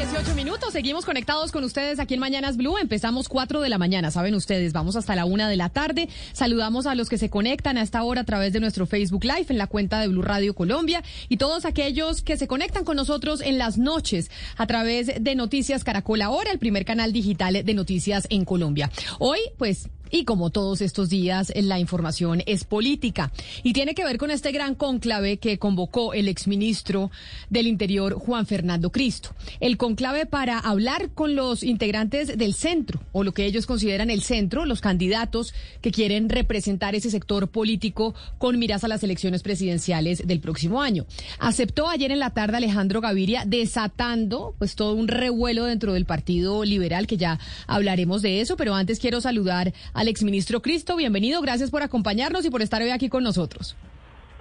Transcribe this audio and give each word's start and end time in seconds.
18 0.00 0.34
minutos. 0.34 0.72
Seguimos 0.72 1.04
conectados 1.04 1.52
con 1.52 1.62
ustedes 1.62 2.00
aquí 2.00 2.14
en 2.14 2.20
Mañanas 2.20 2.56
Blue. 2.56 2.78
Empezamos 2.78 3.28
4 3.28 3.60
de 3.60 3.68
la 3.68 3.76
mañana, 3.76 4.10
saben 4.10 4.34
ustedes. 4.34 4.72
Vamos 4.72 4.96
hasta 4.96 5.14
la 5.14 5.26
1 5.26 5.46
de 5.46 5.56
la 5.58 5.68
tarde. 5.68 6.08
Saludamos 6.32 6.86
a 6.86 6.94
los 6.94 7.10
que 7.10 7.18
se 7.18 7.28
conectan 7.28 7.76
a 7.76 7.82
esta 7.82 8.02
hora 8.02 8.22
a 8.22 8.24
través 8.24 8.54
de 8.54 8.60
nuestro 8.60 8.86
Facebook 8.86 9.24
Live 9.24 9.48
en 9.50 9.58
la 9.58 9.66
cuenta 9.66 10.00
de 10.00 10.08
Blue 10.08 10.22
Radio 10.22 10.54
Colombia 10.54 11.02
y 11.28 11.36
todos 11.36 11.66
aquellos 11.66 12.22
que 12.22 12.38
se 12.38 12.48
conectan 12.48 12.84
con 12.84 12.96
nosotros 12.96 13.42
en 13.42 13.58
las 13.58 13.76
noches 13.76 14.30
a 14.56 14.66
través 14.66 15.22
de 15.22 15.34
Noticias 15.34 15.84
Caracol 15.84 16.22
Ahora, 16.22 16.50
el 16.50 16.58
primer 16.58 16.86
canal 16.86 17.12
digital 17.12 17.62
de 17.62 17.74
noticias 17.74 18.26
en 18.30 18.46
Colombia. 18.46 18.90
Hoy, 19.18 19.40
pues, 19.58 19.90
y 20.10 20.24
como 20.24 20.50
todos 20.50 20.80
estos 20.80 21.08
días, 21.08 21.52
la 21.54 21.78
información 21.78 22.42
es 22.46 22.64
política 22.64 23.32
y 23.62 23.72
tiene 23.72 23.94
que 23.94 24.04
ver 24.04 24.18
con 24.18 24.30
este 24.30 24.52
gran 24.52 24.74
conclave 24.74 25.38
que 25.38 25.58
convocó 25.58 26.14
el 26.14 26.28
exministro 26.28 27.10
del 27.48 27.66
Interior, 27.66 28.14
Juan 28.14 28.46
Fernando 28.46 28.90
Cristo. 28.90 29.30
El 29.60 29.76
conclave 29.76 30.26
para 30.26 30.58
hablar 30.58 31.10
con 31.10 31.34
los 31.34 31.62
integrantes 31.62 32.36
del 32.36 32.54
centro, 32.54 33.00
o 33.12 33.24
lo 33.24 33.32
que 33.32 33.46
ellos 33.46 33.66
consideran 33.66 34.10
el 34.10 34.22
centro, 34.22 34.64
los 34.64 34.80
candidatos 34.80 35.54
que 35.80 35.90
quieren 35.90 36.28
representar 36.28 36.94
ese 36.94 37.10
sector 37.10 37.48
político 37.48 38.14
con 38.38 38.58
miras 38.58 38.84
a 38.84 38.88
las 38.88 39.02
elecciones 39.02 39.42
presidenciales 39.42 40.26
del 40.26 40.40
próximo 40.40 40.82
año. 40.82 41.06
Aceptó 41.38 41.88
ayer 41.88 42.12
en 42.12 42.18
la 42.18 42.30
tarde 42.30 42.56
Alejandro 42.56 43.00
Gaviria, 43.00 43.44
desatando 43.46 44.54
pues 44.58 44.74
todo 44.74 44.94
un 44.94 45.08
revuelo 45.08 45.64
dentro 45.64 45.92
del 45.92 46.04
Partido 46.04 46.64
Liberal, 46.64 47.06
que 47.06 47.16
ya 47.16 47.38
hablaremos 47.66 48.22
de 48.22 48.40
eso, 48.40 48.56
pero 48.56 48.74
antes 48.74 48.98
quiero 48.98 49.20
saludar 49.20 49.72
a 49.92 49.99
al 50.00 50.08
exministro 50.08 50.62
Cristo. 50.62 50.96
Bienvenido, 50.96 51.42
gracias 51.42 51.70
por 51.70 51.82
acompañarnos 51.82 52.46
y 52.46 52.50
por 52.50 52.62
estar 52.62 52.80
hoy 52.80 52.88
aquí 52.88 53.10
con 53.10 53.22
nosotros. 53.22 53.76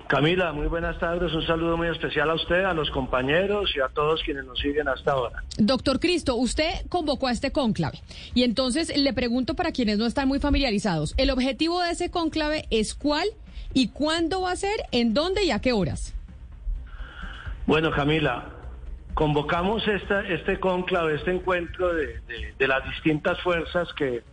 Camila, 0.07 0.53
muy 0.53 0.67
buenas 0.67 0.97
tardes. 0.99 1.33
Un 1.33 1.45
saludo 1.45 1.75
muy 1.75 1.89
especial 1.89 2.29
a 2.29 2.35
usted, 2.35 2.63
a 2.63 2.73
los 2.73 2.89
compañeros 2.91 3.69
y 3.75 3.81
a 3.81 3.89
todos 3.89 4.23
quienes 4.23 4.45
nos 4.45 4.57
siguen 4.57 4.87
hasta 4.87 5.11
ahora. 5.11 5.43
Doctor 5.57 5.99
Cristo, 5.99 6.37
usted 6.37 6.87
convocó 6.87 7.27
a 7.27 7.33
este 7.33 7.51
cónclave 7.51 7.99
y 8.33 8.43
entonces 8.43 8.95
le 8.97 9.11
pregunto 9.11 9.53
para 9.53 9.73
quienes 9.73 9.97
no 9.97 10.05
están 10.05 10.29
muy 10.29 10.39
familiarizados, 10.39 11.13
¿el 11.17 11.29
objetivo 11.29 11.81
de 11.81 11.91
ese 11.91 12.09
cónclave 12.09 12.65
es 12.69 12.95
cuál 12.95 13.27
y 13.73 13.89
cuándo 13.89 14.43
va 14.43 14.53
a 14.53 14.55
ser, 14.55 14.77
en 14.93 15.13
dónde 15.13 15.43
y 15.43 15.51
a 15.51 15.59
qué 15.59 15.73
horas? 15.73 16.15
Bueno, 17.67 17.91
Camila, 17.91 18.45
convocamos 19.13 19.85
esta, 19.89 20.25
este 20.25 20.57
cónclave, 20.57 21.15
este 21.15 21.31
encuentro 21.35 21.93
de, 21.93 22.21
de 22.57 22.67
las 22.67 22.85
distintas 22.85 23.39
fuerzas 23.41 23.89
que 23.97 24.23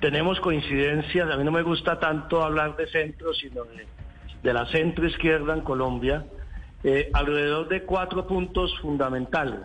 tenemos 0.00 0.40
coincidencias, 0.40 1.30
a 1.30 1.36
mí 1.36 1.44
no 1.44 1.52
me 1.52 1.62
gusta 1.62 1.98
tanto 1.98 2.42
hablar 2.42 2.76
de 2.76 2.86
centro, 2.88 3.32
sino 3.34 3.64
de, 3.64 4.52
la 4.52 4.66
centro 4.66 5.06
izquierda 5.06 5.54
en 5.54 5.62
Colombia, 5.62 6.26
eh, 6.84 7.10
alrededor 7.12 7.68
de 7.68 7.82
cuatro 7.82 8.26
puntos 8.26 8.78
fundamentales. 8.80 9.62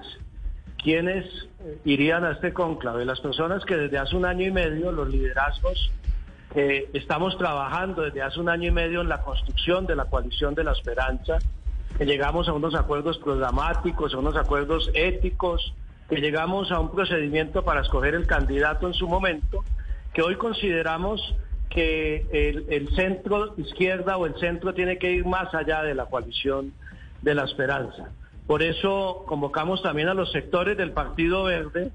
¿Quiénes 0.81 1.25
eh, 1.59 1.77
irían 1.85 2.23
a 2.23 2.31
este 2.31 2.53
cónclave? 2.53 3.05
Las 3.05 3.19
personas 3.19 3.63
que 3.65 3.75
desde 3.75 3.97
hace 3.97 4.15
un 4.15 4.25
año 4.25 4.47
y 4.47 4.51
medio, 4.51 4.91
los 4.91 5.09
liderazgos, 5.09 5.91
eh, 6.55 6.89
estamos 6.93 7.37
trabajando 7.37 8.01
desde 8.01 8.23
hace 8.23 8.39
un 8.39 8.49
año 8.49 8.69
y 8.69 8.71
medio 8.71 9.01
en 9.01 9.09
la 9.09 9.21
construcción 9.21 9.85
de 9.85 9.95
la 9.95 10.05
coalición 10.05 10.55
de 10.55 10.63
la 10.63 10.71
esperanza, 10.71 11.37
que 11.97 12.05
llegamos 12.05 12.47
a 12.47 12.53
unos 12.53 12.73
acuerdos 12.73 13.17
programáticos, 13.19 14.13
a 14.13 14.17
unos 14.17 14.35
acuerdos 14.35 14.89
éticos, 14.95 15.73
que 16.09 16.17
llegamos 16.17 16.71
a 16.71 16.79
un 16.79 16.89
procedimiento 16.89 17.63
para 17.63 17.81
escoger 17.81 18.15
el 18.15 18.25
candidato 18.25 18.87
en 18.87 18.93
su 18.93 19.07
momento 19.07 19.63
que 20.13 20.21
hoy 20.21 20.35
consideramos 20.35 21.35
que 21.69 22.25
el, 22.69 22.89
centro 22.95 23.53
izquierda 23.57 24.17
o 24.17 24.25
el 24.25 24.35
centro 24.35 24.73
tiene 24.73 24.97
que 24.97 25.11
ir 25.11 25.25
más 25.25 25.53
allá 25.53 25.83
de 25.83 25.95
la 25.95 26.05
coalición 26.05 26.73
de 27.21 27.33
la 27.33 27.45
esperanza. 27.45 28.09
Por 28.45 28.61
eso 28.61 29.23
convocamos 29.25 29.81
también 29.81 30.09
a 30.09 30.13
los 30.13 30.31
sectores 30.31 30.75
del 30.77 30.91
Partido 30.91 31.45
Verde 31.45 31.91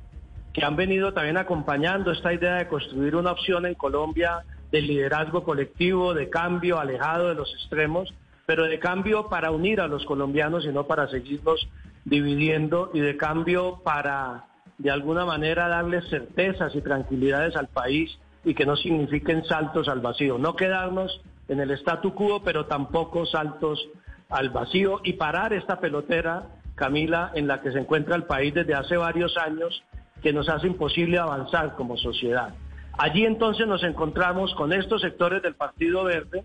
que 0.54 0.64
han 0.64 0.76
venido 0.76 1.12
también 1.12 1.36
acompañando 1.36 2.10
esta 2.10 2.32
idea 2.32 2.54
de 2.54 2.68
construir 2.68 3.14
una 3.14 3.32
opción 3.32 3.66
en 3.66 3.74
Colombia 3.74 4.42
de 4.72 4.80
liderazgo 4.80 5.44
colectivo, 5.44 6.14
de 6.14 6.30
cambio 6.30 6.80
alejado 6.80 7.28
de 7.28 7.34
los 7.34 7.52
extremos, 7.52 8.14
pero 8.46 8.64
de 8.64 8.78
cambio 8.78 9.28
para 9.28 9.50
unir 9.50 9.82
a 9.82 9.86
los 9.86 10.06
colombianos 10.06 10.64
y 10.64 10.68
no 10.68 10.86
para 10.86 11.08
seguirlos 11.08 11.68
dividiendo 12.06 12.90
y 12.94 13.00
de 13.00 13.18
cambio 13.18 13.82
para 13.84 14.46
de 14.78 14.90
alguna 14.90 15.24
manera 15.24 15.68
darles 15.68 16.08
certezas 16.08 16.74
y 16.74 16.82
tranquilidades 16.82 17.56
al 17.56 17.68
país 17.68 18.18
y 18.44 18.54
que 18.54 18.66
no 18.66 18.76
signifiquen 18.76 19.44
saltos 19.44 19.88
al 19.88 20.00
vacío. 20.00 20.38
No 20.38 20.54
quedarnos 20.54 21.20
en 21.48 21.60
el 21.60 21.70
statu 21.72 22.14
quo, 22.14 22.42
pero 22.44 22.66
tampoco 22.66 23.26
saltos 23.26 23.88
al 24.28 24.50
vacío 24.50 25.00
y 25.04 25.14
parar 25.14 25.52
esta 25.52 25.80
pelotera, 25.80 26.46
Camila, 26.74 27.30
en 27.34 27.46
la 27.46 27.60
que 27.60 27.72
se 27.72 27.78
encuentra 27.78 28.16
el 28.16 28.24
país 28.24 28.52
desde 28.52 28.74
hace 28.74 28.96
varios 28.96 29.36
años, 29.36 29.82
que 30.22 30.32
nos 30.32 30.48
hace 30.48 30.66
imposible 30.66 31.18
avanzar 31.18 31.74
como 31.74 31.96
sociedad. 31.96 32.54
Allí 32.98 33.24
entonces 33.24 33.66
nos 33.66 33.82
encontramos 33.82 34.54
con 34.54 34.72
estos 34.72 35.02
sectores 35.02 35.42
del 35.42 35.54
Partido 35.54 36.04
Verde, 36.04 36.44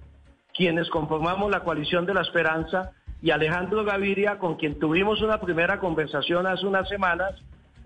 quienes 0.54 0.90
conformamos 0.90 1.50
la 1.50 1.62
coalición 1.62 2.06
de 2.06 2.14
la 2.14 2.22
esperanza, 2.22 2.92
y 3.22 3.32
Alejandro 3.32 3.84
Gaviria, 3.84 4.40
con 4.40 4.56
quien 4.56 4.80
tuvimos 4.80 5.22
una 5.22 5.40
primera 5.40 5.80
conversación 5.80 6.48
hace 6.48 6.66
unas 6.66 6.90
semanas, 6.90 7.36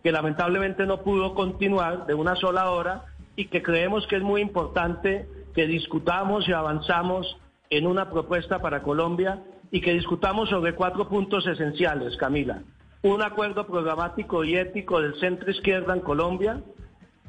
que 0.05 0.11
lamentablemente 0.11 0.85
no 0.85 1.01
pudo 1.01 1.33
continuar 1.33 2.05
de 2.05 2.13
una 2.13 2.35
sola 2.35 2.69
hora 2.69 3.05
y 3.35 3.45
que 3.45 3.63
creemos 3.63 4.05
que 4.05 4.17
es 4.17 4.21
muy 4.21 4.39
importante 4.39 5.27
que 5.55 5.65
discutamos 5.65 6.47
y 6.47 6.53
avanzamos 6.53 7.39
en 7.71 7.87
una 7.87 8.11
propuesta 8.11 8.59
para 8.61 8.83
Colombia 8.83 9.41
y 9.71 9.81
que 9.81 9.93
discutamos 9.93 10.49
sobre 10.49 10.75
cuatro 10.75 11.09
puntos 11.09 11.47
esenciales, 11.47 12.17
Camila. 12.17 12.61
Un 13.01 13.23
acuerdo 13.23 13.65
programático 13.65 14.43
y 14.43 14.55
ético 14.57 15.01
del 15.01 15.19
centro 15.19 15.49
izquierda 15.49 15.95
en 15.95 16.01
Colombia. 16.01 16.61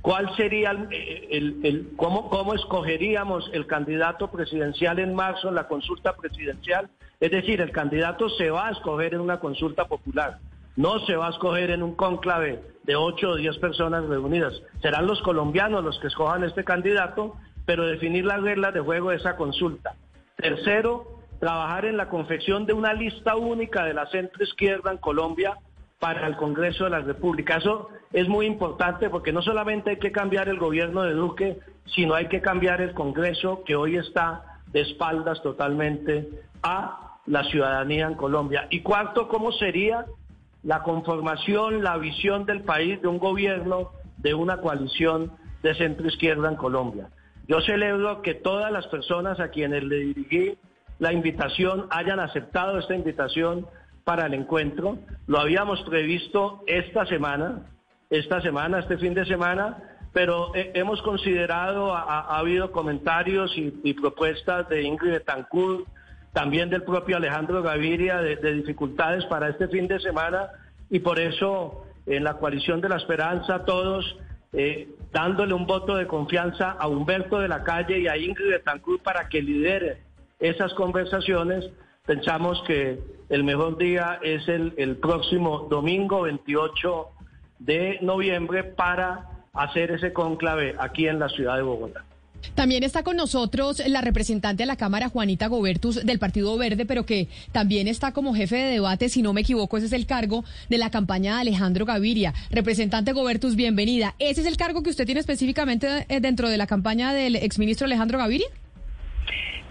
¿Cuál 0.02 0.36
sería 0.36 0.72
el, 0.72 1.92
cómo, 1.96 2.28
cómo 2.28 2.52
escogeríamos 2.52 3.48
el 3.54 3.66
candidato 3.66 4.30
presidencial 4.30 4.98
en 4.98 5.14
marzo 5.14 5.48
en 5.48 5.54
la 5.54 5.66
consulta 5.66 6.14
presidencial? 6.14 6.90
Es 7.20 7.30
decir, 7.30 7.62
el 7.62 7.70
candidato 7.70 8.28
se 8.28 8.50
va 8.50 8.68
a 8.68 8.72
escoger 8.72 9.14
en 9.14 9.20
una 9.20 9.40
consulta 9.40 9.86
popular. 9.86 10.40
No 10.76 10.98
se 11.00 11.16
va 11.16 11.28
a 11.28 11.30
escoger 11.30 11.70
en 11.70 11.82
un 11.82 11.94
cónclave 11.94 12.62
de 12.84 12.96
ocho 12.96 13.30
o 13.30 13.36
diez 13.36 13.56
personas 13.58 14.04
reunidas. 14.04 14.52
Serán 14.82 15.06
los 15.06 15.20
colombianos 15.22 15.82
los 15.82 15.98
que 15.98 16.06
escojan 16.08 16.44
este 16.44 16.64
candidato, 16.64 17.34
pero 17.64 17.86
definir 17.86 18.24
las 18.24 18.42
reglas 18.42 18.74
de 18.74 18.80
juego 18.80 19.10
de 19.10 19.16
esa 19.16 19.36
consulta. 19.36 19.94
Tercero, 20.36 21.20
trabajar 21.40 21.86
en 21.86 21.96
la 21.96 22.08
confección 22.08 22.66
de 22.66 22.74
una 22.74 22.92
lista 22.92 23.36
única 23.36 23.84
de 23.84 23.94
la 23.94 24.06
centro 24.06 24.44
izquierda 24.44 24.92
en 24.92 24.98
Colombia 24.98 25.56
para 25.98 26.26
el 26.26 26.36
Congreso 26.36 26.84
de 26.84 26.90
la 26.90 27.00
República. 27.00 27.56
Eso 27.56 27.88
es 28.12 28.28
muy 28.28 28.46
importante 28.46 29.08
porque 29.08 29.32
no 29.32 29.42
solamente 29.42 29.90
hay 29.90 29.98
que 29.98 30.12
cambiar 30.12 30.48
el 30.48 30.58
gobierno 30.58 31.02
de 31.02 31.14
Duque, 31.14 31.58
sino 31.86 32.14
hay 32.14 32.28
que 32.28 32.42
cambiar 32.42 32.82
el 32.82 32.92
Congreso 32.92 33.62
que 33.64 33.76
hoy 33.76 33.96
está 33.96 34.60
de 34.72 34.82
espaldas 34.82 35.42
totalmente 35.42 36.28
a 36.62 37.18
la 37.26 37.44
ciudadanía 37.44 38.06
en 38.06 38.14
Colombia. 38.14 38.66
Y 38.70 38.82
cuarto, 38.82 39.26
¿cómo 39.28 39.52
sería 39.52 40.04
la 40.66 40.82
conformación, 40.82 41.84
la 41.84 41.96
visión 41.96 42.44
del 42.44 42.62
país 42.62 43.00
de 43.00 43.06
un 43.06 43.18
gobierno, 43.18 43.92
de 44.16 44.34
una 44.34 44.56
coalición 44.56 45.30
de 45.62 45.76
centro 45.76 46.08
izquierda 46.08 46.48
en 46.48 46.56
Colombia. 46.56 47.08
Yo 47.46 47.60
celebro 47.60 48.20
que 48.20 48.34
todas 48.34 48.72
las 48.72 48.84
personas 48.88 49.38
a 49.38 49.50
quienes 49.50 49.84
le 49.84 49.96
dirigí 49.98 50.58
la 50.98 51.12
invitación 51.12 51.86
hayan 51.90 52.18
aceptado 52.18 52.80
esta 52.80 52.96
invitación 52.96 53.68
para 54.02 54.26
el 54.26 54.34
encuentro. 54.34 54.98
Lo 55.28 55.38
habíamos 55.38 55.80
previsto 55.82 56.64
esta 56.66 57.06
semana, 57.06 57.62
esta 58.10 58.40
semana, 58.40 58.80
este 58.80 58.98
fin 58.98 59.14
de 59.14 59.24
semana, 59.24 59.78
pero 60.12 60.52
eh, 60.56 60.72
hemos 60.74 61.00
considerado, 61.02 61.94
ha, 61.94 62.22
ha 62.22 62.38
habido 62.38 62.72
comentarios 62.72 63.56
y, 63.56 63.72
y 63.84 63.94
propuestas 63.94 64.68
de 64.68 64.82
Ingrid 64.82 65.12
Betancourt, 65.12 65.86
también 66.36 66.68
del 66.68 66.82
propio 66.82 67.16
Alejandro 67.16 67.62
Gaviria, 67.62 68.18
de, 68.18 68.36
de 68.36 68.52
dificultades 68.52 69.24
para 69.24 69.48
este 69.48 69.68
fin 69.68 69.88
de 69.88 69.98
semana, 70.00 70.50
y 70.90 70.98
por 70.98 71.18
eso 71.18 71.86
en 72.04 72.24
la 72.24 72.34
coalición 72.34 72.82
de 72.82 72.90
la 72.90 72.96
esperanza 72.96 73.64
todos 73.64 74.18
eh, 74.52 74.86
dándole 75.14 75.54
un 75.54 75.66
voto 75.66 75.96
de 75.96 76.06
confianza 76.06 76.72
a 76.72 76.88
Humberto 76.88 77.38
de 77.38 77.48
la 77.48 77.64
Calle 77.64 78.00
y 78.00 78.06
a 78.06 78.18
Ingrid 78.18 78.50
Betancourt 78.50 79.02
para 79.02 79.30
que 79.30 79.40
lidere 79.40 80.02
esas 80.38 80.74
conversaciones. 80.74 81.70
Pensamos 82.04 82.62
que 82.66 83.00
el 83.30 83.42
mejor 83.42 83.78
día 83.78 84.18
es 84.22 84.46
el, 84.46 84.74
el 84.76 84.96
próximo 84.96 85.66
domingo 85.70 86.20
28 86.20 87.08
de 87.60 87.98
noviembre 88.02 88.62
para 88.62 89.24
hacer 89.54 89.90
ese 89.90 90.12
cónclave 90.12 90.74
aquí 90.78 91.08
en 91.08 91.18
la 91.18 91.30
ciudad 91.30 91.56
de 91.56 91.62
Bogotá. 91.62 92.04
También 92.54 92.82
está 92.82 93.02
con 93.02 93.16
nosotros 93.16 93.82
la 93.86 94.00
representante 94.00 94.62
de 94.62 94.66
la 94.66 94.76
Cámara, 94.76 95.08
Juanita 95.08 95.46
Gobertus, 95.46 96.04
del 96.04 96.18
Partido 96.18 96.56
Verde, 96.56 96.86
pero 96.86 97.06
que 97.06 97.28
también 97.52 97.88
está 97.88 98.12
como 98.12 98.34
jefe 98.34 98.56
de 98.56 98.72
debate, 98.72 99.08
si 99.08 99.22
no 99.22 99.32
me 99.32 99.42
equivoco, 99.42 99.76
ese 99.76 99.86
es 99.86 99.92
el 99.92 100.06
cargo 100.06 100.44
de 100.68 100.78
la 100.78 100.90
campaña 100.90 101.34
de 101.34 101.40
Alejandro 101.42 101.86
Gaviria. 101.86 102.34
Representante 102.50 103.12
Gobertus, 103.12 103.56
bienvenida. 103.56 104.14
¿Ese 104.18 104.40
es 104.40 104.46
el 104.46 104.56
cargo 104.56 104.82
que 104.82 104.90
usted 104.90 105.06
tiene 105.06 105.20
específicamente 105.20 106.06
eh, 106.08 106.20
dentro 106.20 106.48
de 106.48 106.56
la 106.56 106.66
campaña 106.66 107.12
del 107.12 107.36
exministro 107.36 107.86
Alejandro 107.86 108.18
Gaviria? 108.18 108.46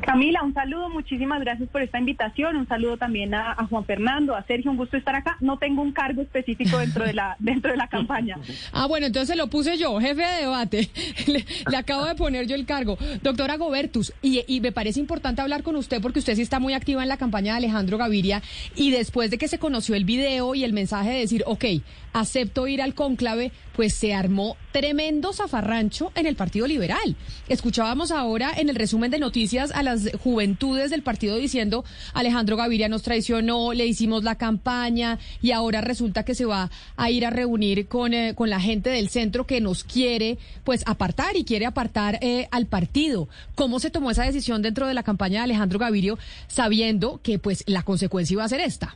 Camila, 0.02 0.44
un 0.44 0.54
saludo, 0.54 0.90
muchísimas 0.90 1.40
gracias 1.42 1.70
por 1.70 1.82
esta 1.82 2.00
invitación, 2.00 2.58
un 2.58 2.68
saludo 2.68 2.98
también 2.98 3.34
a, 3.34 3.56
Juan 3.70 3.86
Fernando, 3.86 4.36
a 4.36 4.44
Sergio, 4.44 4.72
un 4.72 4.78
gusto 4.78 4.98
estar 4.98 5.16
acá. 5.16 5.38
No 5.40 5.58
tengo 5.58 5.82
un 5.82 5.92
cargo 5.92 6.22
específico 6.22 6.78
dentro 6.78 7.06
de 7.06 7.14
la 7.14 7.36
dentro 7.40 7.72
de 7.72 7.78
la 7.78 7.88
campaña. 7.88 8.38
Ah, 8.72 8.86
bueno, 8.88 9.08
entonces 9.08 9.36
lo 9.36 9.48
puse 9.48 9.78
yo, 9.78 10.00
jefe 10.00 10.22
de 10.22 10.42
debate. 10.42 10.90
Le, 11.28 11.46
acabo 11.78 12.06
de 12.06 12.16
poner 12.16 12.48
yo 12.48 12.56
el 12.56 12.66
cargo. 12.66 12.98
Doctora 13.22 13.58
Gobertus, 13.58 14.14
y, 14.22 14.44
y, 14.48 14.62
me 14.62 14.72
parece 14.72 15.00
importante 15.00 15.42
hablar 15.42 15.64
con 15.64 15.76
usted 15.76 16.02
porque 16.02 16.20
usted 16.20 16.36
sí 16.36 16.42
está 16.42 16.60
muy 16.60 16.74
activa 16.74 17.02
en 17.02 17.10
la 17.10 17.18
campaña 17.18 17.54
de 17.54 17.58
Alejandro 17.58 17.98
Gaviria 17.98 18.42
y 18.76 18.92
después 18.92 19.32
de 19.32 19.38
que 19.38 19.48
se 19.48 19.60
conoció 19.60 19.96
el 19.96 20.06
video 20.06 20.56
y 20.56 20.64
el 20.64 20.74
mensaje 20.74 21.12
de 21.12 21.20
decir, 21.20 21.44
ok, 21.46 21.66
acepto 22.14 22.68
ir 22.68 22.82
al 22.82 22.94
cónclave, 22.94 23.52
pues 23.76 23.94
se 23.94 24.14
armó 24.14 24.56
tremendo 24.72 25.34
zafarrancho 25.34 26.12
en 26.16 26.26
el 26.26 26.36
Partido 26.36 26.68
Liberal. 26.68 27.16
Escuchábamos 27.50 28.12
ahora 28.12 28.52
en 28.56 28.70
el 28.70 28.76
resumen 28.76 29.12
de 29.12 29.20
noticias 29.20 29.72
a 29.72 29.84
las 29.86 30.10
juventudes 30.24 30.92
del 30.92 31.04
partido 31.04 31.38
diciendo 31.38 31.86
Alejandro 32.14 32.58
Gaviria 32.58 32.90
nos 32.90 33.04
traicionó, 33.04 33.74
le 33.74 33.86
hicimos 33.86 34.24
la 34.24 34.36
campaña 34.36 35.20
y 35.42 35.52
ahora 35.52 35.82
resulta 35.82 36.24
que 36.24 36.36
se 36.36 36.46
va 36.46 36.70
a 36.98 37.10
ir 37.10 37.26
a 37.26 37.30
reunir 37.30 37.88
con, 37.88 38.14
eh, 38.14 38.34
con 38.36 38.50
la 38.50 38.60
gente 38.60 38.90
del 38.90 39.10
centro 39.10 39.48
que 39.48 39.62
nos 39.62 39.84
quiere 39.84 40.38
pues 40.64 40.84
apartar 40.86 41.38
y 41.38 41.46
quiere 41.46 41.66
apartar 41.66 42.20
eh, 42.22 42.48
al 42.52 42.66
partido. 42.66 43.30
¿Cómo 43.56 43.80
se 43.80 43.92
tomó 43.92 44.12
esa 44.12 44.26
decisión 44.26 44.62
dentro 44.62 44.88
de 44.88 44.94
la 44.94 45.04
campaña 45.04 45.40
de 45.40 45.46
Alejandro 45.46 45.80
Gavirio 45.80 46.18
sabiendo 46.48 47.22
que 47.24 47.40
pues 47.40 47.64
la 47.68 47.84
consecuencia 47.84 48.34
iba 48.34 48.44
a 48.44 48.50
ser 48.50 48.60
esta? 48.60 48.96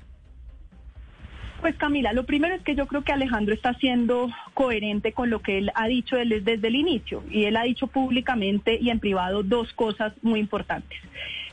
Pues 1.62 1.76
Camila, 1.76 2.14
lo 2.14 2.26
primero 2.26 2.56
es 2.56 2.62
que 2.62 2.76
yo 2.76 2.88
creo 2.88 3.04
que 3.04 3.12
Alejandro 3.12 3.54
está 3.54 3.74
siendo 3.74 4.30
coherente 4.54 5.12
con 5.12 5.30
lo 5.30 5.42
que 5.42 5.58
él 5.58 5.72
ha 5.76 5.88
dicho 5.88 6.16
desde 6.16 6.68
el 6.68 6.76
inicio 6.76 7.22
y 7.30 7.46
él 7.46 7.58
ha 7.58 7.64
dicho 7.64 7.88
públicamente 7.88 8.78
y 8.80 8.90
en 8.90 9.00
privado 9.00 9.44
dos 9.44 9.74
cosas 9.74 10.14
muy 10.22 10.40
importantes. 10.40 10.98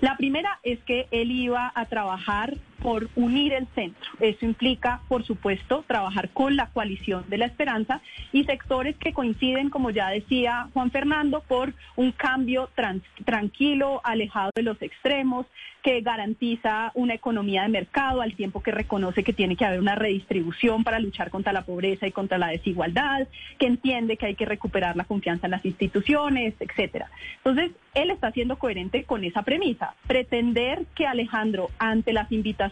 La 0.01 0.17
primera 0.17 0.61
es 0.63 0.79
que 0.85 1.09
él 1.11 1.33
iba 1.33 1.73
a 1.75 1.87
trabajar 1.87 2.55
por 2.83 3.09
unir 3.17 3.53
el 3.53 3.67
centro. 3.75 4.11
Eso 4.21 4.45
implica, 4.45 5.01
por 5.09 5.25
supuesto, 5.25 5.85
trabajar 5.87 6.31
con 6.31 6.57
la 6.57 6.69
coalición 6.69 7.25
de 7.29 7.39
la 7.39 7.47
esperanza 7.47 8.01
y 8.33 8.45
sectores 8.45 8.97
que 8.97 9.13
coinciden, 9.13 9.71
como 9.71 9.91
ya 9.91 10.11
decía 10.11 10.69
Juan 10.73 10.91
Fernando, 10.91 11.43
por 11.47 11.75
un 11.97 12.13
cambio 12.13 12.69
tranquilo, 13.25 14.01
alejado 14.05 14.51
de 14.55 14.63
los 14.63 14.81
extremos, 14.83 15.47
que 15.83 16.01
garantiza 16.01 16.91
una 16.95 17.15
economía 17.15 17.63
de 17.63 17.69
mercado 17.69 18.21
al 18.21 18.35
tiempo 18.35 18.61
que 18.61 18.73
reconoce 18.73 19.23
que 19.23 19.33
tiene 19.33 19.55
que 19.55 19.65
haber 19.65 19.79
una 19.79 19.95
redistribución 19.95 20.83
para 20.83 20.99
luchar 20.99 21.31
contra 21.31 21.53
la 21.53 21.63
pobreza 21.63 22.09
y 22.09 22.13
contra 22.13 22.39
la 22.39 22.49
desigualdad, 22.49 23.29
que 23.59 23.67
entiende 23.67 24.17
que 24.17 24.27
hay 24.27 24.35
que 24.35 24.47
recuperar 24.47 24.97
la 24.97 25.05
confianza 25.05 25.47
en 25.47 25.53
las 25.53 25.65
instituciones, 25.65 26.55
etcétera. 26.59 27.09
Entonces, 27.37 27.71
él 27.95 28.11
está 28.11 28.33
siendo 28.33 28.59
coherente 28.59 29.05
con 29.05 29.23
esa 29.23 29.43
premisa. 29.43 29.95
Pretender 30.09 30.87
que 30.97 31.07
Alejandro, 31.07 31.71
ante 31.79 32.13
las 32.13 32.33
invitaciones 32.33 32.66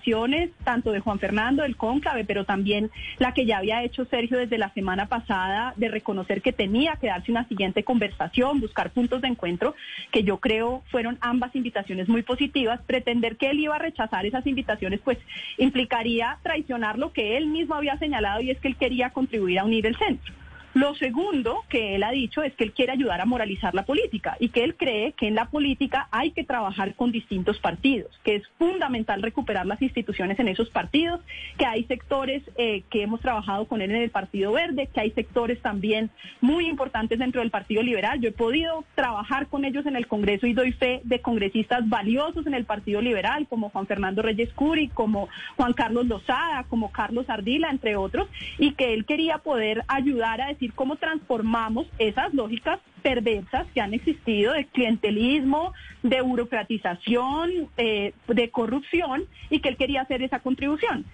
tanto 0.65 0.93
de 0.93 1.01
Juan 1.01 1.19
Fernando 1.19 1.63
del 1.63 1.77
Cónclave, 1.77 2.25
pero 2.25 2.45
también 2.45 2.91
la 3.19 3.33
que 3.33 3.47
ya 3.47 3.59
había 3.59 3.83
hecho 3.83 4.05
Sergio 4.05 4.39
desde 4.39 4.59
la 4.59 4.73
semana 4.73 5.07
pasada, 5.07 5.75
de 5.77 5.89
reconocer 5.89 6.43
que 6.43 6.53
tenía 6.53 6.97
que 6.97 7.09
darse 7.09 7.31
una 7.31 7.47
siguiente 7.49 7.85
conversación, 7.85 8.61
buscar 8.61 8.91
puntos 8.91 9.23
de 9.23 9.29
encuentro, 9.29 9.75
que 10.13 10.23
yo 10.23 10.39
creo 10.39 10.83
fueron 10.91 11.19
ambas 11.21 11.55
invitaciones 11.55 12.09
muy 12.09 12.23
positivas, 12.23 12.81
pretender 12.87 13.37
que 13.37 13.51
él 13.51 13.61
iba 13.61 13.77
a 13.77 13.79
rechazar 13.79 14.27
esas 14.27 14.47
invitaciones, 14.47 15.01
pues 15.03 15.19
implicaría 15.59 16.39
traicionar 16.43 16.99
lo 16.99 17.13
que 17.13 17.37
él 17.37 17.47
mismo 17.47 17.75
había 17.75 17.99
señalado 17.99 18.41
y 18.41 18.51
es 18.51 18.61
que 18.61 18.69
él 18.69 18.77
quería 18.77 19.11
contribuir 19.11 19.59
a 19.59 19.65
unir 19.65 19.87
el 19.87 19.97
centro. 19.97 20.35
Lo 20.75 20.97
segundo 20.97 21.63
que 21.69 21.95
él 21.95 22.03
ha 22.03 22.11
dicho 22.11 22.43
es 22.43 22.53
que 22.55 22.65
él 22.65 22.73
quiere 22.73 22.91
ayudar 22.91 23.21
a 23.21 23.27
moralizar 23.27 23.75
la 23.77 23.85
política 23.85 24.37
y 24.41 24.49
que 24.49 24.65
él 24.65 24.75
cree 24.75 25.13
que 25.13 25.29
en 25.29 25.37
la 25.37 25.47
política 25.47 26.09
hay 26.11 26.33
que 26.33 26.43
trabajar 26.43 26.97
con 26.97 27.13
distintos 27.13 27.61
partidos, 27.61 28.11
que 28.25 28.35
es 28.35 28.43
fundamental 28.59 29.23
recuperar 29.23 29.67
las 29.67 29.81
instituciones 29.81 30.37
en 30.41 30.49
esos 30.49 30.71
partidos, 30.71 31.21
que 31.59 31.65
hay 31.65 31.85
sectores 31.85 32.43
eh, 32.57 32.83
que 32.91 33.03
hemos 33.03 33.21
trabajado 33.21 33.67
con 33.67 33.83
él 33.83 33.93
en 33.93 34.03
el 34.03 34.11
Partido 34.11 34.51
Verde, 34.51 34.89
que 34.93 35.01
hay 35.01 35.13
sectores 35.13 35.63
también 35.63 36.11
muy 36.41 36.67
importantes 36.67 37.21
dentro 37.21 37.41
del 37.41 37.51
Partido 37.51 37.81
Liberal. 37.81 38.21
Yo 38.21 38.31
he 38.31 38.33
podido 38.33 38.85
trabajar 38.97 39.47
con 39.47 39.65
ellos 39.65 39.87
en 39.87 39.95
el 39.95 40.09
Congreso 40.09 40.49
y 40.49 40.55
doy 40.55 40.73
fe 40.73 41.03
de 41.05 41.21
congresistas 41.21 41.89
valiosos 41.89 42.49
en 42.49 42.55
el 42.55 42.65
Partido 42.65 43.01
Liberal, 43.01 43.47
como 43.49 43.69
Juan 43.69 43.87
Fernando 43.87 44.23
Reyes 44.23 44.53
Curi, 44.55 44.89
como 44.89 45.29
Juan 45.57 45.73
Carlos 45.73 46.07
Lozada, 46.07 46.65
como 46.65 46.91
Carlos 46.91 47.31
Ardila, 47.31 47.71
entre 47.71 47.95
otros, 47.95 48.27
y 48.59 48.73
que 48.73 48.93
él 48.93 49.05
quería 49.05 49.39
poder 49.39 49.85
ayudar 49.87 50.41
a 50.41 50.49
decir 50.49 50.64
cómo 50.73 50.97
transformamos 50.97 51.87
esas 51.99 52.33
lógicas 52.35 52.81
perversas 53.03 53.67
que 53.75 53.81
han 53.81 53.95
existido 53.95 54.53
de 54.53 54.65
clientelismo, 54.67 55.73
de 56.03 56.21
burocratización, 56.23 57.69
eh, 57.77 58.13
de 58.29 58.51
corrupción, 58.51 59.25
y 59.51 59.61
que 59.61 59.69
él 59.69 59.77
quería 59.77 60.03
hacer 60.03 60.23
esa 60.23 60.41
contribución. 60.41 61.05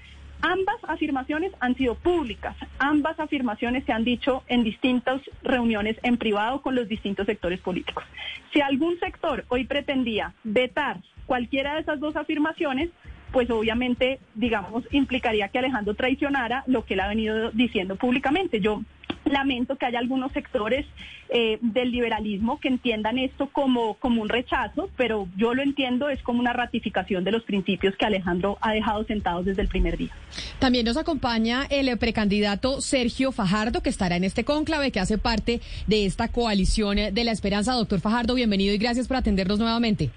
Ambas 0.42 0.76
afirmaciones 0.88 1.52
han 1.60 1.74
sido 1.74 1.96
públicas, 1.96 2.56
ambas 2.78 3.20
afirmaciones 3.20 3.84
se 3.84 3.92
han 3.92 4.04
dicho 4.04 4.42
en 4.48 4.64
distintas 4.64 5.20
reuniones 5.42 5.98
en 6.02 6.16
privado 6.16 6.62
con 6.62 6.74
los 6.74 6.88
distintos 6.88 7.26
sectores 7.26 7.60
políticos. 7.60 8.04
Si 8.52 8.62
algún 8.62 8.98
sector 9.00 9.44
hoy 9.48 9.64
pretendía 9.64 10.32
vetar 10.42 10.96
cualquiera 11.26 11.74
de 11.74 11.80
esas 11.80 12.00
dos 12.00 12.16
afirmaciones, 12.16 12.88
pues 13.32 13.50
obviamente, 13.50 14.18
digamos, 14.34 14.84
implicaría 14.90 15.48
que 15.48 15.58
Alejandro 15.58 15.94
traicionara 15.94 16.64
lo 16.66 16.84
que 16.84 16.94
él 16.94 17.00
ha 17.00 17.08
venido 17.08 17.50
diciendo 17.50 17.96
públicamente. 17.96 18.60
Yo 18.60 18.82
lamento 19.30 19.76
que 19.76 19.86
haya 19.86 19.98
algunos 19.98 20.32
sectores 20.32 20.86
eh, 21.32 21.58
del 21.60 21.92
liberalismo 21.92 22.58
que 22.58 22.68
entiendan 22.68 23.18
esto 23.18 23.48
como, 23.52 23.94
como 23.94 24.20
un 24.22 24.28
rechazo, 24.28 24.90
pero 24.96 25.28
yo 25.36 25.54
lo 25.54 25.62
entiendo 25.62 26.08
es 26.08 26.20
como 26.22 26.40
una 26.40 26.52
ratificación 26.52 27.22
de 27.22 27.30
los 27.30 27.44
principios 27.44 27.94
que 27.96 28.04
Alejandro 28.04 28.58
ha 28.60 28.72
dejado 28.72 29.04
sentados 29.04 29.44
desde 29.44 29.62
el 29.62 29.68
primer 29.68 29.96
día. 29.96 30.10
También 30.58 30.84
nos 30.84 30.96
acompaña 30.96 31.66
el 31.70 31.96
precandidato 31.98 32.80
Sergio 32.80 33.32
Fajardo, 33.32 33.82
que 33.82 33.90
estará 33.90 34.16
en 34.16 34.24
este 34.24 34.44
cónclave, 34.44 34.90
que 34.90 35.00
hace 35.00 35.18
parte 35.18 35.60
de 35.86 36.04
esta 36.04 36.28
coalición 36.28 36.96
de 36.96 37.24
la 37.24 37.30
esperanza. 37.30 37.74
Doctor 37.74 38.00
Fajardo, 38.00 38.34
bienvenido 38.34 38.74
y 38.74 38.78
gracias 38.78 39.06
por 39.06 39.16
atendernos 39.16 39.58
nuevamente. 39.58 40.10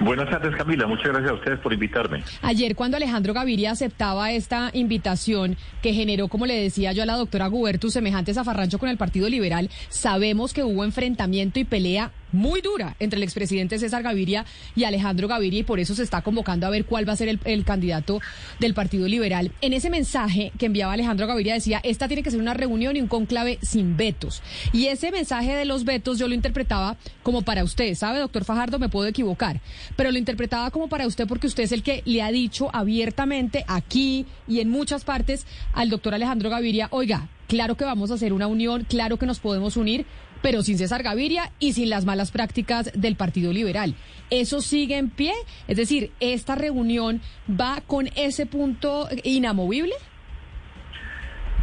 Buenas 0.00 0.30
tardes, 0.30 0.54
Camila. 0.56 0.86
Muchas 0.86 1.08
gracias 1.08 1.30
a 1.30 1.34
ustedes 1.34 1.58
por 1.58 1.72
invitarme. 1.72 2.22
Ayer, 2.42 2.76
cuando 2.76 2.96
Alejandro 2.96 3.34
Gaviria 3.34 3.72
aceptaba 3.72 4.30
esta 4.32 4.70
invitación 4.72 5.56
que 5.82 5.92
generó, 5.92 6.28
como 6.28 6.46
le 6.46 6.54
decía 6.54 6.92
yo 6.92 7.02
a 7.02 7.06
la 7.06 7.16
doctora 7.16 7.48
Gubertu, 7.48 7.90
semejante 7.90 8.32
zafarrancho 8.32 8.78
con 8.78 8.88
el 8.88 8.96
Partido 8.96 9.28
Liberal, 9.28 9.70
sabemos 9.88 10.52
que 10.52 10.62
hubo 10.62 10.84
enfrentamiento 10.84 11.58
y 11.58 11.64
pelea 11.64 12.12
muy 12.32 12.60
dura 12.60 12.96
entre 13.00 13.16
el 13.16 13.22
expresidente 13.22 13.78
César 13.78 14.02
Gaviria 14.02 14.44
y 14.76 14.84
Alejandro 14.84 15.28
Gaviria 15.28 15.60
y 15.60 15.64
por 15.64 15.80
eso 15.80 15.94
se 15.94 16.02
está 16.02 16.22
convocando 16.22 16.66
a 16.66 16.70
ver 16.70 16.84
cuál 16.84 17.08
va 17.08 17.12
a 17.12 17.16
ser 17.16 17.38
el, 17.44 17.64
candidato 17.64 18.20
del 18.60 18.74
Partido 18.74 19.06
Liberal. 19.08 19.52
En 19.60 19.72
ese 19.72 19.90
mensaje 19.90 20.52
que 20.58 20.66
enviaba 20.66 20.92
Alejandro 20.92 21.26
Gaviria 21.26 21.54
decía, 21.54 21.80
esta 21.82 22.08
tiene 22.08 22.22
que 22.22 22.30
ser 22.30 22.40
una 22.40 22.54
reunión 22.54 22.96
y 22.96 23.00
un 23.00 23.08
conclave 23.08 23.58
sin 23.62 23.96
vetos. 23.96 24.42
Y 24.72 24.86
ese 24.86 25.10
mensaje 25.10 25.54
de 25.54 25.64
los 25.64 25.84
vetos 25.84 26.18
yo 26.18 26.28
lo 26.28 26.34
interpretaba 26.34 26.96
como 27.22 27.42
para 27.42 27.64
usted, 27.64 27.94
¿sabe, 27.94 28.18
doctor 28.18 28.44
Fajardo? 28.44 28.78
Me 28.78 28.88
puedo 28.88 29.08
equivocar, 29.08 29.60
pero 29.96 30.10
lo 30.10 30.18
interpretaba 30.18 30.70
como 30.70 30.88
para 30.88 31.06
usted 31.06 31.26
porque 31.26 31.46
usted 31.46 31.64
es 31.64 31.72
el 31.72 31.82
que 31.82 32.02
le 32.04 32.22
ha 32.22 32.30
dicho 32.30 32.70
abiertamente 32.72 33.64
aquí 33.66 34.26
y 34.46 34.60
en 34.60 34.70
muchas 34.70 35.04
partes 35.04 35.46
al 35.72 35.90
doctor 35.90 36.14
Alejandro 36.14 36.50
Gaviria, 36.50 36.88
oiga, 36.90 37.28
claro 37.48 37.76
que 37.76 37.84
vamos 37.84 38.10
a 38.10 38.14
hacer 38.14 38.32
una 38.32 38.46
unión, 38.46 38.84
claro 38.88 39.16
que 39.18 39.26
nos 39.26 39.40
podemos 39.40 39.76
unir, 39.76 40.06
pero 40.42 40.62
sin 40.62 40.78
César 40.78 41.02
Gaviria 41.02 41.50
y 41.58 41.72
sin 41.72 41.90
las 41.90 42.04
malas 42.04 42.30
prácticas 42.30 42.90
del 42.94 43.16
Partido 43.16 43.52
Liberal. 43.52 43.94
¿Eso 44.30 44.60
sigue 44.60 44.98
en 44.98 45.10
pie? 45.10 45.32
Es 45.66 45.76
decir, 45.76 46.12
¿esta 46.20 46.54
reunión 46.54 47.20
va 47.48 47.82
con 47.86 48.08
ese 48.16 48.46
punto 48.46 49.08
inamovible? 49.24 49.94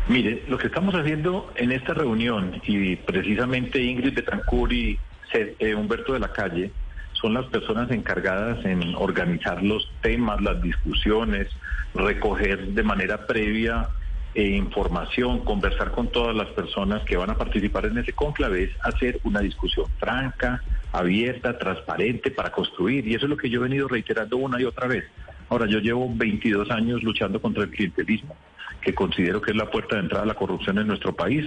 Mire, 0.07 0.43
lo 0.47 0.57
que 0.57 0.67
estamos 0.67 0.93
haciendo 0.93 1.51
en 1.55 1.71
esta 1.71 1.95
reunión, 1.95 2.61
y 2.67 2.95
precisamente 2.95 3.81
Ingrid 3.81 4.13
Betancourt 4.13 4.71
y 4.71 4.99
eh, 5.33 5.73
Humberto 5.73 6.13
de 6.13 6.19
la 6.19 6.31
Calle, 6.31 6.71
son 7.13 7.33
las 7.33 7.45
personas 7.47 7.89
encargadas 7.89 8.63
en 8.65 8.93
organizar 8.95 9.63
los 9.63 9.91
temas, 10.01 10.41
las 10.41 10.61
discusiones, 10.61 11.47
recoger 11.95 12.67
de 12.67 12.83
manera 12.83 13.25
previa 13.25 13.89
eh, 14.35 14.49
información, 14.49 15.45
conversar 15.45 15.91
con 15.91 16.09
todas 16.09 16.35
las 16.35 16.49
personas 16.49 17.03
que 17.03 17.15
van 17.15 17.29
a 17.29 17.37
participar 17.37 17.85
en 17.85 17.97
ese 17.97 18.11
conclave, 18.13 18.63
es 18.65 18.71
hacer 18.83 19.19
una 19.23 19.39
discusión 19.39 19.85
franca, 19.97 20.61
abierta, 20.91 21.57
transparente 21.57 22.31
para 22.31 22.51
construir. 22.51 23.07
Y 23.07 23.15
eso 23.15 23.25
es 23.25 23.29
lo 23.29 23.37
que 23.37 23.49
yo 23.49 23.61
he 23.61 23.63
venido 23.63 23.87
reiterando 23.87 24.37
una 24.37 24.61
y 24.61 24.65
otra 24.65 24.87
vez. 24.87 25.05
Ahora, 25.47 25.67
yo 25.67 25.79
llevo 25.79 26.11
22 26.13 26.69
años 26.69 27.01
luchando 27.01 27.41
contra 27.41 27.63
el 27.63 27.69
clientelismo 27.69 28.35
que 28.81 28.93
considero 28.93 29.41
que 29.41 29.51
es 29.51 29.57
la 29.57 29.71
puerta 29.71 29.95
de 29.95 30.01
entrada 30.03 30.23
a 30.23 30.27
la 30.27 30.35
corrupción 30.35 30.77
en 30.77 30.87
nuestro 30.87 31.15
país. 31.15 31.45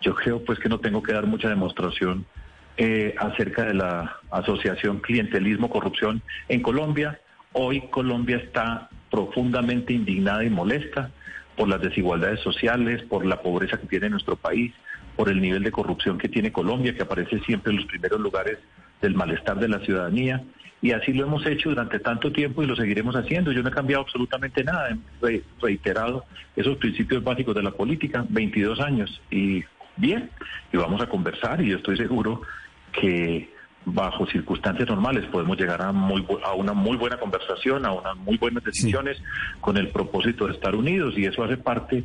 Yo 0.00 0.14
creo 0.14 0.42
pues 0.42 0.58
que 0.58 0.68
no 0.68 0.78
tengo 0.78 1.02
que 1.02 1.12
dar 1.12 1.26
mucha 1.26 1.48
demostración 1.48 2.24
eh, 2.76 3.14
acerca 3.18 3.64
de 3.64 3.74
la 3.74 4.16
asociación 4.30 5.00
clientelismo-corrupción 5.00 6.22
en 6.48 6.62
Colombia. 6.62 7.20
Hoy 7.52 7.82
Colombia 7.90 8.36
está 8.36 8.88
profundamente 9.10 9.92
indignada 9.92 10.44
y 10.44 10.50
molesta 10.50 11.10
por 11.58 11.68
las 11.68 11.80
desigualdades 11.80 12.40
sociales, 12.40 13.02
por 13.02 13.26
la 13.26 13.42
pobreza 13.42 13.78
que 13.78 13.88
tiene 13.88 14.08
nuestro 14.08 14.36
país, 14.36 14.72
por 15.16 15.28
el 15.28 15.40
nivel 15.42 15.64
de 15.64 15.72
corrupción 15.72 16.16
que 16.16 16.28
tiene 16.28 16.52
Colombia, 16.52 16.94
que 16.94 17.02
aparece 17.02 17.40
siempre 17.40 17.72
en 17.72 17.78
los 17.78 17.86
primeros 17.86 18.20
lugares 18.20 18.58
del 19.02 19.14
malestar 19.14 19.58
de 19.58 19.68
la 19.68 19.80
ciudadanía. 19.80 20.44
Y 20.80 20.92
así 20.92 21.12
lo 21.12 21.26
hemos 21.26 21.44
hecho 21.44 21.70
durante 21.70 21.98
tanto 21.98 22.30
tiempo 22.30 22.62
y 22.62 22.66
lo 22.66 22.76
seguiremos 22.76 23.16
haciendo. 23.16 23.50
Yo 23.50 23.64
no 23.64 23.70
he 23.70 23.72
cambiado 23.72 24.04
absolutamente 24.04 24.62
nada, 24.62 24.96
he 25.28 25.42
reiterado 25.60 26.24
esos 26.54 26.76
principios 26.76 27.24
básicos 27.24 27.56
de 27.56 27.64
la 27.64 27.72
política, 27.72 28.24
22 28.28 28.78
años. 28.78 29.20
Y 29.28 29.64
bien, 29.96 30.30
y 30.72 30.76
vamos 30.76 31.02
a 31.02 31.08
conversar 31.08 31.60
y 31.60 31.70
yo 31.70 31.78
estoy 31.78 31.96
seguro 31.96 32.42
que 32.92 33.50
bajo 33.84 34.26
circunstancias 34.26 34.88
normales 34.88 35.24
podemos 35.26 35.58
llegar 35.58 35.80
a, 35.82 35.92
muy, 35.92 36.26
a 36.44 36.54
una 36.54 36.72
muy 36.72 36.96
buena 36.96 37.18
conversación, 37.18 37.86
a 37.86 37.92
unas 37.92 38.16
muy 38.16 38.36
buenas 38.36 38.64
decisiones 38.64 39.20
con 39.60 39.76
el 39.76 39.88
propósito 39.88 40.46
de 40.46 40.54
estar 40.54 40.74
unidos 40.74 41.14
y 41.16 41.24
eso 41.24 41.42
hace 41.42 41.56
parte 41.56 42.04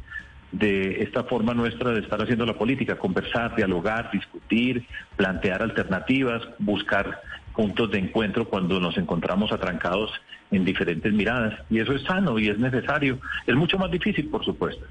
de 0.51 1.01
esta 1.01 1.23
forma 1.23 1.53
nuestra 1.53 1.91
de 1.91 2.01
estar 2.01 2.21
haciendo 2.21 2.45
la 2.45 2.53
política, 2.53 2.95
conversar, 2.95 3.55
dialogar, 3.55 4.11
discutir, 4.11 4.85
plantear 5.15 5.63
alternativas, 5.63 6.43
buscar 6.59 7.21
puntos 7.55 7.91
de 7.91 7.99
encuentro 7.99 8.47
cuando 8.47 8.79
nos 8.79 8.97
encontramos 8.97 9.51
atrancados 9.51 10.11
en 10.51 10.63
diferentes 10.63 11.11
miradas. 11.11 11.59
Y 11.69 11.79
eso 11.79 11.93
es 11.93 12.03
sano 12.03 12.37
y 12.37 12.49
es 12.49 12.59
necesario. 12.59 13.19
Es 13.47 13.55
mucho 13.55 13.77
más 13.77 13.89
difícil, 13.91 14.27
por 14.29 14.45
supuesto. 14.45 14.85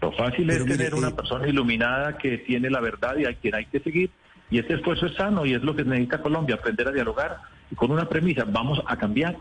Lo 0.00 0.12
fácil 0.12 0.48
es 0.48 0.64
tener 0.64 0.94
una 0.94 1.08
eh, 1.08 1.14
persona 1.14 1.46
iluminada 1.48 2.16
que 2.16 2.38
tiene 2.38 2.70
la 2.70 2.80
verdad 2.80 3.16
y 3.18 3.26
a 3.26 3.34
quien 3.34 3.54
hay 3.54 3.66
que 3.66 3.80
seguir. 3.80 4.10
Y 4.50 4.58
este 4.58 4.74
esfuerzo 4.74 5.06
es 5.06 5.14
sano 5.14 5.46
y 5.46 5.54
es 5.54 5.62
lo 5.62 5.76
que 5.76 5.84
necesita 5.84 6.20
Colombia, 6.20 6.56
aprender 6.56 6.88
a 6.88 6.92
dialogar 6.92 7.38
y 7.70 7.74
con 7.74 7.90
una 7.90 8.08
premisa, 8.08 8.44
vamos 8.44 8.80
a 8.86 8.96
cambiar 8.96 9.36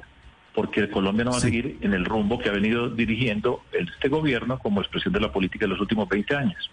porque 0.53 0.89
Colombia 0.89 1.25
no 1.25 1.31
va 1.31 1.37
a 1.37 1.41
seguir 1.41 1.77
en 1.81 1.93
el 1.93 2.05
rumbo 2.05 2.39
que 2.39 2.49
ha 2.49 2.51
venido 2.51 2.89
dirigiendo 2.89 3.61
este 3.71 4.09
gobierno 4.09 4.59
como 4.59 4.81
expresión 4.81 5.13
de 5.13 5.19
la 5.19 5.31
política 5.31 5.65
de 5.65 5.69
los 5.69 5.79
últimos 5.79 6.07
20 6.09 6.35
años. 6.35 6.69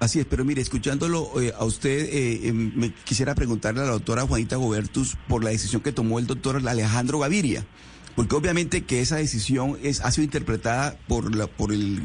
Así 0.00 0.18
es, 0.18 0.26
pero 0.26 0.46
mire, 0.46 0.62
escuchándolo 0.62 1.40
eh, 1.40 1.52
a 1.56 1.64
usted, 1.64 1.90
eh, 1.90 2.48
em, 2.48 2.72
me 2.74 2.90
quisiera 2.90 3.34
preguntarle 3.34 3.82
a 3.82 3.84
la 3.84 3.90
doctora 3.90 4.22
Juanita 4.22 4.56
Gobertus 4.56 5.16
por 5.28 5.44
la 5.44 5.50
decisión 5.50 5.82
que 5.82 5.92
tomó 5.92 6.18
el 6.18 6.26
doctor 6.26 6.56
Alejandro 6.66 7.18
Gaviria, 7.18 7.66
porque 8.16 8.34
obviamente 8.34 8.82
que 8.84 9.02
esa 9.02 9.16
decisión 9.16 9.76
es, 9.82 10.00
ha 10.00 10.10
sido 10.10 10.24
interpretada 10.24 10.96
por 11.06 11.34
la, 11.34 11.48
por 11.48 11.72
el, 11.72 12.00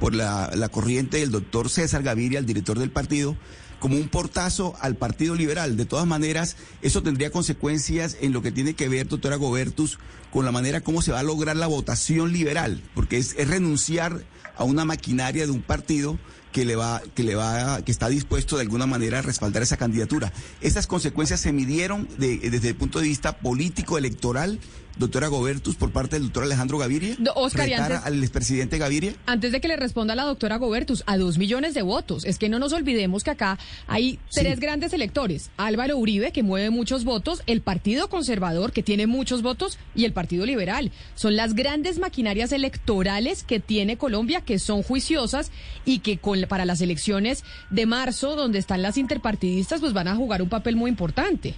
por 0.00 0.12
la, 0.12 0.50
la 0.56 0.68
corriente 0.68 1.18
del 1.18 1.30
doctor 1.30 1.70
César 1.70 2.02
Gaviria, 2.02 2.40
el 2.40 2.46
director 2.46 2.80
del 2.80 2.90
partido, 2.90 3.36
como 3.78 3.96
un 3.96 4.08
portazo 4.08 4.74
al 4.80 4.96
Partido 4.96 5.34
Liberal. 5.34 5.76
De 5.76 5.86
todas 5.86 6.06
maneras, 6.06 6.56
eso 6.82 7.02
tendría 7.02 7.30
consecuencias 7.30 8.16
en 8.20 8.32
lo 8.32 8.42
que 8.42 8.52
tiene 8.52 8.74
que 8.74 8.88
ver, 8.88 9.08
doctora 9.08 9.36
Gobertus, 9.36 9.98
con 10.30 10.44
la 10.44 10.52
manera 10.52 10.80
como 10.80 11.02
se 11.02 11.12
va 11.12 11.20
a 11.20 11.24
lograr 11.24 11.56
la 11.56 11.66
votación 11.66 12.32
liberal, 12.32 12.82
porque 12.94 13.18
es, 13.18 13.34
renunciar 13.48 14.24
a 14.56 14.64
una 14.64 14.84
maquinaria 14.84 15.46
de 15.46 15.52
un 15.52 15.62
partido 15.62 16.18
que 16.52 16.64
le 16.64 16.74
va, 16.74 17.02
que 17.14 17.22
le 17.22 17.34
va, 17.34 17.82
que 17.82 17.92
está 17.92 18.08
dispuesto 18.08 18.56
de 18.56 18.62
alguna 18.62 18.86
manera 18.86 19.18
a 19.18 19.22
respaldar 19.22 19.62
esa 19.62 19.76
candidatura. 19.76 20.32
Esas 20.62 20.86
consecuencias 20.86 21.40
se 21.40 21.52
midieron 21.52 22.08
desde 22.16 22.68
el 22.68 22.76
punto 22.76 22.98
de 22.98 23.08
vista 23.08 23.38
político 23.38 23.98
electoral 23.98 24.58
doctora 24.96 25.28
Gobertus, 25.28 25.76
por 25.76 25.90
parte 25.90 26.16
del 26.16 26.24
doctor 26.24 26.44
Alejandro 26.44 26.78
Gaviria? 26.78 27.16
Oscar, 27.34 28.00
al 28.04 28.22
expresidente 28.22 28.78
Gaviria? 28.78 29.14
Antes 29.26 29.52
de 29.52 29.60
que 29.60 29.68
le 29.68 29.76
responda 29.76 30.14
la 30.14 30.24
doctora 30.24 30.56
Gobertus, 30.56 31.02
a 31.06 31.16
dos 31.16 31.38
millones 31.38 31.74
de 31.74 31.82
votos. 31.82 32.24
Es 32.24 32.38
que 32.38 32.48
no 32.48 32.58
nos 32.58 32.72
olvidemos 32.72 33.24
que 33.24 33.30
acá 33.30 33.58
hay 33.86 34.18
tres 34.32 34.60
grandes 34.60 34.92
electores. 34.92 35.50
Álvaro 35.56 35.96
Uribe, 35.98 36.32
que 36.32 36.42
mueve 36.42 36.70
muchos 36.70 37.04
votos, 37.04 37.42
el 37.46 37.60
Partido 37.60 38.08
Conservador, 38.08 38.72
que 38.72 38.82
tiene 38.82 39.06
muchos 39.06 39.42
votos, 39.42 39.78
y 39.94 40.04
el 40.04 40.12
Partido 40.12 40.46
Liberal. 40.46 40.92
Son 41.14 41.36
las 41.36 41.54
grandes 41.54 41.98
maquinarias 41.98 42.52
electorales 42.52 43.42
que 43.42 43.60
tiene 43.60 43.96
Colombia, 43.98 44.40
que 44.40 44.58
son 44.58 44.82
juiciosas 44.82 45.50
y 45.84 46.00
que 46.00 46.18
con, 46.18 46.42
para 46.48 46.64
las 46.64 46.80
elecciones 46.80 47.44
de 47.70 47.86
marzo, 47.86 48.36
donde 48.36 48.58
están 48.58 48.82
las 48.82 48.96
interpartidistas, 48.96 49.80
pues 49.80 49.92
van 49.92 50.08
a 50.08 50.16
jugar 50.16 50.42
un 50.42 50.48
papel 50.48 50.76
muy 50.76 50.90
importante. 50.90 51.54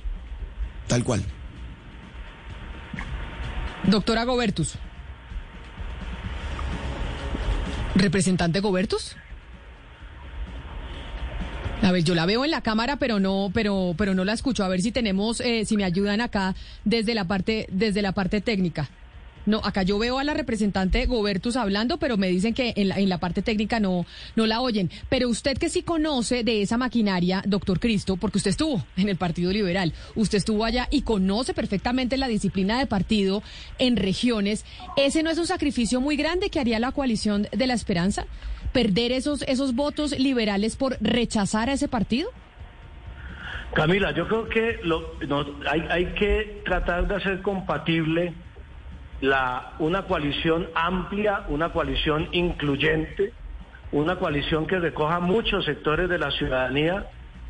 Tal 0.87 1.05
cual. 1.05 1.23
Doctora 3.85 4.25
Gobertus. 4.25 4.75
¿Representante 7.95 8.61
Gobertus? 8.61 9.17
A 11.83 11.93
ver, 11.93 12.05
yo 12.05 12.15
la 12.15 12.27
veo 12.27 12.45
en 12.45 12.51
la 12.51 12.61
cámara, 12.61 12.97
pero 12.97 13.19
no, 13.21 13.51
pero, 13.55 13.95
pero 13.97 14.15
no 14.15 14.25
la 14.25 14.33
escucho. 14.33 14.65
A 14.65 14.69
ver 14.69 14.83
si 14.83 14.93
tenemos, 14.93 15.41
eh, 15.41 15.65
si 15.65 15.77
me 15.77 15.85
ayudan 15.85 16.21
acá 16.21 16.55
desde 16.85 17.15
la 17.15 17.25
parte, 17.25 17.67
desde 17.71 18.03
la 18.03 18.13
parte 18.13 18.41
técnica. 18.41 18.91
No, 19.49 19.63
acá 19.65 19.83
yo 19.83 19.99
veo 19.99 20.19
a 20.19 20.25
la 20.25 20.35
representante 20.35 21.07
Gobertus 21.07 21.57
hablando, 21.57 21.97
pero 21.97 22.19
me 22.19 22.29
dicen 22.29 22.53
que 22.53 22.75
en 22.77 22.89
la, 22.89 22.99
en 22.99 23.09
la 23.09 23.17
parte 23.17 23.41
técnica 23.41 23.81
no, 23.81 24.05
no 24.37 24.45
la 24.45 24.61
oyen. 24.61 24.91
Pero 25.09 25.31
usted 25.31 25.57
que 25.57 25.71
sí 25.71 25.83
conoce 25.83 26.45
de 26.45 26.61
esa 26.61 26.77
maquinaria, 26.77 27.43
doctor 27.47 27.81
Cristo, 27.81 28.19
porque 28.19 28.37
usted 28.37 28.51
estuvo 28.51 28.85
en 28.99 29.09
el 29.09 29.17
Partido 29.17 29.51
Liberal, 29.51 29.95
usted 30.17 30.37
estuvo 30.37 30.67
allá 30.67 30.87
y 30.91 31.01
conoce 31.01 31.55
perfectamente 31.55 32.19
la 32.19 32.29
disciplina 32.29 32.79
de 32.79 32.85
partido 32.85 33.43
en 33.79 33.97
regiones, 33.97 34.67
¿ese 34.99 35.23
no 35.23 35.31
es 35.31 35.39
un 35.39 35.47
sacrificio 35.47 36.03
muy 36.03 36.17
grande 36.17 36.51
que 36.51 36.61
haría 36.61 36.79
la 36.79 36.93
coalición 36.93 37.49
de 37.51 37.67
la 37.67 37.73
esperanza? 37.73 38.27
¿Perder 38.75 39.13
esos, 39.13 39.41
esos 39.49 39.75
votos 39.75 40.19
liberales 40.19 40.77
por 40.77 40.99
rechazar 41.01 41.71
a 41.71 41.73
ese 41.73 41.89
partido? 41.89 42.29
Camila, 43.73 44.13
yo 44.15 44.29
creo 44.29 44.49
que 44.51 44.79
lo, 44.83 45.15
hay, 45.71 45.87
hay 45.89 46.07
que 46.15 46.61
tratar 46.67 47.09
de 47.09 47.15
hacer 47.15 47.41
compatible 47.41 48.35
la, 49.21 49.73
una 49.79 50.03
coalición 50.03 50.69
amplia, 50.75 51.45
una 51.49 51.73
coalición 51.73 52.29
incluyente, 52.33 53.33
una 53.93 54.17
coalición 54.17 54.67
que 54.67 54.79
recoja 54.79 55.21
muchos 55.21 55.65
sectores 55.65 56.09
de 56.09 56.19
la 56.19 56.31
ciudadanía, 56.31 57.07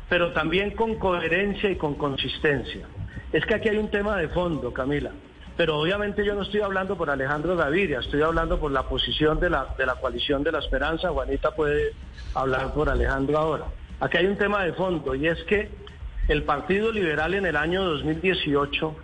pero 0.07 0.31
también 0.31 0.71
con 0.71 0.95
coherencia 0.95 1.69
y 1.69 1.75
con 1.75 1.95
consistencia. 1.95 2.87
Es 3.31 3.45
que 3.45 3.55
aquí 3.55 3.69
hay 3.69 3.77
un 3.77 3.91
tema 3.91 4.17
de 4.17 4.29
fondo, 4.29 4.73
Camila, 4.73 5.11
pero 5.55 5.77
obviamente 5.77 6.25
yo 6.25 6.33
no 6.33 6.41
estoy 6.41 6.61
hablando 6.61 6.97
por 6.97 7.09
Alejandro 7.09 7.55
Gaviria, 7.55 7.99
estoy 7.99 8.21
hablando 8.21 8.59
por 8.59 8.71
la 8.71 8.83
posición 8.83 9.39
de 9.39 9.49
la, 9.49 9.75
de 9.77 9.85
la 9.85 9.95
coalición 9.95 10.41
de 10.41 10.53
la 10.53 10.59
esperanza. 10.59 11.09
Juanita 11.09 11.51
puede 11.51 11.93
hablar 12.33 12.73
por 12.73 12.89
Alejandro 12.89 13.37
ahora. 13.37 13.65
Aquí 13.99 14.17
hay 14.17 14.25
un 14.25 14.37
tema 14.37 14.63
de 14.63 14.73
fondo 14.73 15.13
y 15.13 15.27
es 15.27 15.43
que 15.43 15.69
el 16.29 16.43
Partido 16.43 16.91
Liberal 16.91 17.33
en 17.33 17.45
el 17.45 17.57
año 17.57 17.83
2018 17.83 18.95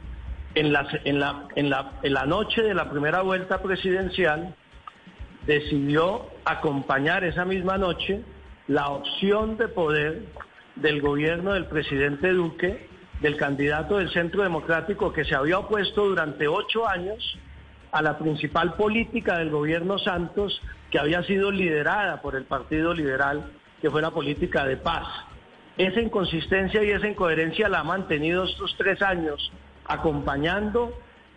en 0.56 0.72
la, 0.72 1.92
la 2.02 2.26
noche 2.26 2.64
de 2.64 2.74
la 2.74 2.90
primera 2.90 3.22
vuelta 3.22 3.62
presidencial 3.62 4.56
decidió 5.46 6.28
acompañar 6.46 7.24
esa 7.24 7.46
misma 7.46 7.78
noche 7.78 8.22
la 8.68 8.90
opción 8.90 9.58
de 9.58 9.68
poder 9.68 10.24
del 10.76 11.02
gobierno 11.02 11.54
del 11.54 11.66
presidente 11.66 12.32
Duque, 12.32 12.88
del 13.22 13.38
candidato 13.38 13.98
del 13.98 14.12
Centro 14.12 14.44
Democrático 14.44 15.14
que 15.14 15.24
se 15.26 15.36
había 15.36 15.60
opuesto 15.60 16.06
durante 16.06 16.48
ocho 16.48 16.88
años 16.88 17.38
a 17.92 18.02
la 18.02 18.18
principal 18.18 18.74
política 18.74 19.38
del 19.38 19.50
gobierno 19.50 19.98
Santos, 20.00 20.62
que 20.92 21.00
había 21.00 21.24
sido 21.24 21.52
liderada 21.52 22.22
por 22.22 22.36
el 22.36 22.44
Partido 22.44 22.94
Liberal, 22.94 23.52
que 23.82 23.90
fue 23.90 24.02
la 24.02 24.12
política 24.12 24.66
de 24.66 24.78
paz. 24.78 25.08
Esa 25.78 26.02
inconsistencia 26.02 26.84
y 26.84 26.90
esa 26.90 27.08
incoherencia 27.08 27.70
la 27.70 27.80
ha 27.80 27.84
mantenido 27.84 28.46
estos 28.46 28.76
tres 28.78 29.02
años 29.02 29.52
acompañando 29.86 30.94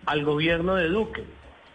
al 0.07 0.25
gobierno 0.25 0.75
de 0.75 0.89
Duque. 0.89 1.25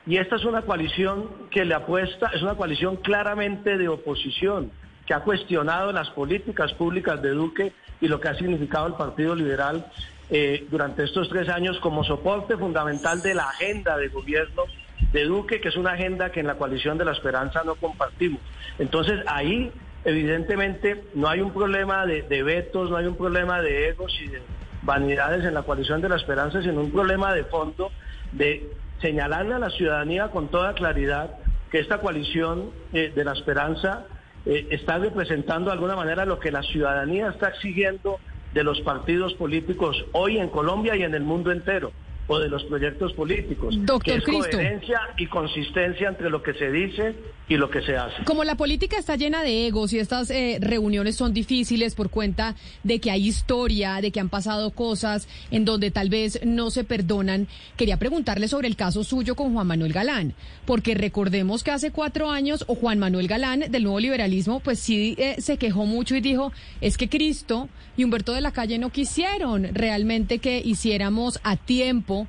Y 0.06 0.18
esta 0.18 0.36
es 0.36 0.44
una 0.44 0.64
coalición 0.64 1.30
que 1.50 1.64
le 1.64 1.76
apuesta, 1.76 2.32
es 2.34 2.42
una 2.42 2.56
coalición 2.56 2.98
claramente 2.98 3.78
de 3.78 3.88
oposición, 3.88 4.72
que 5.06 5.14
ha 5.14 5.22
cuestionado 5.22 5.92
las 5.92 6.10
políticas 6.10 6.74
públicas 6.74 7.22
de 7.22 7.30
Duque 7.32 7.74
y 8.02 8.08
lo 8.08 8.20
que 8.20 8.30
ha 8.30 8.36
significado 8.36 8.88
el 8.88 8.94
Partido 8.94 9.36
Liberal 9.36 9.86
eh, 10.30 10.66
durante 10.70 11.04
estos 11.04 11.30
tres 11.30 11.48
años 11.50 11.80
como 11.80 12.04
soporte 12.04 12.58
fundamental 12.58 13.22
de 13.22 13.34
la 13.34 13.50
agenda 13.50 13.98
de 13.98 14.08
gobierno 14.10 14.64
de 15.12 15.24
Duque, 15.26 15.62
que 15.62 15.70
es 15.70 15.78
una 15.78 15.92
agenda 15.92 16.32
que 16.32 16.40
en 16.40 16.48
la 16.48 16.56
coalición 16.56 16.98
de 16.98 17.06
la 17.06 17.12
esperanza 17.12 17.64
no 17.64 17.76
compartimos. 17.76 18.42
Entonces 18.80 19.24
ahí 19.28 19.72
evidentemente 20.06 21.04
no 21.14 21.30
hay 21.30 21.42
un 21.42 21.52
problema 21.52 22.06
de, 22.06 22.24
de 22.24 22.44
vetos, 22.44 22.90
no 22.90 22.98
hay 22.98 23.06
un 23.06 23.16
problema 23.16 23.62
de 23.62 23.90
egos 23.90 24.14
y 24.22 24.28
de 24.28 24.42
vanidades 24.84 25.46
en 25.46 25.54
la 25.54 25.64
coalición 25.64 26.02
de 26.02 26.10
la 26.10 26.16
esperanza, 26.16 26.62
sino 26.62 26.82
un 26.82 26.92
problema 26.92 27.34
de 27.34 27.44
fondo 27.46 27.92
de 28.32 28.70
señalarle 29.02 29.56
a 29.56 29.60
la 29.60 29.70
ciudadanía 29.70 30.30
con 30.30 30.50
toda 30.50 30.74
claridad 30.74 31.32
que 31.72 31.80
esta 31.80 32.00
coalición 32.00 32.72
eh, 32.94 33.12
de 33.14 33.24
la 33.24 33.34
esperanza 33.34 34.06
eh, 34.46 34.68
está 34.72 34.98
representando 34.98 35.70
de 35.70 35.74
alguna 35.74 35.96
manera 35.96 36.26
lo 36.26 36.40
que 36.40 36.52
la 36.52 36.62
ciudadanía 36.64 37.30
está 37.30 37.50
exigiendo 37.50 38.20
de 38.54 38.64
los 38.64 38.82
partidos 38.82 39.34
políticos 39.34 40.06
hoy 40.12 40.38
en 40.38 40.50
Colombia 40.50 40.96
y 40.96 41.04
en 41.04 41.16
el 41.16 41.24
mundo 41.24 41.52
entero 41.52 41.92
o 42.28 42.40
de 42.40 42.50
los 42.50 42.64
proyectos 42.64 43.14
políticos, 43.14 43.76
Doctor 43.80 44.02
que 44.04 44.16
es 44.16 44.24
Cristo. 44.24 44.52
coherencia 44.52 45.00
y 45.18 45.28
consistencia 45.28 46.10
entre 46.10 46.30
lo 46.30 46.42
que 46.42 46.54
se 46.54 46.72
dice 46.72 47.16
y 47.50 47.58
lo 47.58 47.70
que 47.70 47.82
se 47.82 47.98
hace. 47.98 48.24
Como 48.24 48.44
la 48.44 48.56
política 48.56 48.98
está 48.98 49.16
llena 49.16 49.44
de 49.44 49.68
egos 49.68 49.92
y 49.92 50.00
estas 50.00 50.30
eh, 50.30 50.58
reuniones 50.62 51.18
son 51.18 51.34
difíciles 51.34 51.96
por 51.96 52.10
cuenta 52.10 52.56
de 52.84 53.00
que 53.00 53.12
hay 53.12 53.28
historia, 53.28 54.00
de 54.02 54.12
que 54.12 54.20
han 54.20 54.30
pasado 54.30 54.72
cosas 54.72 55.28
en 55.52 55.66
donde 55.66 55.92
tal 55.92 56.10
vez 56.10 56.40
no 56.46 56.72
se 56.72 56.84
perdonan, 56.84 57.48
quería 57.76 57.98
preguntarle 57.98 58.48
sobre 58.48 58.68
el 58.68 58.76
caso 58.76 59.04
suyo 59.04 59.36
con 59.36 59.54
Juan 59.54 59.68
Manuel 59.68 59.92
Galán, 59.92 60.34
porque 60.66 60.96
recordemos 60.96 61.64
que 61.64 61.72
hace 61.72 61.92
cuatro 61.92 62.30
años 62.30 62.64
o 62.68 62.76
Juan 62.76 63.00
Manuel 63.00 63.28
Galán 63.28 63.66
del 63.70 63.84
nuevo 63.84 64.00
liberalismo 64.00 64.62
pues 64.62 64.80
sí 64.80 65.16
eh, 65.18 65.36
se 65.40 65.58
quejó 65.58 65.86
mucho 65.86 66.16
y 66.16 66.22
dijo, 66.22 66.54
es 66.80 66.98
que 66.98 67.10
Cristo 67.10 67.68
y 67.98 68.04
Humberto 68.04 68.34
de 68.34 68.42
la 68.42 68.52
Calle 68.52 68.78
no 68.80 68.90
quisieron 68.90 69.68
realmente 69.74 70.40
que 70.40 70.62
hiciéramos 70.64 71.40
a 71.44 71.58
tiempo 71.58 72.23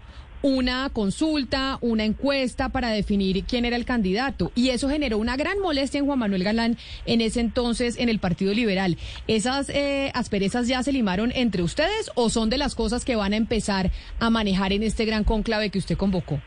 una 0.45 0.91
consulta, 0.91 1.79
una 1.81 2.05
encuesta 2.05 2.69
para 2.69 2.91
definir 2.91 3.45
quién 3.45 3.65
era 3.65 3.77
el 3.77 3.87
candidato. 3.87 4.53
Y 4.55 4.69
eso 4.69 4.91
generó 4.91 5.17
una 5.17 5.37
gran 5.37 5.59
molestia 5.61 5.99
en 5.99 6.05
Juan 6.05 6.19
Manuel 6.19 6.45
Galán 6.45 6.77
en 7.07 7.23
ese 7.23 7.41
entonces 7.41 7.99
en 7.99 8.11
el 8.11 8.19
Partido 8.19 8.53
Liberal. 8.53 8.99
¿Esas 9.27 9.71
eh, 9.71 10.13
asperezas 10.15 10.69
ya 10.69 10.83
se 10.83 10.93
limaron 10.93 11.33
entre 11.35 11.63
ustedes 11.63 12.11
o 12.15 12.29
son 12.29 12.51
de 12.51 12.59
las 12.59 12.75
cosas 12.75 13.07
que 13.07 13.17
van 13.17 13.33
a 13.33 13.37
empezar 13.37 13.91
a 14.21 14.29
manejar 14.29 14.75
en 14.75 14.83
este 14.83 15.07
gran 15.07 15.25
conclave 15.25 15.71
que 15.71 15.79
usted 15.79 15.97
convocó? 15.97 16.39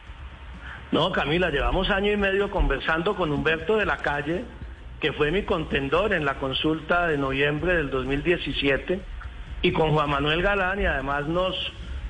No, 0.91 1.11
Camila, 1.11 1.49
llevamos 1.49 1.89
año 1.89 2.11
y 2.11 2.17
medio 2.17 2.51
conversando 2.51 3.15
con 3.15 3.31
Humberto 3.31 3.77
de 3.77 3.85
la 3.85 3.97
Calle, 3.97 4.45
que 5.01 5.11
fue 5.11 5.31
mi 5.31 5.41
contendor 5.41 6.13
en 6.13 6.23
la 6.23 6.35
consulta 6.35 7.07
de 7.07 7.17
noviembre 7.17 7.75
del 7.75 7.89
2017, 7.89 8.99
y 9.63 9.71
con 9.71 9.91
Juan 9.91 10.11
Manuel 10.11 10.43
Galán, 10.43 10.79
y 10.79 10.85
además 10.85 11.27
nos, 11.27 11.55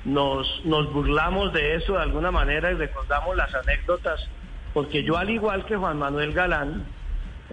nos, 0.04 0.64
nos 0.64 0.92
burlamos 0.92 1.52
de 1.52 1.74
eso 1.76 1.94
de 1.94 2.02
alguna 2.02 2.30
manera 2.30 2.70
y 2.70 2.74
recordamos 2.74 3.36
las 3.36 3.54
anécdotas, 3.54 4.20
porque 4.74 5.02
yo 5.02 5.16
al 5.16 5.30
igual 5.30 5.64
que 5.66 5.76
Juan 5.76 5.98
Manuel 5.98 6.32
Galán, 6.32 6.84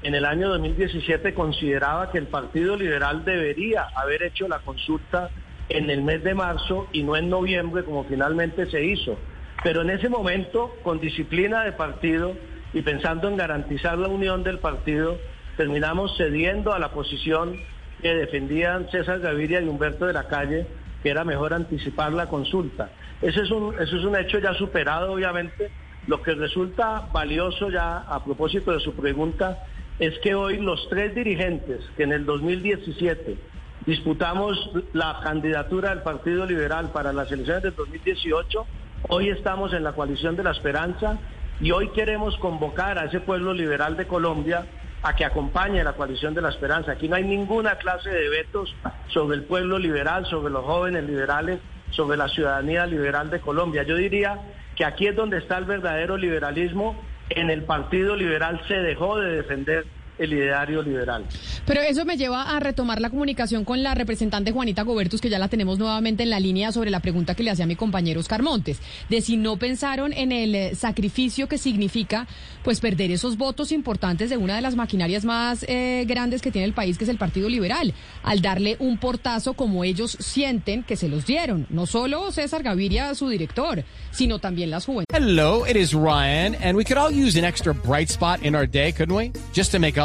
en 0.02 0.14
el 0.14 0.26
año 0.26 0.50
2017 0.50 1.34
consideraba 1.34 2.12
que 2.12 2.18
el 2.18 2.28
Partido 2.28 2.76
Liberal 2.76 3.24
debería 3.26 3.88
haber 3.96 4.24
hecho 4.24 4.48
la 4.48 4.60
consulta 4.60 5.30
en 5.70 5.90
el 5.90 6.04
mes 6.04 6.24
de 6.24 6.36
marzo 6.36 6.88
y 6.92 7.04
no 7.04 7.16
en 7.16 7.30
noviembre 7.30 7.84
como 7.84 8.04
finalmente 8.04 8.70
se 8.70 8.84
hizo. 8.84 9.18
Pero 9.64 9.82
en 9.82 9.90
ese 9.90 10.10
momento, 10.10 10.76
con 10.84 11.00
disciplina 11.00 11.64
de 11.64 11.72
partido 11.72 12.36
y 12.74 12.82
pensando 12.82 13.28
en 13.28 13.38
garantizar 13.38 13.98
la 13.98 14.10
unión 14.10 14.44
del 14.44 14.60
partido, 14.60 15.18
terminamos 15.58 16.16
cediendo 16.18 16.74
a 16.74 16.80
la 16.80 16.92
posición 16.92 17.60
que 18.02 18.14
defendían 18.14 18.90
César 18.92 19.20
Gaviria 19.22 19.62
y 19.62 19.68
Humberto 19.68 20.06
de 20.06 20.14
la 20.14 20.28
Calle, 20.28 20.68
que 21.06 21.12
era 21.12 21.24
mejor 21.24 21.54
anticipar 21.54 22.14
la 22.14 22.26
consulta. 22.26 22.90
Ese 23.22 23.42
es 23.42 23.52
un, 23.52 23.76
eso 23.80 23.96
es 23.96 24.04
un 24.04 24.16
hecho 24.16 24.40
ya 24.40 24.56
superado, 24.56 25.14
obviamente. 25.14 25.70
Lo 26.08 26.24
que 26.24 26.34
resulta 26.34 27.10
valioso 27.14 27.70
ya 27.70 27.98
a 28.00 28.24
propósito 28.24 28.72
de 28.72 28.80
su 28.80 28.92
pregunta 28.96 29.66
es 30.00 30.18
que 30.24 30.34
hoy 30.34 30.58
los 30.58 30.90
tres 30.90 31.14
dirigentes 31.14 31.82
que 31.96 32.02
en 32.02 32.12
el 32.12 32.26
2017 32.26 33.38
disputamos 33.86 34.72
la 34.94 35.20
candidatura 35.24 35.92
del 35.92 36.02
Partido 36.02 36.44
Liberal 36.44 36.90
para 36.92 37.14
las 37.14 37.32
elecciones 37.32 37.62
del 37.62 37.76
2018, 37.76 38.66
hoy 39.10 39.30
estamos 39.30 39.74
en 39.74 39.84
la 39.84 39.94
coalición 39.94 40.36
de 40.36 40.42
la 40.42 40.54
esperanza 40.54 41.20
y 41.62 41.70
hoy 41.70 41.90
queremos 41.90 42.36
convocar 42.38 42.98
a 42.98 43.06
ese 43.06 43.20
pueblo 43.20 43.54
liberal 43.54 43.96
de 43.96 44.08
Colombia 44.08 44.66
a 45.06 45.16
que 45.16 45.24
acompañe 45.24 45.84
la 45.84 45.94
coalición 45.94 46.34
de 46.34 46.42
la 46.42 46.50
esperanza. 46.50 46.94
Aquí 46.94 47.08
no 47.08 47.16
hay 47.16 47.24
ninguna 47.24 47.76
clase 47.76 48.10
de 48.10 48.28
vetos 48.28 48.76
sobre 49.10 49.38
el 49.38 49.44
pueblo 49.44 49.78
liberal, 49.78 50.26
sobre 50.26 50.52
los 50.52 50.66
jóvenes 50.66 51.04
liberales, 51.04 51.60
sobre 51.92 52.18
la 52.18 52.28
ciudadanía 52.28 52.88
liberal 52.88 53.30
de 53.30 53.40
Colombia. 53.40 53.84
Yo 53.84 53.96
diría 53.98 54.40
que 54.76 54.84
aquí 54.84 55.06
es 55.06 55.16
donde 55.16 55.38
está 55.38 55.60
el 55.60 55.66
verdadero 55.66 56.18
liberalismo. 56.18 57.00
En 57.30 57.52
el 57.52 57.66
Partido 57.66 58.16
Liberal 58.16 58.60
se 58.68 58.80
dejó 58.80 59.20
de 59.20 59.36
defender 59.36 59.86
el 60.18 60.34
ideario 60.34 60.82
liberal. 60.82 61.26
Pero 61.66 61.82
eso 61.82 62.06
me 62.06 62.18
lleva 62.18 62.56
a 62.56 62.60
retomar 62.60 63.02
la 63.02 63.10
comunicación 63.10 63.66
con 63.66 63.84
la 63.84 63.96
representante 63.96 64.52
Juanita 64.52 64.84
Gobertus, 64.84 65.22
que 65.22 65.30
ya 65.30 65.40
la 65.40 65.48
tenemos 65.48 65.80
nuevamente 65.80 66.24
en 66.24 66.30
la 66.30 66.40
línea 66.40 66.72
sobre 66.72 66.90
la 66.92 67.00
pregunta 67.00 67.36
que 67.36 67.44
le 67.44 67.52
hacía 67.52 67.66
mi 67.66 67.76
compañero 67.76 68.20
Oscar 68.20 68.42
Montes, 68.42 68.80
de 69.10 69.22
si 69.22 69.38
no 69.38 69.58
pensaron 69.58 70.14
en 70.14 70.32
el 70.32 70.56
eh, 70.56 70.76
sacrificio 70.76 71.48
que 71.48 71.58
significa 71.58 72.28
pues 72.64 72.80
perder 72.80 73.12
esos 73.12 73.38
votos 73.38 73.72
importantes 73.72 74.30
de 74.30 74.38
una 74.38 74.56
de 74.56 74.62
las 74.62 74.76
maquinarias 74.76 75.26
más 75.26 75.66
eh, 75.68 76.06
grandes 76.08 76.42
que 76.42 76.52
tiene 76.52 76.66
el 76.66 76.74
país, 76.74 76.98
que 76.98 77.04
es 77.04 77.10
el 77.10 77.18
Partido 77.18 77.50
Liberal, 77.50 77.94
al 78.24 78.42
darle 78.42 78.76
un 78.80 78.98
portazo 78.98 79.54
como 79.54 79.84
ellos 79.84 80.18
sienten 80.20 80.84
que 80.84 80.96
se 80.96 81.08
los 81.08 81.26
dieron. 81.26 81.68
No 81.70 81.86
solo 81.86 82.32
César 82.32 82.64
Gaviria, 82.64 83.14
su 83.16 83.30
director, 83.30 83.84
sino 84.12 84.40
también 84.40 84.70
las 84.70 84.86
juventudes. 84.86 85.06
Hello, 85.14 85.66
it 85.66 85.76
is 85.76 85.94
Ryan, 85.94 86.56
and 86.56 86.76
we 86.76 86.84
could 86.84 86.98
all 86.98 87.12
use 87.12 87.38
an 87.38 87.46
extra 87.46 87.74
bright 87.74 88.10
spot 88.10 88.42
in 88.44 88.56
our 88.56 88.68
day, 88.68 88.92
couldn't 88.92 89.16
we? 89.16 89.32
Just 89.54 89.72
to 89.72 89.80
make 89.80 89.98
up 89.98 90.05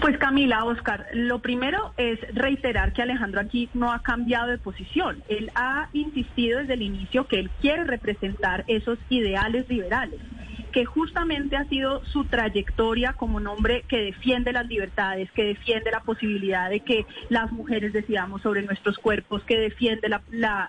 Pues 0.00 0.16
Camila, 0.18 0.64
Oscar, 0.64 1.06
lo 1.12 1.40
primero 1.40 1.92
es 1.96 2.20
reiterar 2.32 2.92
que 2.92 3.02
Alejandro 3.02 3.40
aquí 3.40 3.68
no 3.74 3.92
ha 3.92 4.00
cambiado 4.00 4.48
de 4.48 4.58
posición. 4.58 5.22
Él 5.28 5.50
ha 5.54 5.88
insistido 5.92 6.60
desde 6.60 6.74
el 6.74 6.82
inicio 6.82 7.26
que 7.26 7.40
él 7.40 7.50
quiere 7.60 7.84
representar 7.84 8.64
esos 8.68 8.98
ideales 9.08 9.68
liberales 9.68 10.20
que 10.78 10.84
justamente 10.84 11.56
ha 11.56 11.64
sido 11.64 12.04
su 12.04 12.24
trayectoria 12.26 13.14
como 13.14 13.38
un 13.38 13.48
hombre 13.48 13.82
que 13.88 13.98
defiende 13.98 14.52
las 14.52 14.68
libertades, 14.68 15.28
que 15.32 15.42
defiende 15.42 15.90
la 15.90 16.04
posibilidad 16.04 16.70
de 16.70 16.78
que 16.78 17.04
las 17.30 17.50
mujeres 17.50 17.92
decidamos 17.92 18.42
sobre 18.42 18.62
nuestros 18.62 18.96
cuerpos, 18.96 19.42
que 19.42 19.58
defiende 19.58 20.08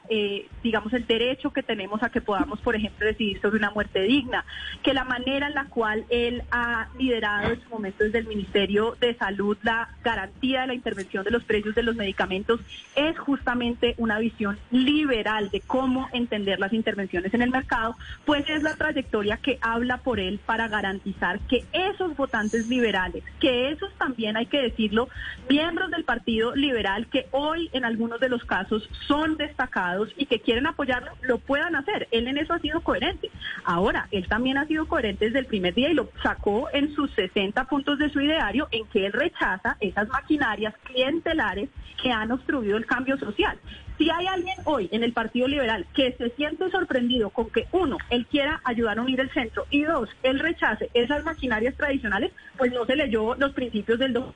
eh, 0.10 0.48
digamos, 0.64 0.94
el 0.94 1.06
derecho 1.06 1.52
que 1.52 1.62
tenemos 1.62 2.02
a 2.02 2.10
que 2.10 2.22
podamos, 2.22 2.60
por 2.62 2.76
ejemplo, 2.76 3.06
decidir 3.06 3.40
sobre 3.40 3.60
una 3.60 3.70
muerte 3.70 4.02
digna, 4.02 4.46
que 4.82 4.96
la 4.96 5.04
manera 5.04 5.46
en 5.46 5.54
la 5.54 5.66
cual 5.66 6.04
él 6.10 6.42
ha 6.50 6.88
liderado 6.98 7.54
en 7.54 7.62
su 7.62 7.70
momento 7.70 8.04
desde 8.04 8.18
el 8.18 8.26
Ministerio 8.26 8.98
de 9.00 9.14
Salud 9.14 9.60
la 9.62 9.90
garantía 10.04 10.62
de 10.62 10.68
la 10.68 10.74
intervención 10.74 11.24
de 11.24 11.30
los 11.30 11.44
precios 11.44 11.76
de 11.76 11.84
los 11.84 11.96
medicamentos 11.96 12.62
es 12.96 13.16
justamente 13.20 13.94
una 14.00 14.18
visión 14.18 14.58
liberal 14.72 15.52
de 15.52 15.62
cómo 15.62 16.10
entender 16.14 16.60
las 16.60 16.74
intervenciones 16.74 17.32
en 17.36 17.44
el 17.44 17.52
mercado, 17.52 17.96
pues 18.26 18.50
es 18.50 18.64
la 18.64 18.76
trayectoria 18.76 19.38
que 19.38 19.60
habla 19.62 19.99
por 20.00 20.20
él 20.20 20.40
para 20.46 20.68
garantizar 20.68 21.40
que 21.42 21.66
esos 21.72 22.16
votantes 22.16 22.68
liberales, 22.68 23.24
que 23.40 23.72
esos 23.72 23.94
también 23.96 24.38
hay 24.38 24.46
que 24.46 24.62
decirlo, 24.62 25.10
miembros 25.50 25.92
del 25.92 26.04
Partido 26.04 26.56
Liberal 26.56 27.08
que 27.08 27.28
hoy 27.32 27.70
en 27.74 27.86
algunos 27.86 28.20
de 28.20 28.30
los 28.30 28.44
casos 28.44 28.90
son 29.08 29.38
destacados 29.38 30.10
y 30.18 30.26
que 30.26 30.40
quieren 30.40 30.68
apoyarlo, 30.68 31.12
lo 31.22 31.40
puedan 31.40 31.76
hacer. 31.76 32.08
Él 32.12 32.28
en 32.28 32.38
eso 32.38 32.54
ha 32.54 32.60
sido 32.60 32.82
coherente. 32.82 33.30
Ahora, 33.64 34.08
él 34.12 34.28
también 34.28 34.58
ha 34.58 34.66
sido 34.66 34.88
coherente 34.88 35.26
desde 35.26 35.40
el 35.40 35.46
primer 35.46 35.74
día 35.74 35.90
y 35.90 35.94
lo 35.94 36.10
sacó 36.24 36.70
en 36.74 36.94
sus 36.96 37.12
60 37.12 37.64
puntos 37.66 38.00
de 38.00 38.10
su 38.10 38.22
ideario 38.22 38.68
en 38.72 38.86
que 38.88 39.06
él 39.06 39.14
rechaza 39.14 39.78
esas 39.80 40.08
maquinarias 40.10 40.74
clientelares 40.84 41.70
que 42.02 42.12
han 42.12 42.32
obstruido 42.32 42.78
el 42.78 42.86
cambio 42.86 43.18
social. 43.18 43.58
Si 44.00 44.10
hay 44.10 44.28
alguien 44.28 44.56
hoy 44.64 44.88
en 44.94 45.04
el 45.04 45.12
Partido 45.12 45.46
Liberal 45.50 45.86
que 45.94 46.14
se 46.14 46.30
siente 46.30 46.72
sorprendido 46.72 47.32
con 47.32 47.50
que, 47.50 47.68
uno, 47.74 47.98
él 48.10 48.26
quiera 48.28 48.62
ayudar 48.64 48.98
a 48.98 49.02
unir 49.02 49.20
el 49.20 49.30
centro 49.32 49.66
y 49.70 49.84
dos, 49.84 50.10
él 50.24 50.40
rechace 50.40 50.90
esas 50.94 51.26
maquinarias 51.26 51.76
tradicionales, 51.76 52.32
pues 52.58 52.72
no 52.72 52.86
se 52.86 52.96
leyó 52.96 53.36
los 53.36 53.52
principios 53.52 54.00
del... 54.00 54.14
Do 54.14 54.34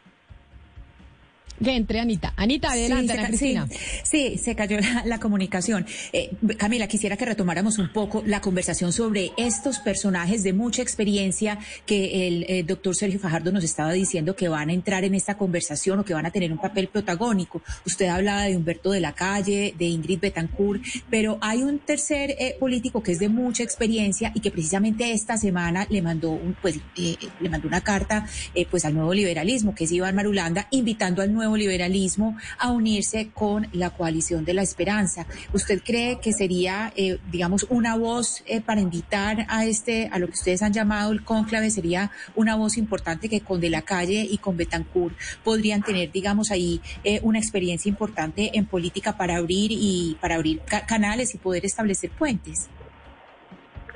Que 1.61 1.75
entre 1.75 1.99
Anita. 1.99 2.33
Anita, 2.35 2.71
adelante, 2.71 3.13
sí, 3.13 3.19
Ana 3.19 3.27
Cristina. 3.27 3.67
Sí, 3.67 3.77
sí, 4.03 4.37
se 4.37 4.55
cayó 4.55 4.79
la, 4.79 5.03
la 5.05 5.19
comunicación. 5.19 5.85
Eh, 6.11 6.31
Camila, 6.57 6.87
quisiera 6.87 7.17
que 7.17 7.25
retomáramos 7.25 7.77
un 7.77 7.91
poco 7.91 8.23
la 8.25 8.41
conversación 8.41 8.91
sobre 8.91 9.31
estos 9.37 9.79
personajes 9.79 10.43
de 10.43 10.53
mucha 10.53 10.81
experiencia 10.81 11.59
que 11.85 12.27
el 12.27 12.45
eh, 12.47 12.63
doctor 12.63 12.95
Sergio 12.95 13.19
Fajardo 13.19 13.51
nos 13.51 13.63
estaba 13.63 13.93
diciendo 13.93 14.35
que 14.35 14.47
van 14.47 14.69
a 14.69 14.73
entrar 14.73 15.03
en 15.03 15.15
esta 15.15 15.37
conversación 15.37 15.99
o 15.99 16.05
que 16.05 16.13
van 16.13 16.25
a 16.25 16.31
tener 16.31 16.51
un 16.51 16.57
papel 16.57 16.87
protagónico. 16.87 17.61
Usted 17.85 18.07
hablaba 18.07 18.43
de 18.43 18.55
Humberto 18.55 18.91
de 18.91 18.99
la 18.99 19.13
Calle, 19.13 19.73
de 19.77 19.85
Ingrid 19.85 20.19
Betancourt, 20.19 20.83
pero 21.09 21.37
hay 21.41 21.63
un 21.63 21.79
tercer 21.79 22.31
eh, 22.31 22.55
político 22.59 23.01
que 23.03 23.11
es 23.11 23.19
de 23.19 23.29
mucha 23.29 23.63
experiencia 23.63 24.31
y 24.35 24.39
que 24.39 24.51
precisamente 24.51 25.11
esta 25.11 25.37
semana 25.37 25.87
le 25.89 26.01
mandó 26.01 26.31
un, 26.31 26.55
pues, 26.61 26.79
eh, 26.97 27.15
le 27.39 27.49
mandó 27.49 27.67
una 27.67 27.81
carta 27.81 28.27
pues 28.69 28.85
al 28.85 28.93
nuevo 28.93 29.13
liberalismo, 29.13 29.75
que 29.75 29.85
es 29.85 29.91
Iván 29.91 30.15
Marulanda, 30.15 30.67
invitando 30.71 31.21
al 31.21 31.33
nuevo 31.43 31.57
liberalismo 31.57 32.37
a 32.57 32.71
unirse 32.71 33.29
con 33.33 33.67
la 33.73 33.89
coalición 33.89 34.45
de 34.45 34.53
la 34.53 34.61
esperanza. 34.61 35.25
¿Usted 35.51 35.81
cree 35.83 36.19
que 36.21 36.31
sería, 36.31 36.93
eh, 36.95 37.19
digamos, 37.31 37.65
una 37.69 37.95
voz 37.97 38.43
eh, 38.45 38.61
para 38.61 38.79
invitar 38.79 39.45
a 39.49 39.65
este, 39.65 40.09
a 40.11 40.19
lo 40.19 40.27
que 40.27 40.33
ustedes 40.33 40.61
han 40.61 40.71
llamado 40.71 41.11
el 41.11 41.23
cónclave, 41.23 41.69
sería 41.69 42.11
una 42.35 42.55
voz 42.55 42.77
importante 42.77 43.27
que 43.27 43.41
con 43.41 43.59
De 43.59 43.69
la 43.69 43.81
Calle 43.81 44.25
y 44.29 44.37
con 44.37 44.55
Betancourt 44.55 45.15
podrían 45.43 45.83
tener, 45.83 46.11
digamos, 46.11 46.49
ahí 46.51 46.79
eh, 47.03 47.19
una 47.23 47.39
experiencia 47.39 47.89
importante 47.89 48.51
en 48.57 48.65
política 48.65 49.17
para 49.17 49.35
abrir 49.37 49.71
y 49.71 50.17
para 50.21 50.35
abrir 50.35 50.61
ca- 50.61 50.85
canales 50.85 51.35
y 51.35 51.37
poder 51.37 51.65
establecer 51.65 52.09
puentes? 52.11 52.69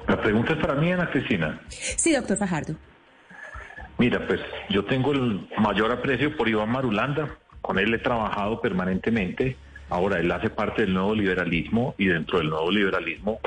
La 0.07 0.21
pregunta 0.21 0.53
es 0.53 0.59
para 0.59 0.75
mí, 0.75 0.91
Ana 0.91 1.09
Cristina. 1.09 1.61
Sí, 1.69 2.13
doctor 2.13 2.37
Fajardo. 2.37 2.75
Mira, 3.97 4.25
pues 4.27 4.39
yo 4.69 4.85
tengo 4.85 5.11
el 5.11 5.47
mayor 5.57 5.91
aprecio 5.91 6.35
por 6.35 6.47
Iván 6.47 6.69
Marulanda. 6.69 7.29
Con 7.61 7.79
él 7.79 7.93
he 7.93 7.99
trabajado 7.99 8.61
permanentemente. 8.61 9.57
Ahora 9.89 10.19
él 10.19 10.31
hace 10.31 10.49
parte 10.49 10.83
del 10.83 10.93
nuevo 10.93 11.15
liberalismo 11.15 11.95
y 11.97 12.05
dentro 12.07 12.39
del 12.39 12.49
nuevo 12.49 12.69
liberalismo 12.71 13.39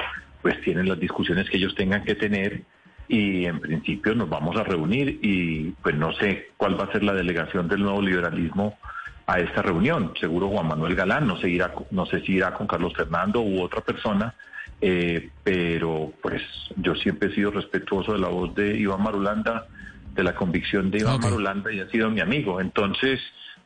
pues 0.43 0.61
tienen 0.63 0.89
las 0.89 0.99
discusiones 0.99 1.49
que 1.51 1.59
ellos 1.59 1.75
tengan 1.75 2.03
que 2.03 2.15
tener 2.15 2.63
y 3.09 3.45
en 3.45 3.61
principio 3.61 4.15
nos 4.15 4.29
vamos 4.29 4.57
a 4.57 4.63
reunir 4.63 5.19
y 5.21 5.73
pues 5.83 5.95
no 5.97 6.13
sé 6.13 6.51
cuál 6.57 6.81
va 6.81 6.85
a 6.85 6.93
ser 6.93 7.03
la 7.03 7.13
delegación 7.13 7.69
del 7.69 7.83
nuevo 7.83 8.01
liberalismo 8.01 8.79
a 9.27 9.41
esta 9.41 9.63
reunión. 9.63 10.13
Seguro 10.19 10.49
Juan 10.49 10.69
Manuel 10.69 10.95
Galán, 10.95 11.27
no 11.27 11.37
sé, 11.39 11.51
irá, 11.51 11.73
no 11.91 12.07
sé 12.07 12.21
si 12.21 12.33
irá 12.35 12.55
con 12.55 12.67
Carlos 12.67 12.95
Fernando 12.95 13.41
u 13.43 13.61
otra 13.63 13.81
persona, 13.81 14.35
eh, 14.81 15.31
pero 15.43 16.13
pues 16.23 16.43
yo 16.77 16.95
siempre 16.95 17.29
he 17.29 17.35
sido 17.35 17.51
respetuoso 17.51 18.13
de 18.13 18.19
la 18.21 18.29
voz 18.29 18.55
de 18.55 18.77
Iván 18.79 19.03
Marulanda, 19.03 19.67
de 20.15 20.23
la 20.23 20.35
convicción 20.35 20.91
de 20.91 20.99
Iván. 20.99 21.21
Marulanda 21.21 21.73
y 21.73 21.81
ha 21.81 21.89
sido 21.91 22.11
mi 22.11 22.21
amigo. 22.21 22.61
Entonces, 22.61 23.21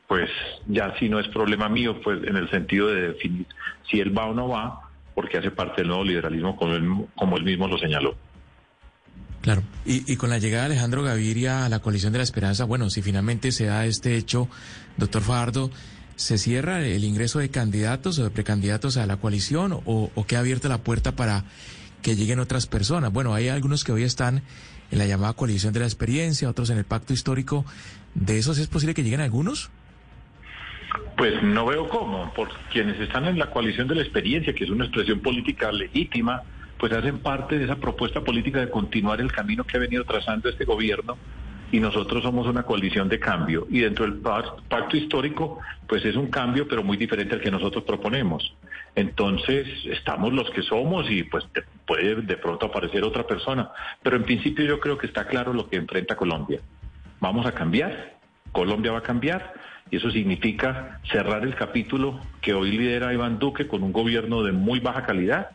pues 0.06 0.28
ya 0.66 0.94
si 0.98 1.08
no 1.08 1.18
es 1.18 1.28
problema 1.28 1.68
mío, 1.68 2.00
pues 2.02 2.22
en 2.24 2.36
el 2.36 2.50
sentido 2.50 2.88
de 2.88 3.08
definir 3.12 3.46
si 3.90 4.00
él 4.00 4.16
va 4.16 4.26
o 4.26 4.34
no 4.34 4.48
va, 4.48 4.80
porque 5.14 5.38
hace 5.38 5.50
parte 5.50 5.82
del 5.82 5.88
nuevo 5.88 6.04
liberalismo 6.04 6.56
como 6.56 6.74
él, 6.74 6.88
como 7.14 7.36
él 7.36 7.44
mismo 7.44 7.68
lo 7.68 7.78
señaló. 7.78 8.16
Claro. 9.40 9.62
Y, 9.84 10.10
y 10.10 10.16
con 10.16 10.30
la 10.30 10.38
llegada 10.38 10.64
de 10.64 10.72
Alejandro 10.72 11.02
Gaviria 11.02 11.66
a 11.66 11.68
la 11.68 11.80
coalición 11.80 12.12
de 12.12 12.18
la 12.18 12.24
esperanza, 12.24 12.64
bueno, 12.64 12.88
si 12.88 13.02
finalmente 13.02 13.52
se 13.52 13.66
da 13.66 13.84
este 13.84 14.16
hecho, 14.16 14.48
doctor 14.96 15.22
Fajardo, 15.22 15.70
¿se 16.16 16.38
cierra 16.38 16.84
el 16.84 17.04
ingreso 17.04 17.40
de 17.40 17.50
candidatos 17.50 18.18
o 18.18 18.24
de 18.24 18.30
precandidatos 18.30 18.96
a 18.96 19.06
la 19.06 19.18
coalición 19.18 19.72
o, 19.72 20.10
o 20.14 20.26
queda 20.26 20.40
abierta 20.40 20.68
la 20.68 20.78
puerta 20.78 21.12
para 21.12 21.44
que 22.00 22.16
lleguen 22.16 22.38
otras 22.38 22.66
personas? 22.66 23.12
Bueno, 23.12 23.34
hay 23.34 23.48
algunos 23.48 23.84
que 23.84 23.92
hoy 23.92 24.04
están 24.04 24.42
en 24.90 24.98
la 24.98 25.06
llamada 25.06 25.32
coalición 25.32 25.72
de 25.72 25.80
la 25.80 25.86
experiencia, 25.86 26.48
otros 26.48 26.70
en 26.70 26.78
el 26.78 26.84
pacto 26.84 27.12
histórico. 27.12 27.64
¿De 28.14 28.38
esos 28.38 28.58
es 28.58 28.68
posible 28.68 28.94
que 28.94 29.02
lleguen 29.02 29.20
algunos? 29.20 29.70
Pues 31.16 31.42
no 31.42 31.66
veo 31.66 31.88
cómo, 31.88 32.32
por 32.34 32.48
quienes 32.72 33.00
están 33.00 33.26
en 33.26 33.38
la 33.38 33.50
coalición 33.50 33.88
de 33.88 33.96
la 33.96 34.02
experiencia, 34.02 34.54
que 34.54 34.64
es 34.64 34.70
una 34.70 34.84
expresión 34.84 35.20
política 35.20 35.72
legítima, 35.72 36.42
pues 36.78 36.92
hacen 36.92 37.18
parte 37.18 37.58
de 37.58 37.64
esa 37.64 37.76
propuesta 37.76 38.20
política 38.20 38.60
de 38.60 38.70
continuar 38.70 39.20
el 39.20 39.32
camino 39.32 39.64
que 39.64 39.76
ha 39.76 39.80
venido 39.80 40.04
trazando 40.04 40.48
este 40.48 40.64
gobierno 40.64 41.16
y 41.72 41.80
nosotros 41.80 42.22
somos 42.22 42.46
una 42.46 42.62
coalición 42.62 43.08
de 43.08 43.18
cambio 43.18 43.66
y 43.68 43.80
dentro 43.80 44.04
del 44.04 44.22
pac- 44.22 44.62
pacto 44.68 44.96
histórico 44.96 45.58
pues 45.88 46.04
es 46.04 46.14
un 46.16 46.28
cambio 46.28 46.68
pero 46.68 46.82
muy 46.82 46.96
diferente 46.96 47.34
al 47.34 47.40
que 47.40 47.50
nosotros 47.50 47.84
proponemos. 47.84 48.54
Entonces 48.94 49.66
estamos 49.86 50.32
los 50.32 50.48
que 50.50 50.62
somos 50.62 51.10
y 51.10 51.24
pues 51.24 51.44
puede 51.86 52.14
de 52.22 52.36
pronto 52.36 52.66
aparecer 52.66 53.02
otra 53.02 53.26
persona, 53.26 53.70
pero 54.02 54.16
en 54.16 54.22
principio 54.24 54.64
yo 54.64 54.78
creo 54.78 54.96
que 54.96 55.06
está 55.06 55.26
claro 55.26 55.52
lo 55.52 55.68
que 55.68 55.76
enfrenta 55.76 56.16
Colombia. 56.16 56.60
Vamos 57.20 57.44
a 57.46 57.52
cambiar, 57.52 58.18
Colombia 58.52 58.92
va 58.92 58.98
a 58.98 59.02
cambiar 59.02 59.52
y 59.90 59.96
eso 59.96 60.10
significa 60.10 61.00
cerrar 61.10 61.42
el 61.42 61.54
capítulo 61.56 62.20
que 62.40 62.54
hoy 62.54 62.70
lidera 62.70 63.12
Iván 63.12 63.38
Duque 63.38 63.66
con 63.66 63.82
un 63.82 63.92
gobierno 63.92 64.42
de 64.42 64.52
muy 64.52 64.78
baja 64.80 65.02
calidad 65.04 65.50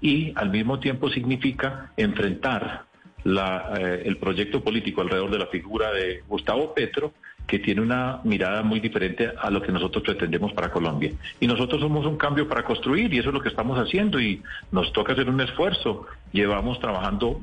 y 0.00 0.32
al 0.36 0.50
mismo 0.50 0.78
tiempo 0.78 1.10
significa 1.10 1.90
enfrentar 1.96 2.84
la, 3.26 3.72
eh, 3.76 4.02
el 4.04 4.18
proyecto 4.18 4.62
político 4.62 5.00
alrededor 5.00 5.30
de 5.30 5.38
la 5.38 5.46
figura 5.46 5.92
de 5.92 6.22
Gustavo 6.28 6.72
Petro, 6.74 7.12
que 7.46 7.58
tiene 7.58 7.80
una 7.80 8.20
mirada 8.24 8.62
muy 8.62 8.78
diferente 8.78 9.32
a 9.36 9.50
lo 9.50 9.60
que 9.62 9.72
nosotros 9.72 10.04
pretendemos 10.04 10.52
para 10.52 10.70
Colombia. 10.70 11.12
Y 11.40 11.46
nosotros 11.46 11.80
somos 11.80 12.06
un 12.06 12.16
cambio 12.16 12.48
para 12.48 12.64
construir 12.64 13.12
y 13.12 13.18
eso 13.18 13.28
es 13.30 13.34
lo 13.34 13.40
que 13.40 13.48
estamos 13.48 13.78
haciendo 13.78 14.20
y 14.20 14.42
nos 14.70 14.92
toca 14.92 15.12
hacer 15.12 15.28
un 15.28 15.40
esfuerzo. 15.40 16.06
Llevamos 16.32 16.78
trabajando 16.80 17.40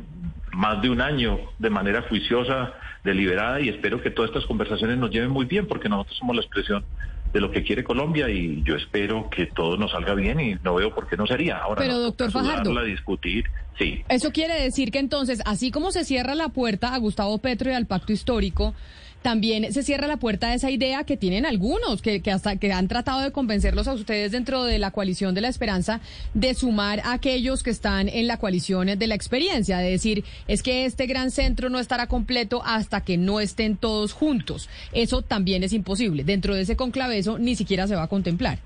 más 0.53 0.81
de 0.81 0.89
un 0.89 1.01
año 1.01 1.39
de 1.59 1.69
manera 1.69 2.03
juiciosa, 2.03 2.73
deliberada 3.03 3.59
y 3.59 3.69
espero 3.69 4.01
que 4.01 4.11
todas 4.11 4.29
estas 4.29 4.45
conversaciones 4.45 4.97
nos 4.97 5.09
lleven 5.09 5.31
muy 5.31 5.45
bien 5.45 5.67
porque 5.67 5.89
nosotros 5.89 6.17
somos 6.17 6.35
la 6.35 6.41
expresión 6.41 6.85
de 7.33 7.41
lo 7.41 7.51
que 7.51 7.63
quiere 7.63 7.83
Colombia 7.83 8.29
y 8.29 8.61
yo 8.63 8.75
espero 8.75 9.27
que 9.29 9.47
todo 9.47 9.75
nos 9.75 9.91
salga 9.91 10.13
bien 10.13 10.39
y 10.39 10.55
no 10.63 10.75
veo 10.75 10.93
por 10.93 11.07
qué 11.07 11.17
no 11.17 11.25
sería. 11.25 11.57
Ahora 11.57 11.81
Pero, 11.81 11.97
doctor 11.99 12.31
Fajardo. 12.31 12.83
discutir, 12.85 13.45
sí. 13.77 14.03
Eso 14.07 14.31
quiere 14.31 14.61
decir 14.61 14.91
que 14.91 14.99
entonces, 14.99 15.41
así 15.45 15.71
como 15.71 15.91
se 15.91 16.05
cierra 16.05 16.35
la 16.35 16.49
puerta 16.49 16.93
a 16.93 16.97
Gustavo 16.99 17.39
Petro 17.39 17.71
y 17.71 17.73
al 17.73 17.87
pacto 17.87 18.13
histórico, 18.13 18.75
también 19.23 19.73
se 19.73 19.81
cierra 19.81 20.05
la 20.05 20.17
puerta 20.17 20.47
a 20.47 20.53
esa 20.53 20.69
idea 20.69 21.03
que 21.05 21.17
tienen 21.17 21.45
algunos, 21.45 22.01
que, 22.01 22.21
hasta 22.31 22.57
que 22.57 22.71
han 22.71 22.87
tratado 22.87 23.21
de 23.21 23.31
convencerlos 23.31 23.87
a 23.87 23.93
ustedes 23.93 24.31
dentro 24.31 24.63
de 24.65 24.77
la 24.77 24.91
coalición 24.91 25.33
de 25.33 25.41
la 25.41 25.47
esperanza, 25.47 26.01
de 26.33 26.53
sumar 26.53 26.99
a 26.99 27.13
aquellos 27.13 27.63
que 27.63 27.71
están 27.71 28.09
en 28.09 28.27
la 28.27 28.37
coalición 28.37 28.87
de 28.87 29.07
la 29.07 29.15
experiencia, 29.15 29.79
de 29.79 29.89
decir, 29.89 30.23
es 30.47 30.61
que 30.61 30.85
este 30.85 31.07
gran 31.07 31.31
centro 31.31 31.69
no 31.69 31.79
estará 31.79 32.07
completo 32.07 32.61
hasta 32.65 33.01
que 33.01 33.17
no 33.17 33.39
estén 33.39 33.77
todos 33.77 34.13
juntos. 34.13 34.69
Eso 34.91 35.21
también 35.21 35.63
es 35.63 35.73
imposible. 35.73 36.23
Dentro 36.23 36.53
de 36.53 36.61
ese 36.61 36.75
conclave 36.75 37.17
eso 37.17 37.39
ni 37.39 37.55
siquiera 37.55 37.87
se 37.87 37.95
va 37.95 38.03
a 38.03 38.07
contemplar. 38.07 38.59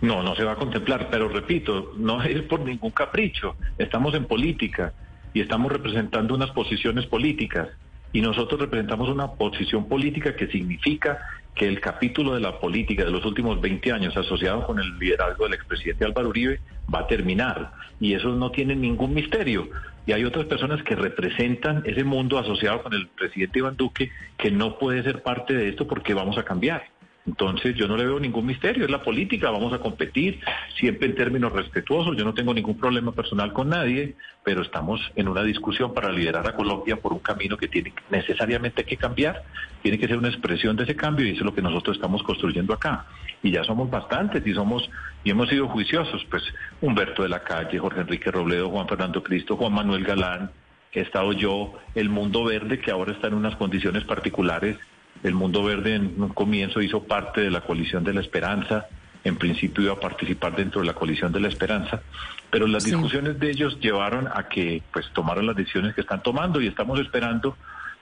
No, 0.00 0.22
no 0.22 0.34
se 0.34 0.44
va 0.44 0.52
a 0.52 0.56
contemplar, 0.56 1.08
pero 1.10 1.28
repito, 1.28 1.94
no 1.96 2.22
es 2.24 2.42
por 2.42 2.60
ningún 2.60 2.90
capricho. 2.90 3.56
Estamos 3.78 4.14
en 4.14 4.26
política 4.26 4.92
y 5.32 5.40
estamos 5.40 5.70
representando 5.70 6.34
unas 6.34 6.50
posiciones 6.50 7.06
políticas 7.06 7.68
y 8.14 8.20
nosotros 8.20 8.60
representamos 8.60 9.08
una 9.08 9.32
posición 9.32 9.88
política 9.88 10.36
que 10.36 10.46
significa 10.46 11.18
que 11.52 11.66
el 11.66 11.80
capítulo 11.80 12.34
de 12.34 12.40
la 12.40 12.60
política 12.60 13.04
de 13.04 13.10
los 13.10 13.24
últimos 13.24 13.60
20 13.60 13.90
años 13.90 14.16
asociado 14.16 14.64
con 14.64 14.78
el 14.78 14.96
liderazgo 14.98 15.44
del 15.44 15.54
expresidente 15.54 16.04
Álvaro 16.04 16.28
Uribe 16.28 16.60
va 16.92 17.00
a 17.00 17.06
terminar 17.08 17.72
y 17.98 18.14
eso 18.14 18.28
no 18.28 18.52
tiene 18.52 18.76
ningún 18.76 19.14
misterio. 19.14 19.68
Y 20.06 20.12
hay 20.12 20.24
otras 20.24 20.46
personas 20.46 20.80
que 20.84 20.94
representan 20.94 21.82
ese 21.86 22.04
mundo 22.04 22.38
asociado 22.38 22.84
con 22.84 22.92
el 22.92 23.08
presidente 23.08 23.58
Iván 23.58 23.76
Duque 23.76 24.12
que 24.38 24.52
no 24.52 24.78
puede 24.78 25.02
ser 25.02 25.22
parte 25.22 25.54
de 25.54 25.70
esto 25.70 25.88
porque 25.88 26.14
vamos 26.14 26.38
a 26.38 26.44
cambiar. 26.44 26.93
Entonces 27.26 27.74
yo 27.74 27.88
no 27.88 27.96
le 27.96 28.04
veo 28.04 28.20
ningún 28.20 28.44
misterio, 28.44 28.84
es 28.84 28.90
la 28.90 29.02
política, 29.02 29.50
vamos 29.50 29.72
a 29.72 29.78
competir 29.78 30.40
siempre 30.78 31.08
en 31.08 31.14
términos 31.14 31.52
respetuosos, 31.52 32.16
yo 32.16 32.24
no 32.24 32.34
tengo 32.34 32.52
ningún 32.52 32.76
problema 32.76 33.12
personal 33.12 33.52
con 33.54 33.70
nadie, 33.70 34.14
pero 34.42 34.60
estamos 34.60 35.00
en 35.16 35.28
una 35.28 35.42
discusión 35.42 35.94
para 35.94 36.12
liderar 36.12 36.46
a 36.46 36.54
Colombia 36.54 36.96
por 36.96 37.14
un 37.14 37.20
camino 37.20 37.56
que 37.56 37.68
tiene 37.68 37.94
necesariamente 38.10 38.84
que 38.84 38.98
cambiar, 38.98 39.42
tiene 39.82 39.98
que 39.98 40.06
ser 40.06 40.18
una 40.18 40.28
expresión 40.28 40.76
de 40.76 40.84
ese 40.84 40.96
cambio 40.96 41.26
y 41.26 41.30
eso 41.30 41.40
es 41.40 41.46
lo 41.46 41.54
que 41.54 41.62
nosotros 41.62 41.96
estamos 41.96 42.22
construyendo 42.22 42.74
acá. 42.74 43.06
Y 43.42 43.50
ya 43.50 43.64
somos 43.64 43.90
bastantes 43.90 44.46
y 44.46 44.52
somos 44.52 44.88
y 45.22 45.30
hemos 45.30 45.48
sido 45.48 45.68
juiciosos, 45.68 46.26
pues 46.30 46.42
Humberto 46.82 47.22
de 47.22 47.30
la 47.30 47.42
Calle, 47.42 47.78
Jorge 47.78 48.02
Enrique 48.02 48.30
Robledo, 48.30 48.68
Juan 48.68 48.86
Fernando 48.86 49.22
Cristo, 49.22 49.56
Juan 49.56 49.72
Manuel 49.72 50.04
Galán, 50.04 50.50
he 50.92 51.00
estado 51.00 51.32
yo, 51.32 51.74
el 51.94 52.10
mundo 52.10 52.44
verde 52.44 52.78
que 52.78 52.90
ahora 52.90 53.12
está 53.12 53.28
en 53.28 53.34
unas 53.34 53.56
condiciones 53.56 54.04
particulares 54.04 54.76
el 55.22 55.34
Mundo 55.34 55.62
Verde 55.64 55.94
en 55.94 56.14
un 56.22 56.28
comienzo 56.30 56.82
hizo 56.82 57.04
parte 57.04 57.40
de 57.40 57.50
la 57.50 57.60
coalición 57.62 58.04
de 58.04 58.12
la 58.14 58.20
esperanza, 58.20 58.86
en 59.24 59.36
principio 59.36 59.84
iba 59.84 59.94
a 59.94 60.00
participar 60.00 60.54
dentro 60.54 60.80
de 60.82 60.86
la 60.86 60.92
coalición 60.94 61.32
de 61.32 61.40
la 61.40 61.48
esperanza, 61.48 62.02
pero 62.50 62.66
las 62.66 62.82
Sí. 62.82 62.90
discusiones 62.90 63.38
de 63.40 63.50
ellos 63.50 63.78
llevaron 63.80 64.28
a 64.28 64.48
que 64.48 64.82
pues 64.92 65.08
tomaron 65.14 65.46
las 65.46 65.56
decisiones 65.56 65.94
que 65.94 66.02
están 66.02 66.22
tomando 66.22 66.60
y 66.60 66.66
estamos 66.66 67.00
esperando 67.00 67.56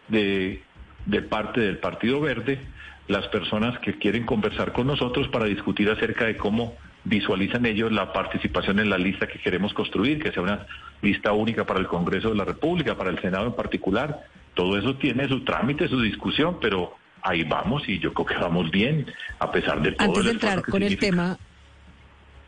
de, 0.09 0.63
de 1.07 1.23
parte 1.23 1.61
del 1.61 1.79
Partido 1.79 2.21
Verde 2.21 2.61
las 3.09 3.27
personas 3.29 3.79
que 3.81 3.99
quieren 3.99 4.25
conversar 4.27 4.73
con 4.73 4.87
nosotros 4.87 5.29
para 5.29 5.45
discutir 5.45 5.91
acerca 5.91 6.25
de 6.25 6.37
cómo 6.37 6.75
visualizan 7.05 7.67
ellos 7.67 7.91
la 7.93 8.13
participación 8.13 8.79
en 8.79 8.89
la 8.91 8.97
lista 8.99 9.27
que 9.27 9.39
queremos 9.41 9.75
construir, 9.75 10.23
que 10.23 10.31
sea 10.33 10.43
una 10.43 10.67
lista 11.03 11.33
única 11.33 11.65
para 11.67 11.81
el 11.81 11.87
Congreso 11.89 12.31
de 12.31 12.37
la 12.37 12.45
República, 12.45 12.97
para 12.97 13.11
el 13.11 13.21
Senado 13.21 13.47
en 13.47 13.55
particular. 13.55 14.21
Todo 14.55 14.79
eso 14.79 14.95
tiene 14.97 15.27
su 15.29 15.41
trámite, 15.45 15.89
su 15.89 16.01
discusión, 16.01 16.59
pero 16.61 16.95
ahí 17.23 17.45
vamos 17.45 17.89
y 17.89 17.99
yo 17.99 18.13
creo 18.13 18.27
que 18.27 18.35
vamos 18.35 18.71
bien, 18.71 19.07
a 19.39 19.51
pesar 19.51 19.81
de 19.83 19.93
todo. 19.93 20.09
Antes 20.09 20.25
de 20.25 20.31
entrar 20.31 20.63
con 20.63 20.83
el 20.83 20.99
tema 20.99 21.39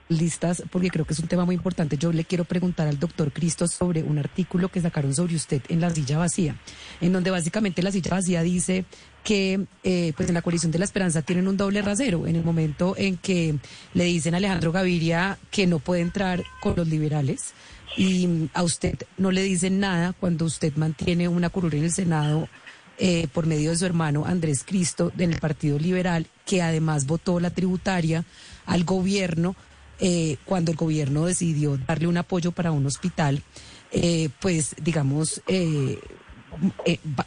listas, 0.08 0.62
porque 0.70 0.90
creo 0.90 1.04
que 1.04 1.14
es 1.14 1.20
un 1.20 1.28
tema 1.28 1.44
muy 1.44 1.54
importante, 1.54 1.96
yo 1.96 2.12
le 2.12 2.24
quiero 2.24 2.44
preguntar 2.44 2.86
al 2.86 2.98
doctor 2.98 3.32
Cristo 3.32 3.66
sobre 3.66 4.02
un 4.02 4.18
artículo 4.18 4.68
que 4.68 4.80
sacaron 4.80 5.14
sobre 5.14 5.34
usted 5.34 5.62
en 5.68 5.80
La 5.80 5.90
Silla 5.90 6.18
Vacía, 6.18 6.56
en 7.00 7.12
donde 7.12 7.30
básicamente 7.30 7.82
La 7.82 7.90
Silla 7.90 8.10
Vacía 8.10 8.42
dice 8.42 8.84
que 9.22 9.64
eh, 9.82 10.12
pues 10.16 10.28
en 10.28 10.34
la 10.34 10.42
coalición 10.42 10.70
de 10.72 10.78
la 10.78 10.84
esperanza 10.84 11.22
tienen 11.22 11.48
un 11.48 11.56
doble 11.56 11.80
rasero 11.80 12.26
en 12.26 12.36
el 12.36 12.44
momento 12.44 12.94
en 12.98 13.16
que 13.16 13.54
le 13.94 14.04
dicen 14.04 14.34
a 14.34 14.36
Alejandro 14.36 14.72
Gaviria 14.72 15.38
que 15.50 15.66
no 15.66 15.78
puede 15.78 16.02
entrar 16.02 16.44
con 16.60 16.76
los 16.76 16.86
liberales 16.86 17.54
y 17.96 18.50
a 18.52 18.62
usted 18.62 18.98
no 19.16 19.30
le 19.30 19.42
dicen 19.42 19.80
nada 19.80 20.12
cuando 20.12 20.44
usted 20.44 20.74
mantiene 20.76 21.28
una 21.28 21.48
curul 21.48 21.72
en 21.74 21.84
el 21.84 21.92
Senado 21.92 22.48
eh, 22.98 23.26
por 23.32 23.46
medio 23.46 23.70
de 23.70 23.76
su 23.76 23.86
hermano 23.86 24.24
Andrés 24.26 24.62
Cristo 24.64 25.12
en 25.18 25.32
el 25.32 25.40
Partido 25.40 25.78
Liberal, 25.78 26.26
que 26.46 26.62
además 26.62 27.06
votó 27.06 27.40
la 27.40 27.50
tributaria 27.50 28.24
al 28.66 28.84
gobierno 28.84 29.56
eh, 30.00 30.36
cuando 30.44 30.70
el 30.72 30.76
gobierno 30.76 31.24
decidió 31.26 31.76
darle 31.76 32.06
un 32.08 32.16
apoyo 32.16 32.52
para 32.52 32.72
un 32.72 32.84
hospital, 32.86 33.42
eh, 33.92 34.28
pues 34.40 34.74
digamos, 34.82 35.40
eh, 35.46 35.98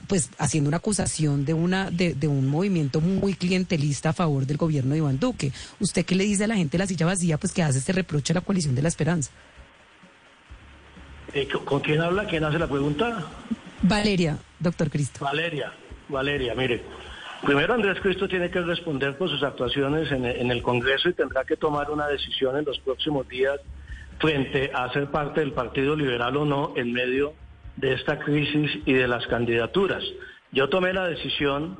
pues 0.07 0.29
haciendo 0.37 0.69
una 0.69 0.77
acusación 0.77 1.43
de 1.43 1.53
una 1.53 1.91
de, 1.91 2.13
de 2.13 2.27
un 2.27 2.47
movimiento 2.47 3.01
muy 3.01 3.33
clientelista 3.33 4.09
a 4.09 4.13
favor 4.13 4.45
del 4.45 4.55
gobierno 4.57 4.91
de 4.91 4.97
Iván 4.99 5.19
Duque. 5.19 5.51
¿Usted 5.81 6.05
qué 6.05 6.15
le 6.15 6.23
dice 6.23 6.45
a 6.45 6.47
la 6.47 6.55
gente 6.55 6.77
de 6.77 6.83
la 6.83 6.87
silla 6.87 7.05
vacía, 7.05 7.37
pues 7.37 7.51
que 7.53 7.61
hace 7.63 7.79
este 7.79 7.91
reproche 7.93 8.31
a 8.33 8.35
la 8.35 8.41
coalición 8.41 8.73
de 8.75 8.81
la 8.81 8.87
esperanza? 8.87 9.31
Eh, 11.33 11.47
¿con- 11.51 11.65
¿Con 11.65 11.79
quién 11.81 12.01
habla? 12.01 12.25
¿Quién 12.25 12.43
hace 12.43 12.57
la 12.57 12.67
pregunta? 12.69 13.25
Valeria, 13.81 14.37
doctor 14.59 14.89
Cristo. 14.89 15.23
Valeria, 15.23 15.71
Valeria, 16.09 16.53
mire. 16.55 16.83
Primero 17.45 17.75
Andrés 17.75 17.99
Cristo 18.01 18.27
tiene 18.27 18.49
que 18.49 18.61
responder 18.61 19.15
por 19.15 19.29
sus 19.29 19.43
actuaciones 19.43 20.11
en, 20.11 20.25
el 20.25 20.61
Congreso 20.63 21.09
y 21.09 21.13
tendrá 21.13 21.45
que 21.45 21.55
tomar 21.55 21.91
una 21.91 22.07
decisión 22.07 22.57
en 22.57 22.65
los 22.65 22.79
próximos 22.79 23.27
días 23.27 23.59
frente 24.19 24.71
a 24.73 24.91
ser 24.91 25.11
parte 25.11 25.41
del 25.41 25.53
Partido 25.53 25.95
Liberal 25.95 26.35
o 26.35 26.45
no 26.45 26.73
en 26.75 26.91
medio 26.91 27.33
de 27.75 27.93
esta 27.93 28.17
crisis 28.17 28.79
y 28.85 28.93
de 28.93 29.07
las 29.07 29.27
candidaturas. 29.27 30.03
Yo 30.51 30.67
tomé 30.67 30.93
la 30.93 31.07
decisión 31.07 31.77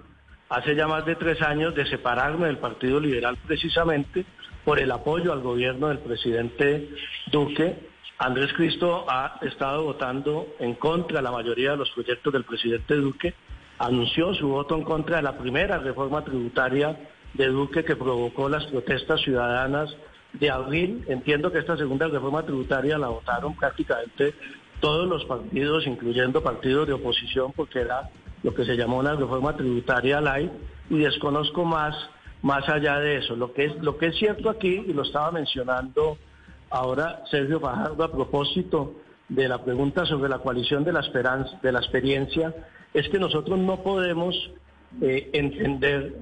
hace 0.49 0.75
ya 0.75 0.87
más 0.87 1.05
de 1.05 1.15
tres 1.15 1.41
años 1.41 1.73
de 1.73 1.87
separarme 1.87 2.47
del 2.47 2.59
Partido 2.59 2.99
Liberal 2.99 3.37
precisamente 3.47 4.25
por 4.63 4.79
el 4.79 4.91
apoyo 4.91 5.33
al 5.33 5.41
gobierno 5.41 5.87
del 5.87 5.99
presidente 5.99 6.89
Duque. 7.31 7.77
Andrés 8.19 8.51
Cristo 8.53 9.05
ha 9.07 9.37
estado 9.41 9.83
votando 9.83 10.47
en 10.59 10.73
contra 10.73 11.17
de 11.17 11.23
la 11.23 11.31
mayoría 11.31 11.71
de 11.71 11.77
los 11.77 11.91
proyectos 11.91 12.33
del 12.33 12.45
presidente 12.45 12.95
Duque. 12.95 13.35
Anunció 13.77 14.33
su 14.33 14.47
voto 14.47 14.75
en 14.75 14.83
contra 14.83 15.17
de 15.17 15.21
la 15.21 15.37
primera 15.37 15.77
reforma 15.77 16.23
tributaria 16.23 16.97
de 17.35 17.47
Duque 17.47 17.85
que 17.85 17.95
provocó 17.95 18.49
las 18.49 18.65
protestas 18.65 19.21
ciudadanas 19.21 19.95
de 20.33 20.49
abril. 20.49 21.05
Entiendo 21.07 21.51
que 21.51 21.59
esta 21.59 21.77
segunda 21.77 22.07
reforma 22.07 22.41
tributaria 22.41 22.97
la 22.97 23.09
votaron 23.09 23.55
prácticamente 23.55 24.33
todos 24.79 25.07
los 25.07 25.23
partidos, 25.25 25.85
incluyendo 25.85 26.41
partidos 26.41 26.87
de 26.87 26.93
oposición, 26.93 27.51
porque 27.55 27.81
era 27.81 28.09
lo 28.41 28.51
que 28.55 28.65
se 28.65 28.75
llamó 28.75 28.97
una 28.97 29.13
reforma 29.13 29.55
tributaria 29.55 30.21
light, 30.21 30.51
y 30.89 30.97
desconozco 30.97 31.65
más, 31.65 31.95
más 32.41 32.67
allá 32.67 32.99
de 32.99 33.17
eso. 33.17 33.35
Lo 33.35 33.53
que 33.53 33.65
es, 33.65 33.75
lo 33.75 33.97
que 33.97 34.07
es 34.07 34.15
cierto 34.17 34.49
aquí, 34.49 34.85
y 34.87 34.93
lo 34.93 35.03
estaba 35.03 35.31
mencionando 35.31 36.17
ahora 36.69 37.23
Sergio 37.29 37.59
Fajardo 37.59 38.03
a 38.03 38.11
propósito 38.11 38.95
de 39.29 39.47
la 39.47 39.63
pregunta 39.63 40.05
sobre 40.05 40.29
la 40.29 40.39
coalición 40.39 40.83
de 40.83 40.93
la 40.93 41.01
esperanza, 41.01 41.59
de 41.61 41.71
la 41.71 41.79
experiencia, 41.79 42.53
es 42.93 43.09
que 43.09 43.19
nosotros 43.19 43.59
no 43.59 43.83
podemos 43.83 44.35
eh, 45.01 45.29
entender 45.33 46.15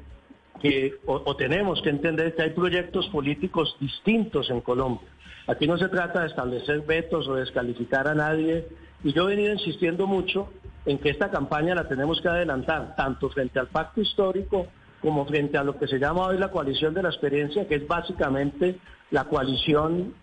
que, 0.61 0.95
o, 1.05 1.21
o 1.25 1.35
tenemos 1.35 1.81
que 1.81 1.89
entender 1.89 2.35
que 2.35 2.43
hay 2.43 2.49
proyectos 2.51 3.07
políticos 3.09 3.75
distintos 3.79 4.49
en 4.49 4.61
Colombia. 4.61 5.07
Aquí 5.47 5.67
no 5.67 5.77
se 5.77 5.89
trata 5.89 6.21
de 6.21 6.27
establecer 6.27 6.81
vetos 6.81 7.27
o 7.27 7.35
descalificar 7.35 8.07
a 8.07 8.15
nadie. 8.15 8.67
Y 9.03 9.13
yo 9.13 9.29
he 9.29 9.35
venido 9.35 9.53
insistiendo 9.53 10.07
mucho 10.07 10.49
en 10.85 10.97
que 10.97 11.09
esta 11.09 11.29
campaña 11.29 11.75
la 11.75 11.87
tenemos 11.87 12.19
que 12.21 12.29
adelantar, 12.29 12.95
tanto 12.95 13.29
frente 13.29 13.59
al 13.59 13.67
pacto 13.67 14.01
histórico 14.01 14.67
como 15.01 15.25
frente 15.25 15.57
a 15.57 15.63
lo 15.63 15.77
que 15.77 15.87
se 15.87 15.99
llama 15.99 16.25
hoy 16.25 16.37
la 16.37 16.49
coalición 16.49 16.93
de 16.95 17.03
la 17.03 17.09
experiencia, 17.09 17.67
que 17.67 17.75
es 17.75 17.87
básicamente 17.87 18.79
la 19.11 19.25
coalición 19.25 20.15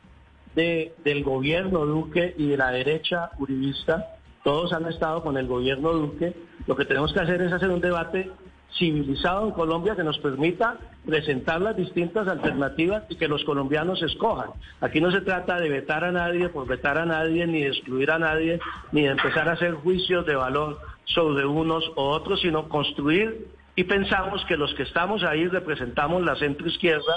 de, 0.55 0.95
del 1.05 1.23
gobierno 1.23 1.87
Duque 1.87 2.35
y 2.37 2.49
de 2.49 2.57
la 2.57 2.71
derecha 2.71 3.31
uribista. 3.39 4.17
Todos 4.45 4.73
han 4.73 4.87
estado 4.87 5.23
con 5.23 5.37
el 5.37 5.47
gobierno 5.47 5.93
Duque. 5.93 6.35
Lo 6.67 6.77
que 6.77 6.85
tenemos 6.85 7.13
que 7.13 7.21
hacer 7.21 7.43
es 7.43 7.53
hacer 7.53 7.71
un 7.71 7.81
debate 7.81 8.31
civilizado 8.79 9.47
en 9.47 9.53
Colombia 9.53 9.95
que 9.95 10.03
nos 10.03 10.19
permita 10.19 10.79
presentar 11.05 11.61
las 11.61 11.77
distintas 11.77 12.27
alternativas 12.27 13.05
y 13.09 13.17
que 13.17 13.29
los 13.29 13.45
colombianos 13.45 14.03
escojan. 14.03 14.51
Aquí 14.81 15.01
no 15.01 15.11
se 15.11 15.21
trata 15.21 15.61
de 15.61 15.69
vetar 15.69 16.05
a 16.05 16.13
nadie 16.13 16.49
por 16.49 16.67
vetar 16.67 16.97
a 16.97 17.05
nadie, 17.05 17.47
ni 17.47 17.63
de 17.63 17.69
excluir 17.69 18.11
a 18.11 18.19
nadie, 18.19 18.61
ni 18.93 19.03
de 19.03 19.09
empezar 19.09 19.49
a 19.49 19.53
hacer 19.53 19.75
juicios 19.75 20.25
de 20.27 20.37
valor 20.37 20.79
sobre 21.05 21.45
unos 21.45 21.85
o 21.97 22.09
otros, 22.09 22.41
sino 22.41 22.69
construir 22.69 23.47
y 23.75 23.85
pensamos 23.85 24.45
que 24.47 24.57
los 24.57 24.75
que 24.75 24.83
estamos 24.83 25.23
ahí 25.23 25.47
representamos 25.49 26.23
la 26.23 26.37
centroizquierda, 26.37 27.15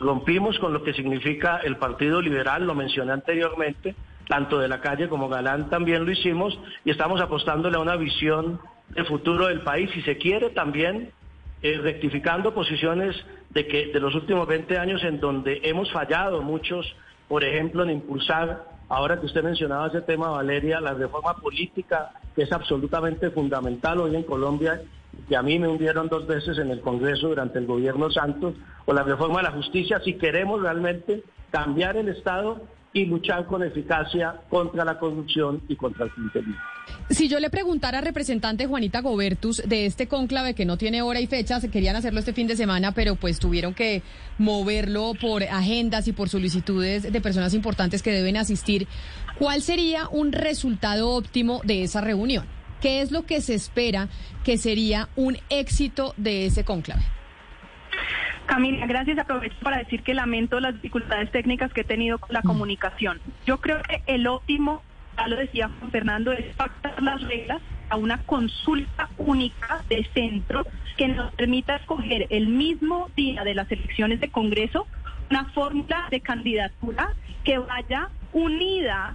rompimos 0.00 0.58
con 0.58 0.72
lo 0.72 0.82
que 0.82 0.94
significa 0.94 1.58
el 1.58 1.76
Partido 1.76 2.20
Liberal, 2.20 2.66
lo 2.66 2.74
mencioné 2.74 3.12
anteriormente, 3.12 3.94
tanto 4.28 4.58
de 4.58 4.68
la 4.68 4.80
calle 4.80 5.08
como 5.08 5.28
Galán 5.28 5.70
también 5.70 6.04
lo 6.04 6.10
hicimos, 6.10 6.58
y 6.84 6.90
estamos 6.90 7.20
apostándole 7.20 7.76
a 7.76 7.80
una 7.80 7.96
visión 7.96 8.60
de 8.90 9.04
futuro 9.04 9.46
del 9.48 9.60
país, 9.60 9.90
si 9.92 10.02
se 10.02 10.16
quiere 10.16 10.50
también 10.50 11.10
eh, 11.62 11.78
rectificando 11.82 12.54
posiciones 12.54 13.16
de 13.50 13.66
que 13.66 13.86
de 13.86 14.00
los 14.00 14.14
últimos 14.14 14.46
20 14.46 14.78
años 14.78 15.02
en 15.04 15.20
donde 15.20 15.60
hemos 15.64 15.90
fallado 15.92 16.42
muchos, 16.42 16.94
por 17.28 17.44
ejemplo, 17.44 17.82
en 17.82 17.90
impulsar, 17.90 18.68
ahora 18.88 19.18
que 19.18 19.26
usted 19.26 19.42
mencionaba 19.42 19.88
ese 19.88 20.02
tema, 20.02 20.28
Valeria, 20.28 20.80
la 20.80 20.94
reforma 20.94 21.34
política, 21.34 22.10
que 22.34 22.42
es 22.42 22.52
absolutamente 22.52 23.30
fundamental 23.30 24.00
hoy 24.00 24.16
en 24.16 24.24
Colombia, 24.24 24.80
que 25.28 25.36
a 25.36 25.42
mí 25.42 25.58
me 25.58 25.68
hundieron 25.68 26.08
dos 26.08 26.26
veces 26.26 26.58
en 26.58 26.70
el 26.70 26.80
Congreso 26.80 27.28
durante 27.28 27.58
el 27.58 27.66
gobierno 27.66 28.10
Santos, 28.10 28.54
o 28.86 28.92
la 28.92 29.02
reforma 29.02 29.38
de 29.38 29.44
la 29.44 29.52
justicia, 29.52 30.00
si 30.04 30.14
queremos 30.14 30.60
realmente 30.60 31.22
cambiar 31.50 31.96
el 31.96 32.08
Estado 32.08 32.60
y 32.92 33.06
luchar 33.06 33.46
con 33.46 33.62
eficacia 33.62 34.40
contra 34.48 34.84
la 34.84 34.98
corrupción 34.98 35.62
y 35.68 35.76
contra 35.76 36.04
el 36.04 36.12
clientelismo. 36.12 36.62
Si 37.10 37.28
yo 37.28 37.40
le 37.40 37.50
preguntara, 37.50 38.00
representante 38.00 38.66
Juanita 38.66 39.00
Gobertus, 39.00 39.62
de 39.66 39.86
este 39.86 40.06
cónclave 40.06 40.54
que 40.54 40.64
no 40.64 40.76
tiene 40.78 41.02
hora 41.02 41.20
y 41.20 41.26
fecha, 41.26 41.60
se 41.60 41.70
querían 41.70 41.96
hacerlo 41.96 42.20
este 42.20 42.32
fin 42.32 42.46
de 42.46 42.56
semana, 42.56 42.92
pero 42.92 43.16
pues 43.16 43.40
tuvieron 43.40 43.74
que 43.74 44.02
moverlo 44.38 45.12
por 45.20 45.42
agendas 45.42 46.06
y 46.06 46.12
por 46.12 46.28
solicitudes 46.28 47.12
de 47.12 47.20
personas 47.20 47.52
importantes 47.52 48.02
que 48.02 48.12
deben 48.12 48.36
asistir, 48.36 48.86
¿cuál 49.38 49.60
sería 49.60 50.08
un 50.08 50.32
resultado 50.32 51.10
óptimo 51.10 51.60
de 51.64 51.82
esa 51.82 52.00
reunión? 52.00 52.46
¿Qué 52.84 53.00
es 53.00 53.12
lo 53.12 53.22
que 53.22 53.40
se 53.40 53.54
espera 53.54 54.10
que 54.44 54.58
sería 54.58 55.08
un 55.16 55.38
éxito 55.48 56.12
de 56.18 56.44
ese 56.44 56.66
cónclave? 56.66 57.00
Camila, 58.44 58.86
gracias. 58.86 59.16
Aprovecho 59.16 59.56
para 59.62 59.78
decir 59.78 60.02
que 60.02 60.12
lamento 60.12 60.60
las 60.60 60.74
dificultades 60.74 61.32
técnicas 61.32 61.72
que 61.72 61.80
he 61.80 61.84
tenido 61.84 62.18
con 62.18 62.34
la 62.34 62.42
comunicación. 62.42 63.22
Yo 63.46 63.58
creo 63.58 63.80
que 63.84 64.02
el 64.06 64.26
óptimo, 64.26 64.82
ya 65.16 65.28
lo 65.28 65.36
decía 65.36 65.70
Juan 65.78 65.92
Fernando, 65.92 66.32
es 66.32 66.44
pactar 66.56 67.02
las 67.02 67.22
reglas 67.22 67.62
a 67.88 67.96
una 67.96 68.18
consulta 68.24 69.08
única 69.16 69.82
de 69.88 70.06
centro 70.12 70.66
que 70.98 71.08
nos 71.08 71.32
permita 71.36 71.76
escoger 71.76 72.26
el 72.28 72.48
mismo 72.48 73.08
día 73.16 73.44
de 73.44 73.54
las 73.54 73.72
elecciones 73.72 74.20
de 74.20 74.28
Congreso 74.28 74.86
una 75.30 75.46
fórmula 75.54 76.08
de 76.10 76.20
candidatura 76.20 77.14
que 77.44 77.56
vaya 77.56 78.10
unida 78.34 79.14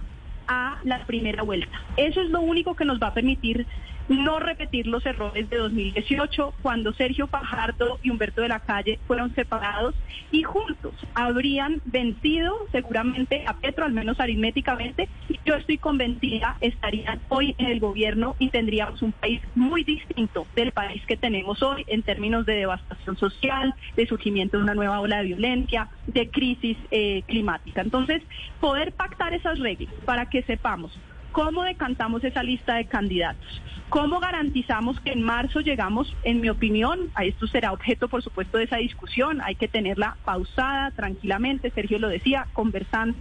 a 0.50 0.80
la 0.82 1.06
primera 1.06 1.44
vuelta. 1.44 1.80
Eso 1.96 2.20
es 2.20 2.28
lo 2.28 2.40
único 2.40 2.74
que 2.74 2.84
nos 2.84 2.98
va 2.98 3.08
a 3.08 3.14
permitir 3.14 3.68
no 4.10 4.40
repetir 4.40 4.88
los 4.88 5.06
errores 5.06 5.48
de 5.48 5.56
2018, 5.56 6.54
cuando 6.62 6.92
Sergio 6.92 7.28
Fajardo 7.28 7.98
y 8.02 8.10
Humberto 8.10 8.42
de 8.42 8.48
la 8.48 8.58
Calle 8.58 8.98
fueron 9.06 9.32
separados 9.34 9.94
y 10.32 10.42
juntos 10.42 10.94
habrían 11.14 11.80
vencido 11.84 12.56
seguramente 12.72 13.44
a 13.46 13.54
Petro, 13.54 13.84
al 13.84 13.92
menos 13.92 14.18
aritméticamente, 14.18 15.08
y 15.28 15.38
yo 15.46 15.54
estoy 15.54 15.78
convencida 15.78 16.56
estarían 16.60 17.20
hoy 17.28 17.54
en 17.58 17.66
el 17.66 17.78
gobierno 17.78 18.34
y 18.38 18.48
tendríamos 18.48 19.00
un 19.02 19.12
país 19.12 19.40
muy 19.54 19.84
distinto 19.84 20.46
del 20.56 20.72
país 20.72 21.02
que 21.06 21.16
tenemos 21.16 21.62
hoy 21.62 21.84
en 21.86 22.02
términos 22.02 22.44
de 22.46 22.54
devastación 22.54 23.16
social, 23.16 23.74
de 23.96 24.06
surgimiento 24.06 24.56
de 24.56 24.64
una 24.64 24.74
nueva 24.74 25.00
ola 25.00 25.18
de 25.18 25.24
violencia, 25.24 25.88
de 26.08 26.28
crisis 26.30 26.76
eh, 26.90 27.22
climática. 27.26 27.80
Entonces, 27.80 28.22
poder 28.60 28.92
pactar 28.92 29.34
esas 29.34 29.58
reglas 29.60 29.94
para 30.04 30.26
que 30.26 30.42
sepamos 30.42 30.98
cómo 31.32 31.62
decantamos 31.62 32.24
esa 32.24 32.42
lista 32.42 32.74
de 32.74 32.86
candidatos, 32.86 33.62
cómo 33.88 34.20
garantizamos 34.20 35.00
que 35.00 35.12
en 35.12 35.22
marzo 35.22 35.60
llegamos, 35.60 36.14
en 36.22 36.40
mi 36.40 36.48
opinión, 36.48 37.10
a 37.14 37.24
esto 37.24 37.46
será 37.46 37.72
objeto, 37.72 38.08
por 38.08 38.22
supuesto, 38.22 38.58
de 38.58 38.64
esa 38.64 38.76
discusión, 38.76 39.40
hay 39.40 39.54
que 39.54 39.68
tenerla 39.68 40.16
pausada, 40.24 40.90
tranquilamente, 40.92 41.70
Sergio 41.70 41.98
lo 41.98 42.08
decía, 42.08 42.46
conversando, 42.52 43.18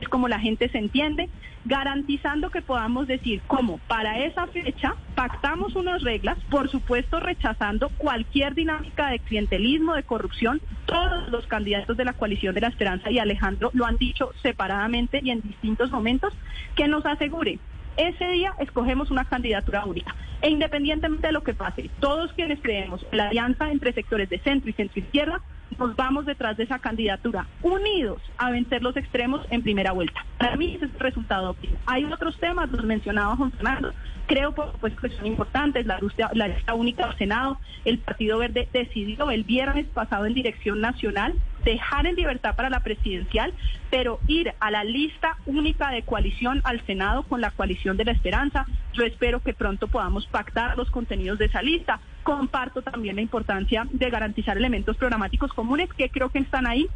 es 0.00 0.08
como 0.08 0.28
la 0.28 0.40
gente 0.40 0.68
se 0.68 0.78
entiende, 0.78 1.28
garantizando 1.64 2.50
que 2.50 2.62
podamos 2.62 3.06
decir 3.06 3.42
cómo 3.46 3.78
para 3.88 4.18
esa 4.18 4.46
fecha 4.46 4.94
pactamos 5.22 5.76
unas 5.76 6.02
reglas, 6.02 6.36
por 6.50 6.68
supuesto 6.68 7.20
rechazando 7.20 7.90
cualquier 7.90 8.56
dinámica 8.56 9.06
de 9.06 9.20
clientelismo, 9.20 9.94
de 9.94 10.02
corrupción. 10.02 10.60
Todos 10.84 11.28
los 11.28 11.46
candidatos 11.46 11.96
de 11.96 12.04
la 12.04 12.12
coalición 12.12 12.56
de 12.56 12.62
la 12.62 12.66
esperanza 12.66 13.08
y 13.08 13.20
Alejandro 13.20 13.70
lo 13.72 13.86
han 13.86 13.98
dicho 13.98 14.32
separadamente 14.42 15.20
y 15.22 15.30
en 15.30 15.40
distintos 15.40 15.92
momentos, 15.92 16.34
que 16.74 16.88
nos 16.88 17.06
asegure 17.06 17.60
ese 17.96 18.26
día 18.26 18.54
escogemos 18.58 19.12
una 19.12 19.24
candidatura 19.24 19.84
única. 19.84 20.12
E 20.40 20.50
independientemente 20.50 21.28
de 21.28 21.32
lo 21.32 21.44
que 21.44 21.54
pase, 21.54 21.88
todos 22.00 22.32
quienes 22.32 22.60
creemos 22.60 23.06
la 23.12 23.28
alianza 23.28 23.70
entre 23.70 23.92
sectores 23.92 24.28
de 24.28 24.40
centro 24.40 24.70
y 24.70 24.72
centro 24.72 25.00
izquierda, 25.00 25.40
nos 25.78 25.94
vamos 25.94 26.26
detrás 26.26 26.56
de 26.56 26.64
esa 26.64 26.78
candidatura, 26.78 27.46
unidos 27.62 28.20
a 28.38 28.50
vencer 28.50 28.82
los 28.82 28.96
extremos 28.96 29.46
en 29.50 29.62
primera 29.62 29.92
vuelta. 29.92 30.24
Para 30.38 30.56
mí 30.56 30.74
ese 30.74 30.86
es 30.86 30.94
el 30.94 31.00
resultado 31.00 31.50
óptimo. 31.50 31.76
Hay 31.86 32.04
otros 32.04 32.38
temas, 32.38 32.70
los 32.70 32.84
mencionaba 32.84 33.36
Juan 33.36 33.52
Fernando, 33.52 33.92
creo 34.26 34.54
supuesto 34.72 35.00
que 35.00 35.10
son 35.10 35.26
importantes, 35.26 35.86
la, 35.86 35.98
la 36.34 36.48
lista 36.48 36.74
única 36.74 37.06
del 37.06 37.18
Senado, 37.18 37.58
el 37.84 37.98
Partido 37.98 38.38
Verde 38.38 38.68
decidió 38.72 39.30
el 39.30 39.44
viernes 39.44 39.86
pasado 39.86 40.26
en 40.26 40.34
dirección 40.34 40.80
nacional 40.80 41.34
dejar 41.64 42.06
en 42.06 42.16
libertad 42.16 42.54
para 42.56 42.70
la 42.70 42.80
presidencial, 42.80 43.52
pero 43.90 44.18
ir 44.26 44.52
a 44.60 44.70
la 44.70 44.84
lista 44.84 45.36
única 45.46 45.90
de 45.90 46.02
coalición 46.02 46.60
al 46.64 46.84
Senado 46.86 47.22
con 47.24 47.40
la 47.40 47.50
coalición 47.50 47.96
de 47.96 48.04
la 48.04 48.12
esperanza. 48.12 48.66
Yo 48.94 49.04
espero 49.04 49.40
que 49.40 49.54
pronto 49.54 49.88
podamos 49.88 50.26
pactar 50.26 50.76
los 50.76 50.90
contenidos 50.90 51.38
de 51.38 51.46
esa 51.46 51.62
lista. 51.62 52.00
Comparto 52.22 52.82
también 52.82 53.16
la 53.16 53.22
importancia 53.22 53.86
de 53.90 54.10
garantizar 54.10 54.56
elementos 54.56 54.96
programáticos 54.96 55.52
comunes 55.52 55.88
que 55.92 56.08
creo 56.08 56.30
que 56.30 56.40
están 56.40 56.66
ahí 56.66 56.88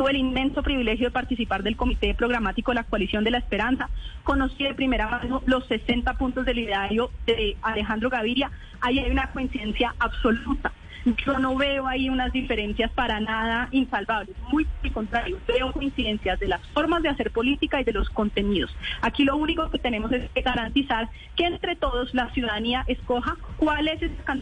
Tuve 0.00 0.12
el 0.12 0.16
inmenso 0.16 0.62
privilegio 0.62 1.08
de 1.08 1.10
participar 1.10 1.62
del 1.62 1.76
Comité 1.76 2.14
Programático 2.14 2.70
de 2.70 2.76
la 2.76 2.84
Coalición 2.84 3.22
de 3.22 3.32
la 3.32 3.36
Esperanza. 3.36 3.90
Conocí 4.24 4.64
de 4.64 4.72
primera 4.72 5.06
mano 5.06 5.42
los 5.44 5.66
60 5.66 6.14
puntos 6.14 6.46
del 6.46 6.60
ideario 6.60 7.10
de 7.26 7.58
Alejandro 7.60 8.08
Gaviria. 8.08 8.50
Ahí 8.80 8.98
hay 8.98 9.10
una 9.10 9.30
coincidencia 9.30 9.94
absoluta 9.98 10.72
yo 11.04 11.38
no 11.38 11.56
veo 11.56 11.86
ahí 11.86 12.08
unas 12.08 12.32
diferencias 12.32 12.90
para 12.92 13.20
nada 13.20 13.68
insalvables, 13.72 14.36
muy 14.50 14.66
al 14.82 14.92
contrario, 14.92 15.38
veo 15.46 15.72
coincidencias 15.72 16.38
de 16.40 16.48
las 16.48 16.60
formas 16.68 17.02
de 17.02 17.08
hacer 17.08 17.30
política 17.30 17.80
y 17.80 17.84
de 17.84 17.92
los 17.92 18.08
contenidos. 18.10 18.70
Aquí 19.02 19.24
lo 19.24 19.36
único 19.36 19.70
que 19.70 19.78
tenemos 19.78 20.12
es 20.12 20.30
que 20.30 20.42
garantizar 20.42 21.08
que 21.36 21.44
entre 21.44 21.76
todos 21.76 22.14
la 22.14 22.30
ciudadanía 22.32 22.84
escoja 22.86 23.36
cuál 23.56 23.88
es 23.88 24.02
esa 24.02 24.36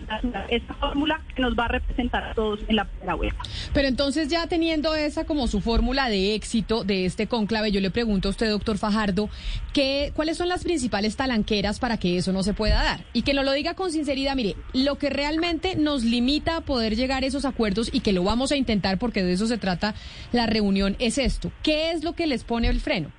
esa 0.49 0.75
fórmula 0.75 1.21
que 1.35 1.42
nos 1.42 1.57
va 1.57 1.66
a 1.66 1.68
representar 1.68 2.25
a 2.25 2.35
todos 2.35 2.61
en 2.68 2.77
la 2.77 2.85
primera 2.85 3.14
vuelta. 3.14 3.38
Pero 3.73 3.88
entonces 3.88 4.29
ya 4.29 4.47
teniendo 4.47 4.94
esa 4.94 5.25
como 5.25 5.47
su 5.47 5.61
fórmula 5.61 6.09
de 6.09 6.35
éxito 6.35 6.85
de 6.85 7.05
este 7.05 7.27
conclave, 7.27 7.71
yo 7.71 7.81
le 7.81 7.90
pregunto 7.90 8.29
a 8.29 8.31
usted, 8.31 8.51
doctor 8.51 8.79
Fajardo, 8.79 9.29
¿qué, 9.73 10.12
¿cuáles 10.14 10.37
son 10.37 10.49
las 10.49 10.64
principales 10.64 11.16
talanqueras 11.16 11.79
para 11.79 11.99
que 11.99 12.16
eso 12.16 12.33
no 12.33 12.42
se 12.42 12.55
pueda 12.55 12.83
dar? 12.83 13.05
Y 13.12 13.23
que 13.23 13.35
no 13.35 13.42
lo 13.42 13.53
diga 13.53 13.75
con 13.75 13.90
sinceridad, 13.90 14.35
mire, 14.37 14.57
lo 14.73 14.97
que 14.97 15.11
realmente 15.11 15.77
nos 15.77 16.05
limita 16.05 16.48
a 16.57 16.61
poder 16.61 16.97
llegar 16.97 17.23
a 17.23 17.27
esos 17.27 17.45
acuerdos 17.45 17.91
y 17.93 18.01
que 18.01 18.13
lo 18.13 18.25
vamos 18.25 18.53
a 18.53 18.57
intentar 18.57 18.99
porque 18.99 19.23
de 19.23 19.33
eso 19.33 19.47
se 19.47 19.59
trata 19.59 19.95
la 20.33 20.47
reunión 20.47 20.97
es 20.99 21.19
esto. 21.19 21.53
¿Qué 21.63 21.91
es 21.91 22.05
lo 22.05 22.15
que 22.15 22.27
les 22.27 22.45
pone 22.45 22.69
el 22.69 22.81
freno? 22.81 23.11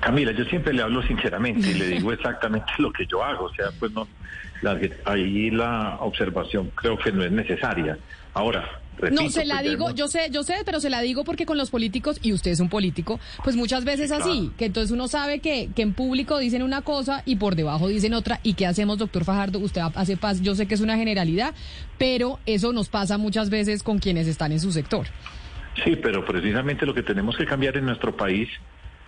Camila, 0.00 0.32
yo 0.32 0.44
siempre 0.46 0.72
le 0.72 0.82
hablo 0.82 1.02
sinceramente 1.02 1.70
y 1.70 1.74
le 1.74 1.86
digo 1.94 2.12
exactamente 2.12 2.72
lo 2.78 2.92
que 2.92 3.06
yo 3.06 3.22
hago. 3.22 3.44
O 3.44 3.54
sea, 3.54 3.66
pues 3.78 3.92
no, 3.92 4.08
ahí 5.04 5.50
la 5.50 5.96
observación 6.00 6.70
creo 6.74 6.98
que 6.98 7.12
no 7.12 7.24
es 7.24 7.32
necesaria. 7.32 7.98
Ahora, 8.34 8.80
no, 9.10 9.30
se 9.30 9.44
la 9.44 9.60
pues, 9.60 9.70
digo, 9.70 9.90
yo 9.94 10.08
sé, 10.08 10.28
yo 10.30 10.42
sé, 10.42 10.56
pero 10.64 10.80
se 10.80 10.90
la 10.90 11.00
digo 11.00 11.24
porque 11.24 11.46
con 11.46 11.58
los 11.58 11.70
políticos, 11.70 12.18
y 12.22 12.32
usted 12.32 12.50
es 12.50 12.60
un 12.60 12.68
político, 12.68 13.20
pues 13.42 13.56
muchas 13.56 13.84
veces 13.84 14.12
así, 14.12 14.50
que 14.56 14.66
entonces 14.66 14.90
uno 14.90 15.08
sabe 15.08 15.40
que, 15.40 15.70
que 15.74 15.82
en 15.82 15.94
público 15.94 16.38
dicen 16.38 16.62
una 16.62 16.82
cosa 16.82 17.22
y 17.24 17.36
por 17.36 17.56
debajo 17.56 17.88
dicen 17.88 18.14
otra. 18.14 18.40
¿Y 18.42 18.54
qué 18.54 18.66
hacemos, 18.66 18.98
doctor 18.98 19.24
Fajardo? 19.24 19.58
Usted 19.58 19.82
hace 19.94 20.16
paz, 20.16 20.40
yo 20.40 20.54
sé 20.54 20.66
que 20.66 20.74
es 20.74 20.80
una 20.80 20.96
generalidad, 20.96 21.54
pero 21.98 22.38
eso 22.46 22.72
nos 22.72 22.88
pasa 22.88 23.18
muchas 23.18 23.50
veces 23.50 23.82
con 23.82 23.98
quienes 23.98 24.26
están 24.26 24.52
en 24.52 24.60
su 24.60 24.72
sector. 24.72 25.06
Sí, 25.84 25.96
pero 25.96 26.24
precisamente 26.24 26.84
lo 26.84 26.94
que 26.94 27.02
tenemos 27.02 27.36
que 27.36 27.46
cambiar 27.46 27.76
en 27.76 27.86
nuestro 27.86 28.16
país 28.16 28.48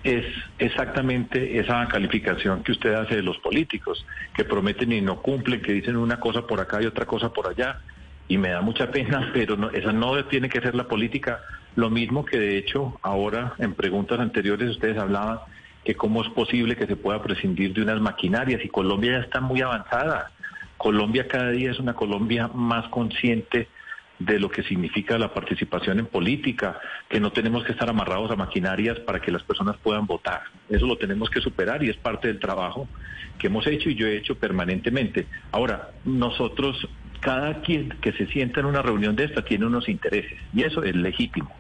es 0.05 0.24
exactamente 0.59 1.59
esa 1.59 1.87
calificación 1.87 2.62
que 2.62 2.72
usted 2.72 2.94
hace 2.94 3.16
de 3.16 3.22
los 3.22 3.38
políticos, 3.38 4.05
que 4.35 4.44
prometen 4.44 4.92
y 4.92 5.00
no 5.00 5.22
cumplen, 5.22 5.62
que 5.62 5.72
dicen 5.72 5.96
una 5.96 6.18
cosa 6.18 6.46
por 6.46 6.61
acá 6.61 6.83
y 6.83 6.87
otra 6.87 7.07
cosa 7.07 7.33
por 7.33 7.48
allá 7.48 7.81
y 8.28 8.38
me 8.38 8.50
da 8.50 8.61
mucha 8.61 8.90
pena, 8.90 9.30
pero 9.35 9.56
no, 9.56 9.70
esa 9.70 9.92
no 9.92 10.24
tiene 10.26 10.48
que 10.48 10.61
ser 10.61 10.74
la 10.74 10.88
política. 10.88 11.40
Lo 11.74 11.90
mismo 11.90 12.24
que 12.24 12.38
de 12.38 12.58
hecho 12.58 12.98
ahora 13.02 13.54
en 13.58 13.74
preguntas 13.74 14.20
anteriores 14.20 14.70
ustedes 14.70 14.98
hablaban 14.98 15.38
que 15.85 15.94
cómo 15.94 16.22
es 16.22 16.28
posible 16.30 16.76
que 16.76 16.87
se 16.87 16.96
pueda 16.96 17.22
prescindir 17.22 17.74
de 17.74 17.82
unas 17.82 18.00
maquinarias 18.00 18.64
y 18.64 18.68
Colombia 18.68 19.12
ya 19.12 19.18
está 19.18 19.40
muy 19.40 19.61
avanzada. 19.62 20.30
Colombia 20.76 21.28
cada 21.28 21.50
día 21.50 21.70
es 21.70 21.78
una 21.78 21.94
Colombia 21.94 22.48
más 22.52 22.88
consciente 22.88 23.68
de 24.18 24.38
lo 24.38 24.50
que 24.50 24.62
significa 24.62 25.18
la 25.18 25.35
participación 25.35 25.98
en 25.98 26.06
política, 26.06 26.78
que 27.08 27.20
no 27.20 27.32
tenemos 27.32 27.64
que 27.64 27.72
estar 27.72 27.88
amarrados 27.88 28.30
a 28.30 28.37
maquinarias 28.37 29.00
para 29.00 29.20
que 29.20 29.32
las 29.32 29.42
personas 29.42 29.76
puedan 29.82 30.06
votar. 30.06 30.42
Eso 30.68 30.87
lo 30.87 30.96
tenemos 30.96 31.28
que 31.30 31.40
superar 31.40 31.82
y 31.82 31.90
es 31.90 31.96
parte 31.96 32.28
del 32.28 32.38
trabajo 32.38 32.88
que 33.38 33.48
hemos 33.48 33.66
hecho 33.66 33.90
y 33.90 33.94
yo 33.94 34.06
he 34.06 34.16
hecho 34.16 34.37
permanentemente. 34.37 35.26
Ahora, 35.50 35.90
nosotros 36.04 36.88
cada 37.22 37.61
quien 37.62 37.90
que 38.00 38.12
se 38.12 38.26
sienta 38.26 38.61
en 38.61 38.66
una 38.66 38.82
reunión 38.82 39.14
de 39.14 39.24
esta 39.24 39.42
tiene 39.42 39.64
unos 39.64 39.88
intereses 39.88 40.38
y 40.52 40.64
eso 40.64 40.82
es 40.82 40.94
legítimo, 40.96 41.54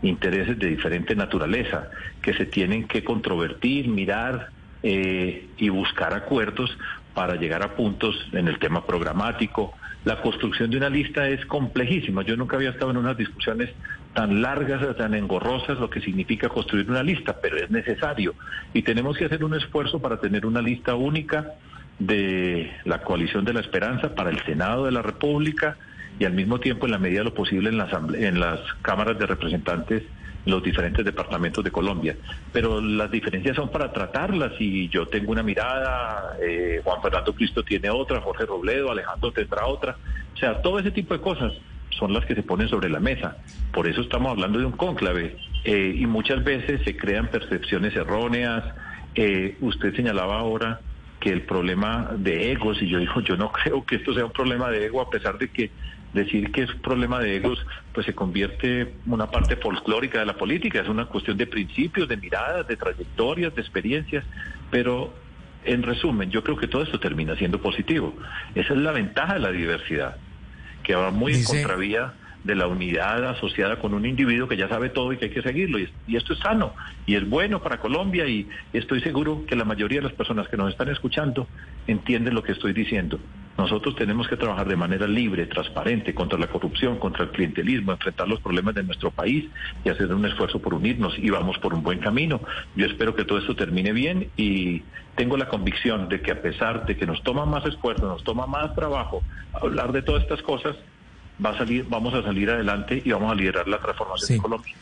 intereses 0.00 0.58
de 0.58 0.68
diferente 0.68 1.14
naturaleza 1.14 1.90
que 2.22 2.32
se 2.32 2.46
tienen 2.46 2.88
que 2.88 3.04
controvertir, 3.04 3.88
mirar 3.88 4.48
eh, 4.82 5.48
y 5.58 5.68
buscar 5.68 6.14
acuerdos 6.14 6.76
para 7.12 7.36
llegar 7.36 7.62
a 7.62 7.76
puntos 7.76 8.16
en 8.32 8.48
el 8.48 8.58
tema 8.58 8.86
programático. 8.86 9.74
La 10.06 10.22
construcción 10.22 10.70
de 10.70 10.78
una 10.78 10.88
lista 10.88 11.28
es 11.28 11.44
complejísima. 11.44 12.22
Yo 12.22 12.34
nunca 12.36 12.56
había 12.56 12.70
estado 12.70 12.90
en 12.90 12.96
unas 12.96 13.18
discusiones 13.18 13.68
tan 14.14 14.40
largas, 14.40 14.96
tan 14.96 15.12
engorrosas, 15.12 15.78
lo 15.78 15.90
que 15.90 16.00
significa 16.00 16.48
construir 16.48 16.90
una 16.90 17.02
lista, 17.02 17.36
pero 17.40 17.58
es 17.58 17.70
necesario. 17.70 18.34
Y 18.72 18.80
tenemos 18.82 19.18
que 19.18 19.26
hacer 19.26 19.44
un 19.44 19.54
esfuerzo 19.54 20.00
para 20.00 20.18
tener 20.20 20.46
una 20.46 20.62
lista 20.62 20.94
única 20.94 21.52
de 21.98 22.72
la 22.84 23.02
coalición 23.02 23.44
de 23.44 23.52
la 23.52 23.60
esperanza 23.60 24.14
para 24.14 24.30
el 24.30 24.42
Senado 24.44 24.84
de 24.84 24.92
la 24.92 25.02
República 25.02 25.76
y 26.18 26.24
al 26.24 26.32
mismo 26.32 26.60
tiempo 26.60 26.86
en 26.86 26.92
la 26.92 26.98
medida 26.98 27.20
de 27.20 27.24
lo 27.24 27.34
posible 27.34 27.70
en, 27.70 27.78
la 27.78 27.88
en 28.14 28.40
las 28.40 28.60
cámaras 28.82 29.18
de 29.18 29.26
representantes 29.26 30.02
en 30.44 30.52
los 30.52 30.62
diferentes 30.62 31.04
departamentos 31.04 31.62
de 31.62 31.70
Colombia. 31.70 32.16
Pero 32.52 32.80
las 32.80 33.10
diferencias 33.10 33.56
son 33.56 33.70
para 33.70 33.92
tratarlas 33.92 34.52
y 34.58 34.88
yo 34.88 35.06
tengo 35.06 35.32
una 35.32 35.42
mirada, 35.42 36.36
eh, 36.42 36.80
Juan 36.82 37.00
Fernando 37.00 37.34
Cristo 37.34 37.62
tiene 37.62 37.90
otra, 37.90 38.20
Jorge 38.20 38.46
Robledo, 38.46 38.90
Alejandro 38.90 39.32
tendrá 39.32 39.66
otra. 39.66 39.96
O 40.34 40.36
sea, 40.36 40.60
todo 40.60 40.78
ese 40.78 40.90
tipo 40.90 41.14
de 41.14 41.20
cosas 41.20 41.52
son 41.90 42.12
las 42.12 42.24
que 42.24 42.34
se 42.34 42.42
ponen 42.42 42.68
sobre 42.68 42.88
la 42.88 43.00
mesa. 43.00 43.36
Por 43.72 43.86
eso 43.86 44.00
estamos 44.00 44.32
hablando 44.32 44.58
de 44.58 44.64
un 44.66 44.72
cónclave 44.72 45.36
eh, 45.64 45.94
y 45.96 46.06
muchas 46.06 46.42
veces 46.42 46.82
se 46.84 46.96
crean 46.96 47.28
percepciones 47.28 47.94
erróneas. 47.94 48.64
Eh, 49.14 49.56
usted 49.60 49.94
señalaba 49.94 50.38
ahora 50.38 50.80
que 51.22 51.30
el 51.30 51.42
problema 51.42 52.10
de 52.16 52.50
egos, 52.50 52.82
y 52.82 52.88
yo 52.88 52.98
digo, 52.98 53.20
yo 53.20 53.36
no 53.36 53.52
creo 53.64 53.84
que 53.86 53.96
esto 53.96 54.12
sea 54.12 54.24
un 54.24 54.32
problema 54.32 54.70
de 54.70 54.86
ego, 54.86 55.00
a 55.00 55.08
pesar 55.08 55.38
de 55.38 55.48
que 55.48 55.70
decir 56.12 56.50
que 56.50 56.62
es 56.62 56.74
un 56.74 56.82
problema 56.82 57.20
de 57.20 57.36
egos, 57.36 57.64
pues 57.94 58.04
se 58.04 58.14
convierte 58.14 58.80
en 58.80 58.92
una 59.06 59.30
parte 59.30 59.56
folclórica 59.56 60.18
de 60.18 60.26
la 60.26 60.36
política, 60.36 60.80
es 60.80 60.88
una 60.88 61.06
cuestión 61.06 61.36
de 61.38 61.46
principios, 61.46 62.08
de 62.08 62.16
miradas, 62.16 62.66
de 62.66 62.76
trayectorias, 62.76 63.54
de 63.54 63.62
experiencias, 63.62 64.24
pero 64.70 65.14
en 65.64 65.84
resumen, 65.84 66.28
yo 66.28 66.42
creo 66.42 66.56
que 66.56 66.66
todo 66.66 66.82
esto 66.82 66.98
termina 66.98 67.36
siendo 67.36 67.62
positivo. 67.62 68.14
Esa 68.56 68.74
es 68.74 68.80
la 68.80 68.90
ventaja 68.90 69.34
de 69.34 69.40
la 69.40 69.52
diversidad, 69.52 70.16
que 70.82 70.96
va 70.96 71.12
muy 71.12 71.34
en 71.34 71.44
contravía 71.44 72.14
de 72.44 72.54
la 72.54 72.66
unidad 72.66 73.24
asociada 73.24 73.78
con 73.78 73.94
un 73.94 74.06
individuo 74.06 74.48
que 74.48 74.56
ya 74.56 74.68
sabe 74.68 74.88
todo 74.88 75.12
y 75.12 75.16
que 75.16 75.26
hay 75.26 75.30
que 75.30 75.42
seguirlo. 75.42 75.78
Y, 75.78 76.16
esto 76.16 76.34
es 76.34 76.38
sano 76.40 76.74
y 77.06 77.14
es 77.14 77.28
bueno 77.28 77.62
para 77.62 77.78
Colombia 77.78 78.26
y 78.26 78.48
estoy 78.72 79.00
seguro 79.00 79.44
que 79.46 79.56
la 79.56 79.64
mayoría 79.64 80.00
de 80.00 80.04
las 80.04 80.12
personas 80.12 80.48
que 80.48 80.56
nos 80.56 80.70
están 80.70 80.88
escuchando 80.88 81.46
entienden 81.86 82.34
lo 82.34 82.42
que 82.42 82.52
estoy 82.52 82.72
diciendo. 82.72 83.18
Nosotros 83.58 83.94
tenemos 83.96 84.28
que 84.28 84.36
trabajar 84.36 84.66
de 84.66 84.76
manera 84.76 85.06
libre, 85.06 85.46
transparente, 85.46 86.14
contra 86.14 86.38
la 86.38 86.46
corrupción, 86.46 86.98
contra 86.98 87.24
el 87.24 87.30
clientelismo, 87.30 87.92
enfrentar 87.92 88.26
los 88.26 88.40
problemas 88.40 88.74
de 88.74 88.82
nuestro 88.82 89.10
país 89.10 89.44
y 89.84 89.90
hacer 89.90 90.12
un 90.12 90.24
esfuerzo 90.24 90.60
por 90.60 90.74
unirnos 90.74 91.18
y 91.18 91.28
vamos 91.30 91.58
por 91.58 91.74
un 91.74 91.82
buen 91.82 91.98
camino. 91.98 92.40
Yo 92.74 92.86
espero 92.86 93.14
que 93.14 93.24
todo 93.24 93.38
esto 93.38 93.54
termine 93.54 93.92
bien 93.92 94.30
y 94.36 94.82
tengo 95.16 95.36
la 95.36 95.48
convicción 95.48 96.08
de 96.08 96.22
que 96.22 96.32
a 96.32 96.40
pesar 96.40 96.86
de 96.86 96.96
que 96.96 97.06
nos 97.06 97.22
toma 97.22 97.44
más 97.44 97.64
esfuerzo, 97.66 98.06
nos 98.06 98.24
toma 98.24 98.46
más 98.46 98.74
trabajo 98.74 99.22
hablar 99.52 99.92
de 99.92 100.02
todas 100.02 100.22
estas 100.22 100.42
cosas, 100.42 100.74
va 101.44 101.50
a 101.50 101.58
salir, 101.58 101.86
vamos 101.88 102.14
a 102.14 102.22
salir 102.22 102.50
adelante 102.50 103.00
y 103.04 103.10
vamos 103.10 103.32
a 103.32 103.34
liderar 103.34 103.68
la 103.68 103.78
transformación 103.78 104.36
de 104.36 104.42
Colombia. 104.42 104.74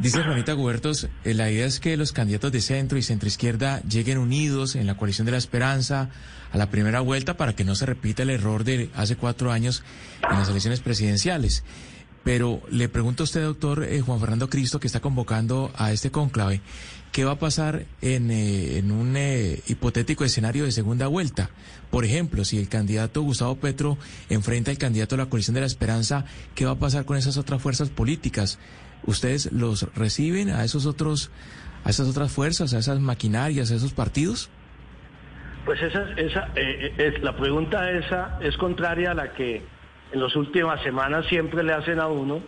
Dice 0.00 0.22
Juanita 0.22 0.54
Gubertos, 0.54 1.08
eh, 1.24 1.34
la 1.34 1.50
idea 1.50 1.66
es 1.66 1.78
que 1.78 1.94
los 1.98 2.12
candidatos 2.12 2.50
de 2.52 2.62
centro 2.62 2.96
y 2.96 3.02
centro 3.02 3.28
izquierda 3.28 3.82
lleguen 3.82 4.16
unidos 4.16 4.74
en 4.74 4.86
la 4.86 4.96
coalición 4.96 5.26
de 5.26 5.32
la 5.32 5.38
esperanza 5.38 6.08
a 6.52 6.56
la 6.56 6.70
primera 6.70 7.00
vuelta 7.00 7.36
para 7.36 7.54
que 7.54 7.64
no 7.64 7.74
se 7.74 7.84
repita 7.84 8.22
el 8.22 8.30
error 8.30 8.64
de 8.64 8.88
hace 8.94 9.16
cuatro 9.16 9.52
años 9.52 9.84
en 10.30 10.38
las 10.38 10.48
elecciones 10.48 10.80
presidenciales. 10.80 11.64
Pero 12.24 12.62
le 12.70 12.88
pregunto 12.88 13.22
a 13.22 13.24
usted, 13.24 13.42
doctor 13.42 13.84
eh, 13.84 14.00
Juan 14.00 14.20
Fernando 14.20 14.48
Cristo, 14.48 14.80
que 14.80 14.86
está 14.86 15.00
convocando 15.00 15.70
a 15.76 15.92
este 15.92 16.10
cónclave, 16.10 16.62
¿qué 17.12 17.24
va 17.24 17.32
a 17.32 17.38
pasar 17.38 17.84
en, 18.02 18.30
eh, 18.30 18.78
en 18.78 18.90
un 18.92 19.16
eh, 19.16 19.60
hipotético 19.66 20.24
escenario 20.24 20.64
de 20.64 20.72
segunda 20.72 21.06
vuelta. 21.06 21.50
Por 21.90 22.04
ejemplo, 22.04 22.44
si 22.44 22.58
el 22.58 22.68
candidato 22.68 23.22
Gustavo 23.22 23.56
Petro 23.56 23.98
enfrenta 24.28 24.70
al 24.70 24.78
candidato 24.78 25.16
de 25.16 25.24
la 25.24 25.28
coalición 25.28 25.54
de 25.54 25.60
la 25.60 25.66
esperanza, 25.66 26.24
¿qué 26.54 26.64
va 26.64 26.72
a 26.72 26.78
pasar 26.78 27.04
con 27.04 27.16
esas 27.16 27.36
otras 27.36 27.60
fuerzas 27.60 27.90
políticas? 27.90 28.58
¿Ustedes 29.04 29.50
los 29.52 29.92
reciben 29.94 30.50
a 30.50 30.64
esos 30.64 30.86
otros, 30.86 31.30
a 31.84 31.90
esas 31.90 32.08
otras 32.08 32.30
fuerzas, 32.30 32.74
a 32.74 32.78
esas 32.78 33.00
maquinarias, 33.00 33.70
a 33.70 33.74
esos 33.74 33.92
partidos? 33.92 34.50
Pues 35.64 35.82
esa, 35.82 36.10
esa 36.16 36.48
eh, 36.54 36.94
es, 36.96 37.22
la 37.22 37.36
pregunta 37.36 37.90
esa 37.90 38.38
es 38.40 38.56
contraria 38.56 39.10
a 39.10 39.14
la 39.14 39.32
que 39.32 39.62
en 40.12 40.20
las 40.20 40.34
últimas 40.36 40.82
semanas 40.82 41.26
siempre 41.26 41.62
le 41.62 41.72
hacen 41.72 41.98
a 42.00 42.06
uno 42.06 42.42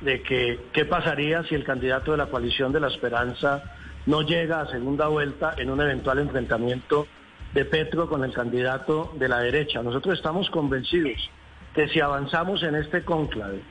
de 0.00 0.22
que 0.22 0.58
qué 0.72 0.84
pasaría 0.84 1.42
si 1.44 1.54
el 1.54 1.64
candidato 1.64 2.12
de 2.12 2.18
la 2.18 2.26
coalición 2.26 2.72
de 2.72 2.80
la 2.80 2.88
esperanza 2.88 3.62
no 4.06 4.22
llega 4.22 4.60
a 4.60 4.66
segunda 4.66 5.08
vuelta 5.08 5.54
en 5.56 5.70
un 5.70 5.80
eventual 5.80 6.18
enfrentamiento 6.18 7.06
de 7.54 7.64
Petro 7.64 8.08
con 8.08 8.24
el 8.24 8.32
candidato 8.32 9.12
de 9.18 9.28
la 9.28 9.40
derecha. 9.40 9.82
Nosotros 9.82 10.16
estamos 10.16 10.50
convencidos 10.50 11.30
que 11.74 11.88
si 11.88 12.00
avanzamos 12.00 12.62
en 12.62 12.74
este 12.74 13.04
cónclave, 13.04 13.62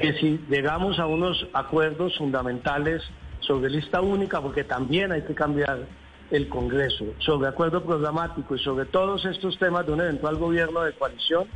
que 0.00 0.12
si 0.14 0.40
llegamos 0.48 0.98
a 0.98 1.06
unos 1.06 1.46
acuerdos 1.52 2.16
fundamentales 2.18 3.02
sobre 3.40 3.70
lista 3.70 4.00
única, 4.00 4.40
porque 4.40 4.64
también 4.64 5.12
hay 5.12 5.22
que 5.22 5.34
cambiar 5.34 5.86
el 6.30 6.48
Congreso, 6.48 7.06
sobre 7.18 7.48
acuerdo 7.48 7.82
programático 7.82 8.54
y 8.54 8.58
sobre 8.58 8.84
todos 8.84 9.24
estos 9.24 9.58
temas 9.58 9.86
de 9.86 9.92
un 9.92 10.00
eventual 10.00 10.36
gobierno 10.36 10.82
de 10.82 10.92
coalición, 10.92 11.46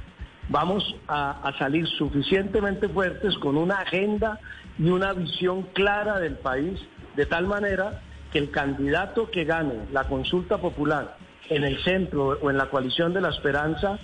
vamos 0.49 0.97
a, 1.09 1.53
salir 1.59 1.87
suficientemente 1.87 2.89
fuertes 2.89 3.37
con 3.39 3.57
una 3.57 3.81
agenda 3.81 4.41
y 4.79 4.89
una 4.89 5.13
visión 5.13 5.63
clara 5.75 6.19
del 6.19 6.37
país, 6.37 6.81
de 7.17 7.27
tal 7.27 7.47
manera 7.47 8.01
que 8.33 8.39
el 8.39 8.51
candidato 8.51 9.31
que 9.31 9.45
gane 9.45 9.87
la 9.93 10.05
consulta 10.05 10.59
popular 10.59 11.17
en 11.49 11.65
el 11.65 11.83
centro 11.85 12.39
o 12.41 12.51
en 12.51 12.57
la 12.57 12.67
coalición 12.67 13.13
de 13.13 13.21
la 13.21 13.29
esperanza 13.29 13.99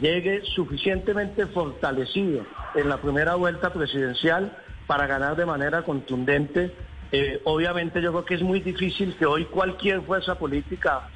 llegue 0.00 0.42
suficientemente 0.54 1.46
fortalecido 1.46 2.44
en 2.74 2.88
la 2.88 2.96
primera 2.96 3.34
vuelta 3.34 3.72
presidencial 3.72 4.56
para 4.86 5.06
ganar 5.06 5.36
de 5.36 5.46
manera 5.46 5.82
contundente. 5.82 6.74
Eh, 7.12 7.40
obviamente 7.44 8.02
yo 8.02 8.10
creo 8.10 8.24
que 8.24 8.34
es 8.34 8.42
muy 8.42 8.60
difícil 8.60 9.14
que 9.16 9.26
hoy 9.26 9.44
cualquier 9.44 10.02
fuerza 10.02 10.36
política 10.36 11.08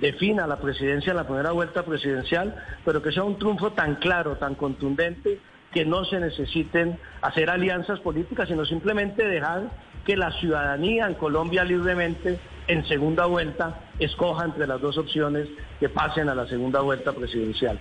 defina 0.00 0.46
la 0.46 0.56
presidencia 0.56 1.10
en 1.10 1.16
la 1.16 1.26
primera 1.26 1.52
vuelta 1.52 1.84
presidencial, 1.84 2.56
pero 2.84 3.02
que 3.02 3.12
sea 3.12 3.22
un 3.22 3.38
triunfo 3.38 3.72
tan 3.72 3.96
claro, 3.96 4.36
tan 4.36 4.54
contundente, 4.54 5.38
que 5.72 5.84
no 5.84 6.04
se 6.04 6.20
necesiten 6.20 6.98
hacer 7.20 7.50
alianzas 7.50 8.00
políticas, 8.00 8.48
sino 8.48 8.64
simplemente 8.64 9.26
dejar 9.26 9.70
que 10.04 10.16
la 10.16 10.32
ciudadanía 10.38 11.06
en 11.06 11.14
Colombia 11.14 11.64
libremente 11.64 12.38
en 12.66 12.86
segunda 12.86 13.26
vuelta 13.26 13.80
escoja 13.98 14.44
entre 14.44 14.66
las 14.66 14.80
dos 14.80 14.96
opciones 14.98 15.48
que 15.80 15.88
pasen 15.88 16.28
a 16.28 16.34
la 16.34 16.46
segunda 16.46 16.80
vuelta 16.80 17.12
presidencial. 17.12 17.78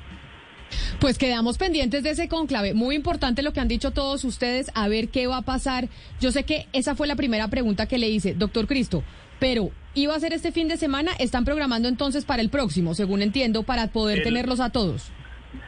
Pues 0.99 1.17
quedamos 1.17 1.57
pendientes 1.57 2.03
de 2.03 2.11
ese 2.11 2.27
conclave. 2.27 2.73
Muy 2.73 2.95
importante 2.95 3.43
lo 3.43 3.53
que 3.53 3.59
han 3.59 3.67
dicho 3.67 3.91
todos 3.91 4.23
ustedes, 4.23 4.71
a 4.73 4.87
ver 4.87 5.09
qué 5.09 5.27
va 5.27 5.37
a 5.37 5.41
pasar. 5.41 5.87
Yo 6.19 6.31
sé 6.31 6.43
que 6.43 6.67
esa 6.73 6.95
fue 6.95 7.07
la 7.07 7.15
primera 7.15 7.47
pregunta 7.47 7.87
que 7.87 7.97
le 7.97 8.09
hice, 8.09 8.33
doctor 8.33 8.67
Cristo, 8.67 9.03
pero 9.39 9.69
iba 9.93 10.15
a 10.15 10.19
ser 10.19 10.33
este 10.33 10.51
fin 10.51 10.67
de 10.67 10.77
semana, 10.77 11.11
están 11.19 11.45
programando 11.45 11.87
entonces 11.87 12.25
para 12.25 12.41
el 12.41 12.49
próximo, 12.49 12.95
según 12.95 13.21
entiendo, 13.21 13.63
para 13.63 13.87
poder 13.87 14.23
tenerlos 14.23 14.59
a 14.59 14.69
todos. 14.69 15.11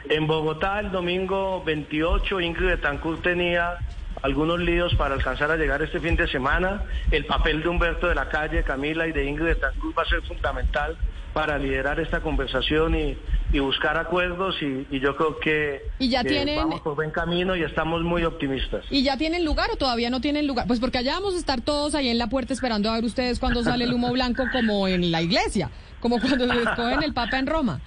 En 0.08 0.26
Bogotá 0.26 0.80
el 0.80 0.90
domingo 0.90 1.62
28 1.64 2.40
Ingrid 2.40 2.66
Betancourt 2.66 3.22
tenía 3.22 3.78
algunos 4.22 4.60
líos 4.60 4.94
para 4.94 5.14
alcanzar 5.14 5.50
a 5.50 5.56
llegar 5.56 5.82
este 5.82 6.00
fin 6.00 6.16
de 6.16 6.28
semana. 6.28 6.82
El 7.10 7.26
papel 7.26 7.62
de 7.62 7.68
Humberto 7.68 8.08
de 8.08 8.14
la 8.14 8.28
Calle, 8.28 8.62
Camila 8.62 9.06
y 9.06 9.12
de 9.12 9.24
Ingrid 9.24 9.46
Betancourt 9.46 9.98
va 9.98 10.02
a 10.02 10.06
ser 10.06 10.22
fundamental 10.22 10.96
para 11.32 11.58
liderar 11.58 12.00
esta 12.00 12.20
conversación 12.20 12.94
y, 12.94 13.18
buscar 13.60 13.98
acuerdos 13.98 14.56
y, 14.62 14.86
yo 14.98 15.16
creo 15.16 15.38
que, 15.38 15.82
¿Y 15.98 16.08
ya 16.08 16.24
tienen... 16.24 16.56
vamos 16.56 16.80
por 16.80 16.94
buen 16.94 17.10
camino 17.10 17.54
y 17.56 17.62
estamos 17.62 18.02
muy 18.02 18.24
optimistas. 18.24 18.84
¿Y 18.90 19.02
ya 19.02 19.18
tienen 19.18 19.44
lugar 19.44 19.68
o 19.70 19.76
todavía 19.76 20.08
no 20.08 20.20
tienen 20.22 20.46
lugar? 20.46 20.66
Pues 20.66 20.80
porque 20.80 20.98
allá 20.98 21.12
vamos 21.14 21.34
a 21.34 21.38
estar 21.38 21.60
todos 21.60 21.94
ahí 21.94 22.08
en 22.08 22.16
la 22.16 22.28
puerta 22.28 22.54
esperando 22.54 22.90
a 22.90 22.94
ver 22.94 23.04
ustedes 23.04 23.38
cuando 23.38 23.62
sale 23.62 23.84
el 23.84 23.92
humo 23.92 24.12
blanco 24.12 24.44
como 24.50 24.88
en 24.88 25.10
la 25.10 25.20
iglesia, 25.20 25.70
como 26.00 26.20
cuando 26.20 26.48
se 26.48 26.58
escogen 26.58 27.02
el 27.02 27.12
Papa 27.12 27.38
en 27.38 27.46
Roma 27.46 27.80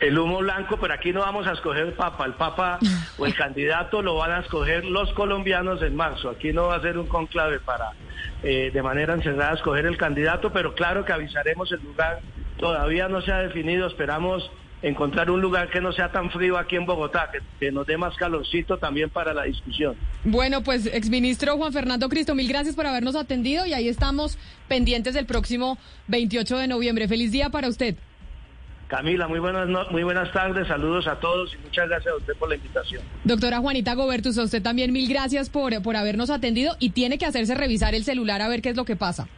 el 0.00 0.18
humo 0.18 0.38
blanco, 0.38 0.78
pero 0.80 0.94
aquí 0.94 1.12
no 1.12 1.20
vamos 1.20 1.46
a 1.46 1.52
escoger 1.52 1.94
papa. 1.94 2.24
El 2.24 2.34
papa 2.34 2.78
o 3.18 3.26
el 3.26 3.34
candidato 3.36 4.02
lo 4.02 4.16
van 4.16 4.32
a 4.32 4.40
escoger 4.40 4.84
los 4.84 5.12
colombianos 5.12 5.82
en 5.82 5.96
marzo. 5.96 6.30
Aquí 6.30 6.52
no 6.52 6.66
va 6.66 6.76
a 6.76 6.80
ser 6.80 6.98
un 6.98 7.06
conclave 7.06 7.58
para 7.60 7.92
eh, 8.42 8.70
de 8.72 8.82
manera 8.82 9.14
encerrada 9.14 9.54
escoger 9.54 9.86
el 9.86 9.96
candidato, 9.96 10.52
pero 10.52 10.74
claro 10.74 11.04
que 11.04 11.12
avisaremos 11.12 11.70
el 11.72 11.82
lugar. 11.82 12.20
Todavía 12.58 13.08
no 13.08 13.20
se 13.22 13.32
ha 13.32 13.38
definido. 13.38 13.86
Esperamos 13.86 14.50
encontrar 14.80 15.28
un 15.30 15.40
lugar 15.40 15.70
que 15.70 15.80
no 15.80 15.92
sea 15.92 16.12
tan 16.12 16.30
frío 16.30 16.56
aquí 16.56 16.76
en 16.76 16.86
Bogotá, 16.86 17.30
que, 17.32 17.40
que, 17.58 17.72
nos 17.72 17.84
dé 17.84 17.96
más 17.96 18.14
calorcito 18.14 18.78
también 18.78 19.10
para 19.10 19.34
la 19.34 19.42
discusión. 19.42 19.96
Bueno, 20.22 20.62
pues 20.62 20.86
exministro 20.86 21.56
Juan 21.56 21.72
Fernando 21.72 22.08
Cristo, 22.08 22.36
mil 22.36 22.48
gracias 22.48 22.76
por 22.76 22.86
habernos 22.86 23.16
atendido 23.16 23.66
y 23.66 23.72
ahí 23.72 23.88
estamos 23.88 24.38
pendientes 24.68 25.14
del 25.14 25.26
próximo 25.26 25.78
28 26.06 26.58
de 26.58 26.68
noviembre. 26.68 27.08
Feliz 27.08 27.32
día 27.32 27.50
para 27.50 27.68
usted. 27.68 27.96
Camila, 28.88 29.28
muy 29.28 29.38
buenas, 29.38 29.68
muy 29.90 30.02
buenas 30.02 30.32
tardes, 30.32 30.66
saludos 30.66 31.06
a 31.06 31.16
todos 31.16 31.54
y 31.54 31.58
muchas 31.58 31.88
gracias 31.88 32.14
a 32.14 32.16
usted 32.16 32.34
por 32.36 32.48
la 32.48 32.56
invitación. 32.56 33.02
Doctora 33.22 33.58
Juanita 33.58 33.94
Gobertus, 33.94 34.38
a 34.38 34.44
usted 34.44 34.62
también 34.62 34.92
mil 34.92 35.06
gracias 35.08 35.50
por, 35.50 35.80
por 35.82 35.94
habernos 35.94 36.30
atendido 36.30 36.74
y 36.80 36.90
tiene 36.90 37.18
que 37.18 37.26
hacerse 37.26 37.54
revisar 37.54 37.94
el 37.94 38.04
celular 38.04 38.40
a 38.40 38.48
ver 38.48 38.62
qué 38.62 38.70
es 38.70 38.76
lo 38.76 38.86
que 38.86 38.96
pasa. 38.96 39.28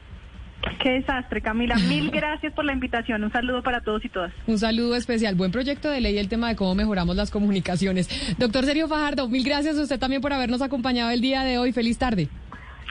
Qué 0.81 0.91
desastre, 0.91 1.41
Camila. 1.41 1.75
Mil 1.89 2.11
gracias 2.11 2.53
por 2.53 2.65
la 2.65 2.73
invitación. 2.73 3.25
Un 3.25 3.33
saludo 3.33 3.63
para 3.63 3.81
todos 3.81 4.05
y 4.05 4.09
todas. 4.09 4.33
Un 4.47 4.59
saludo 4.59 4.95
especial. 4.95 5.35
Buen 5.35 5.51
proyecto 5.51 5.91
de 5.91 6.01
ley 6.01 6.19
el 6.19 6.29
tema 6.29 6.49
de 6.49 6.57
cómo 6.57 6.75
mejoramos 6.75 7.17
las 7.17 7.31
comunicaciones. 7.31 8.09
Doctor 8.39 8.67
Sergio 8.67 8.87
Fajardo, 8.87 9.29
mil 9.29 9.43
gracias 9.43 9.79
a 9.79 9.83
usted 9.83 9.99
también 9.99 10.23
por 10.23 10.33
habernos 10.33 10.63
acompañado 10.63 11.11
el 11.11 11.21
día 11.21 11.43
de 11.43 11.59
hoy. 11.59 11.73
Feliz 11.73 11.99
tarde. 11.99 12.29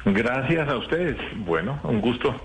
Gracias 0.04 0.68
a 0.68 0.78
ustedes. 0.78 1.16
Bueno, 1.46 1.80
un 1.84 2.02
gusto. 2.02 2.36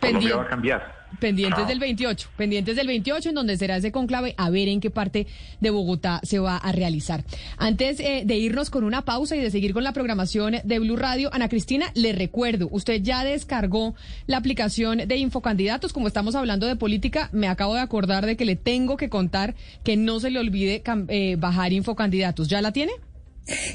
Colombia 0.00 0.36
va 0.36 0.42
a 0.42 0.48
cambiar. 0.48 1.03
Pendientes 1.20 1.66
del 1.66 1.78
28, 1.78 2.30
pendientes 2.36 2.76
del 2.76 2.86
28 2.86 3.30
en 3.30 3.34
donde 3.34 3.56
será 3.56 3.76
ese 3.76 3.92
conclave 3.92 4.34
a 4.36 4.50
ver 4.50 4.68
en 4.68 4.80
qué 4.80 4.90
parte 4.90 5.26
de 5.60 5.70
Bogotá 5.70 6.20
se 6.22 6.38
va 6.38 6.56
a 6.56 6.72
realizar. 6.72 7.24
Antes 7.56 8.00
eh, 8.00 8.22
de 8.24 8.36
irnos 8.36 8.70
con 8.70 8.84
una 8.84 9.02
pausa 9.02 9.36
y 9.36 9.40
de 9.40 9.50
seguir 9.50 9.72
con 9.72 9.84
la 9.84 9.92
programación 9.92 10.56
de 10.62 10.78
Blue 10.78 10.96
Radio, 10.96 11.30
Ana 11.32 11.48
Cristina, 11.48 11.90
le 11.94 12.12
recuerdo, 12.12 12.68
usted 12.70 13.02
ya 13.02 13.24
descargó 13.24 13.94
la 14.26 14.38
aplicación 14.38 14.98
de 14.98 15.16
Infocandidatos, 15.16 15.92
como 15.92 16.08
estamos 16.08 16.34
hablando 16.34 16.66
de 16.66 16.76
política, 16.76 17.28
me 17.32 17.48
acabo 17.48 17.74
de 17.74 17.80
acordar 17.80 18.26
de 18.26 18.36
que 18.36 18.44
le 18.44 18.56
tengo 18.56 18.96
que 18.96 19.08
contar 19.08 19.54
que 19.82 19.96
no 19.96 20.20
se 20.20 20.30
le 20.30 20.38
olvide 20.38 20.82
eh, 21.08 21.36
bajar 21.38 21.72
Infocandidatos. 21.72 22.48
¿Ya 22.48 22.62
la 22.62 22.72
tiene? 22.72 22.92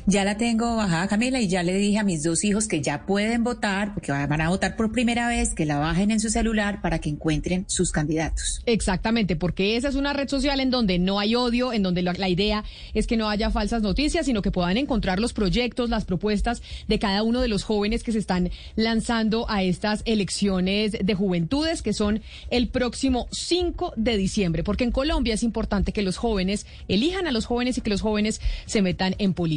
Ya 0.07 0.23
la 0.23 0.37
tengo 0.37 0.75
bajada, 0.75 1.07
Camila, 1.07 1.39
y 1.39 1.47
ya 1.47 1.61
le 1.61 1.73
dije 1.73 1.99
a 1.99 2.03
mis 2.03 2.23
dos 2.23 2.43
hijos 2.43 2.67
que 2.67 2.81
ya 2.81 3.05
pueden 3.05 3.43
votar, 3.43 3.93
porque 3.93 4.11
van 4.11 4.41
a 4.41 4.49
votar 4.49 4.75
por 4.75 4.91
primera 4.91 5.27
vez, 5.27 5.53
que 5.53 5.65
la 5.65 5.77
bajen 5.77 6.09
en 6.09 6.19
su 6.19 6.29
celular 6.29 6.81
para 6.81 6.99
que 6.99 7.09
encuentren 7.09 7.65
sus 7.67 7.91
candidatos. 7.91 8.61
Exactamente, 8.65 9.35
porque 9.35 9.77
esa 9.77 9.89
es 9.89 9.95
una 9.95 10.13
red 10.13 10.27
social 10.27 10.59
en 10.59 10.71
donde 10.71 10.97
no 10.97 11.19
hay 11.19 11.35
odio, 11.35 11.71
en 11.71 11.83
donde 11.83 12.01
la, 12.01 12.29
idea 12.29 12.63
es 12.93 13.07
que 13.07 13.17
no 13.17 13.29
haya 13.29 13.51
falsas 13.51 13.81
noticias, 13.81 14.25
sino 14.25 14.41
que 14.41 14.51
puedan 14.51 14.77
encontrar 14.77 15.19
los 15.19 15.33
proyectos, 15.33 15.89
las 15.89 16.05
propuestas 16.05 16.61
de 16.87 16.99
cada 16.99 17.23
uno 17.23 17.41
de 17.41 17.47
los 17.47 17.63
jóvenes 17.63 18.03
que 18.03 18.11
se 18.11 18.19
están 18.19 18.49
lanzando 18.75 19.49
a 19.49 19.63
estas 19.63 20.01
elecciones 20.05 20.97
de 21.03 21.15
juventudes, 21.15 21.81
que 21.81 21.93
son 21.93 22.21
el 22.49 22.69
próximo 22.69 23.27
5 23.31 23.93
de 23.95 24.17
diciembre, 24.17 24.63
porque 24.63 24.83
en 24.83 24.91
Colombia 24.91 25.33
es 25.33 25.43
importante 25.43 25.91
que 25.91 26.01
los 26.01 26.17
jóvenes 26.17 26.65
elijan 26.87 27.27
a 27.27 27.31
los 27.31 27.45
jóvenes 27.45 27.77
y 27.77 27.81
que 27.81 27.89
los 27.89 28.01
jóvenes 28.01 28.41
se 28.65 28.81
metan 28.81 29.15
en 29.19 29.33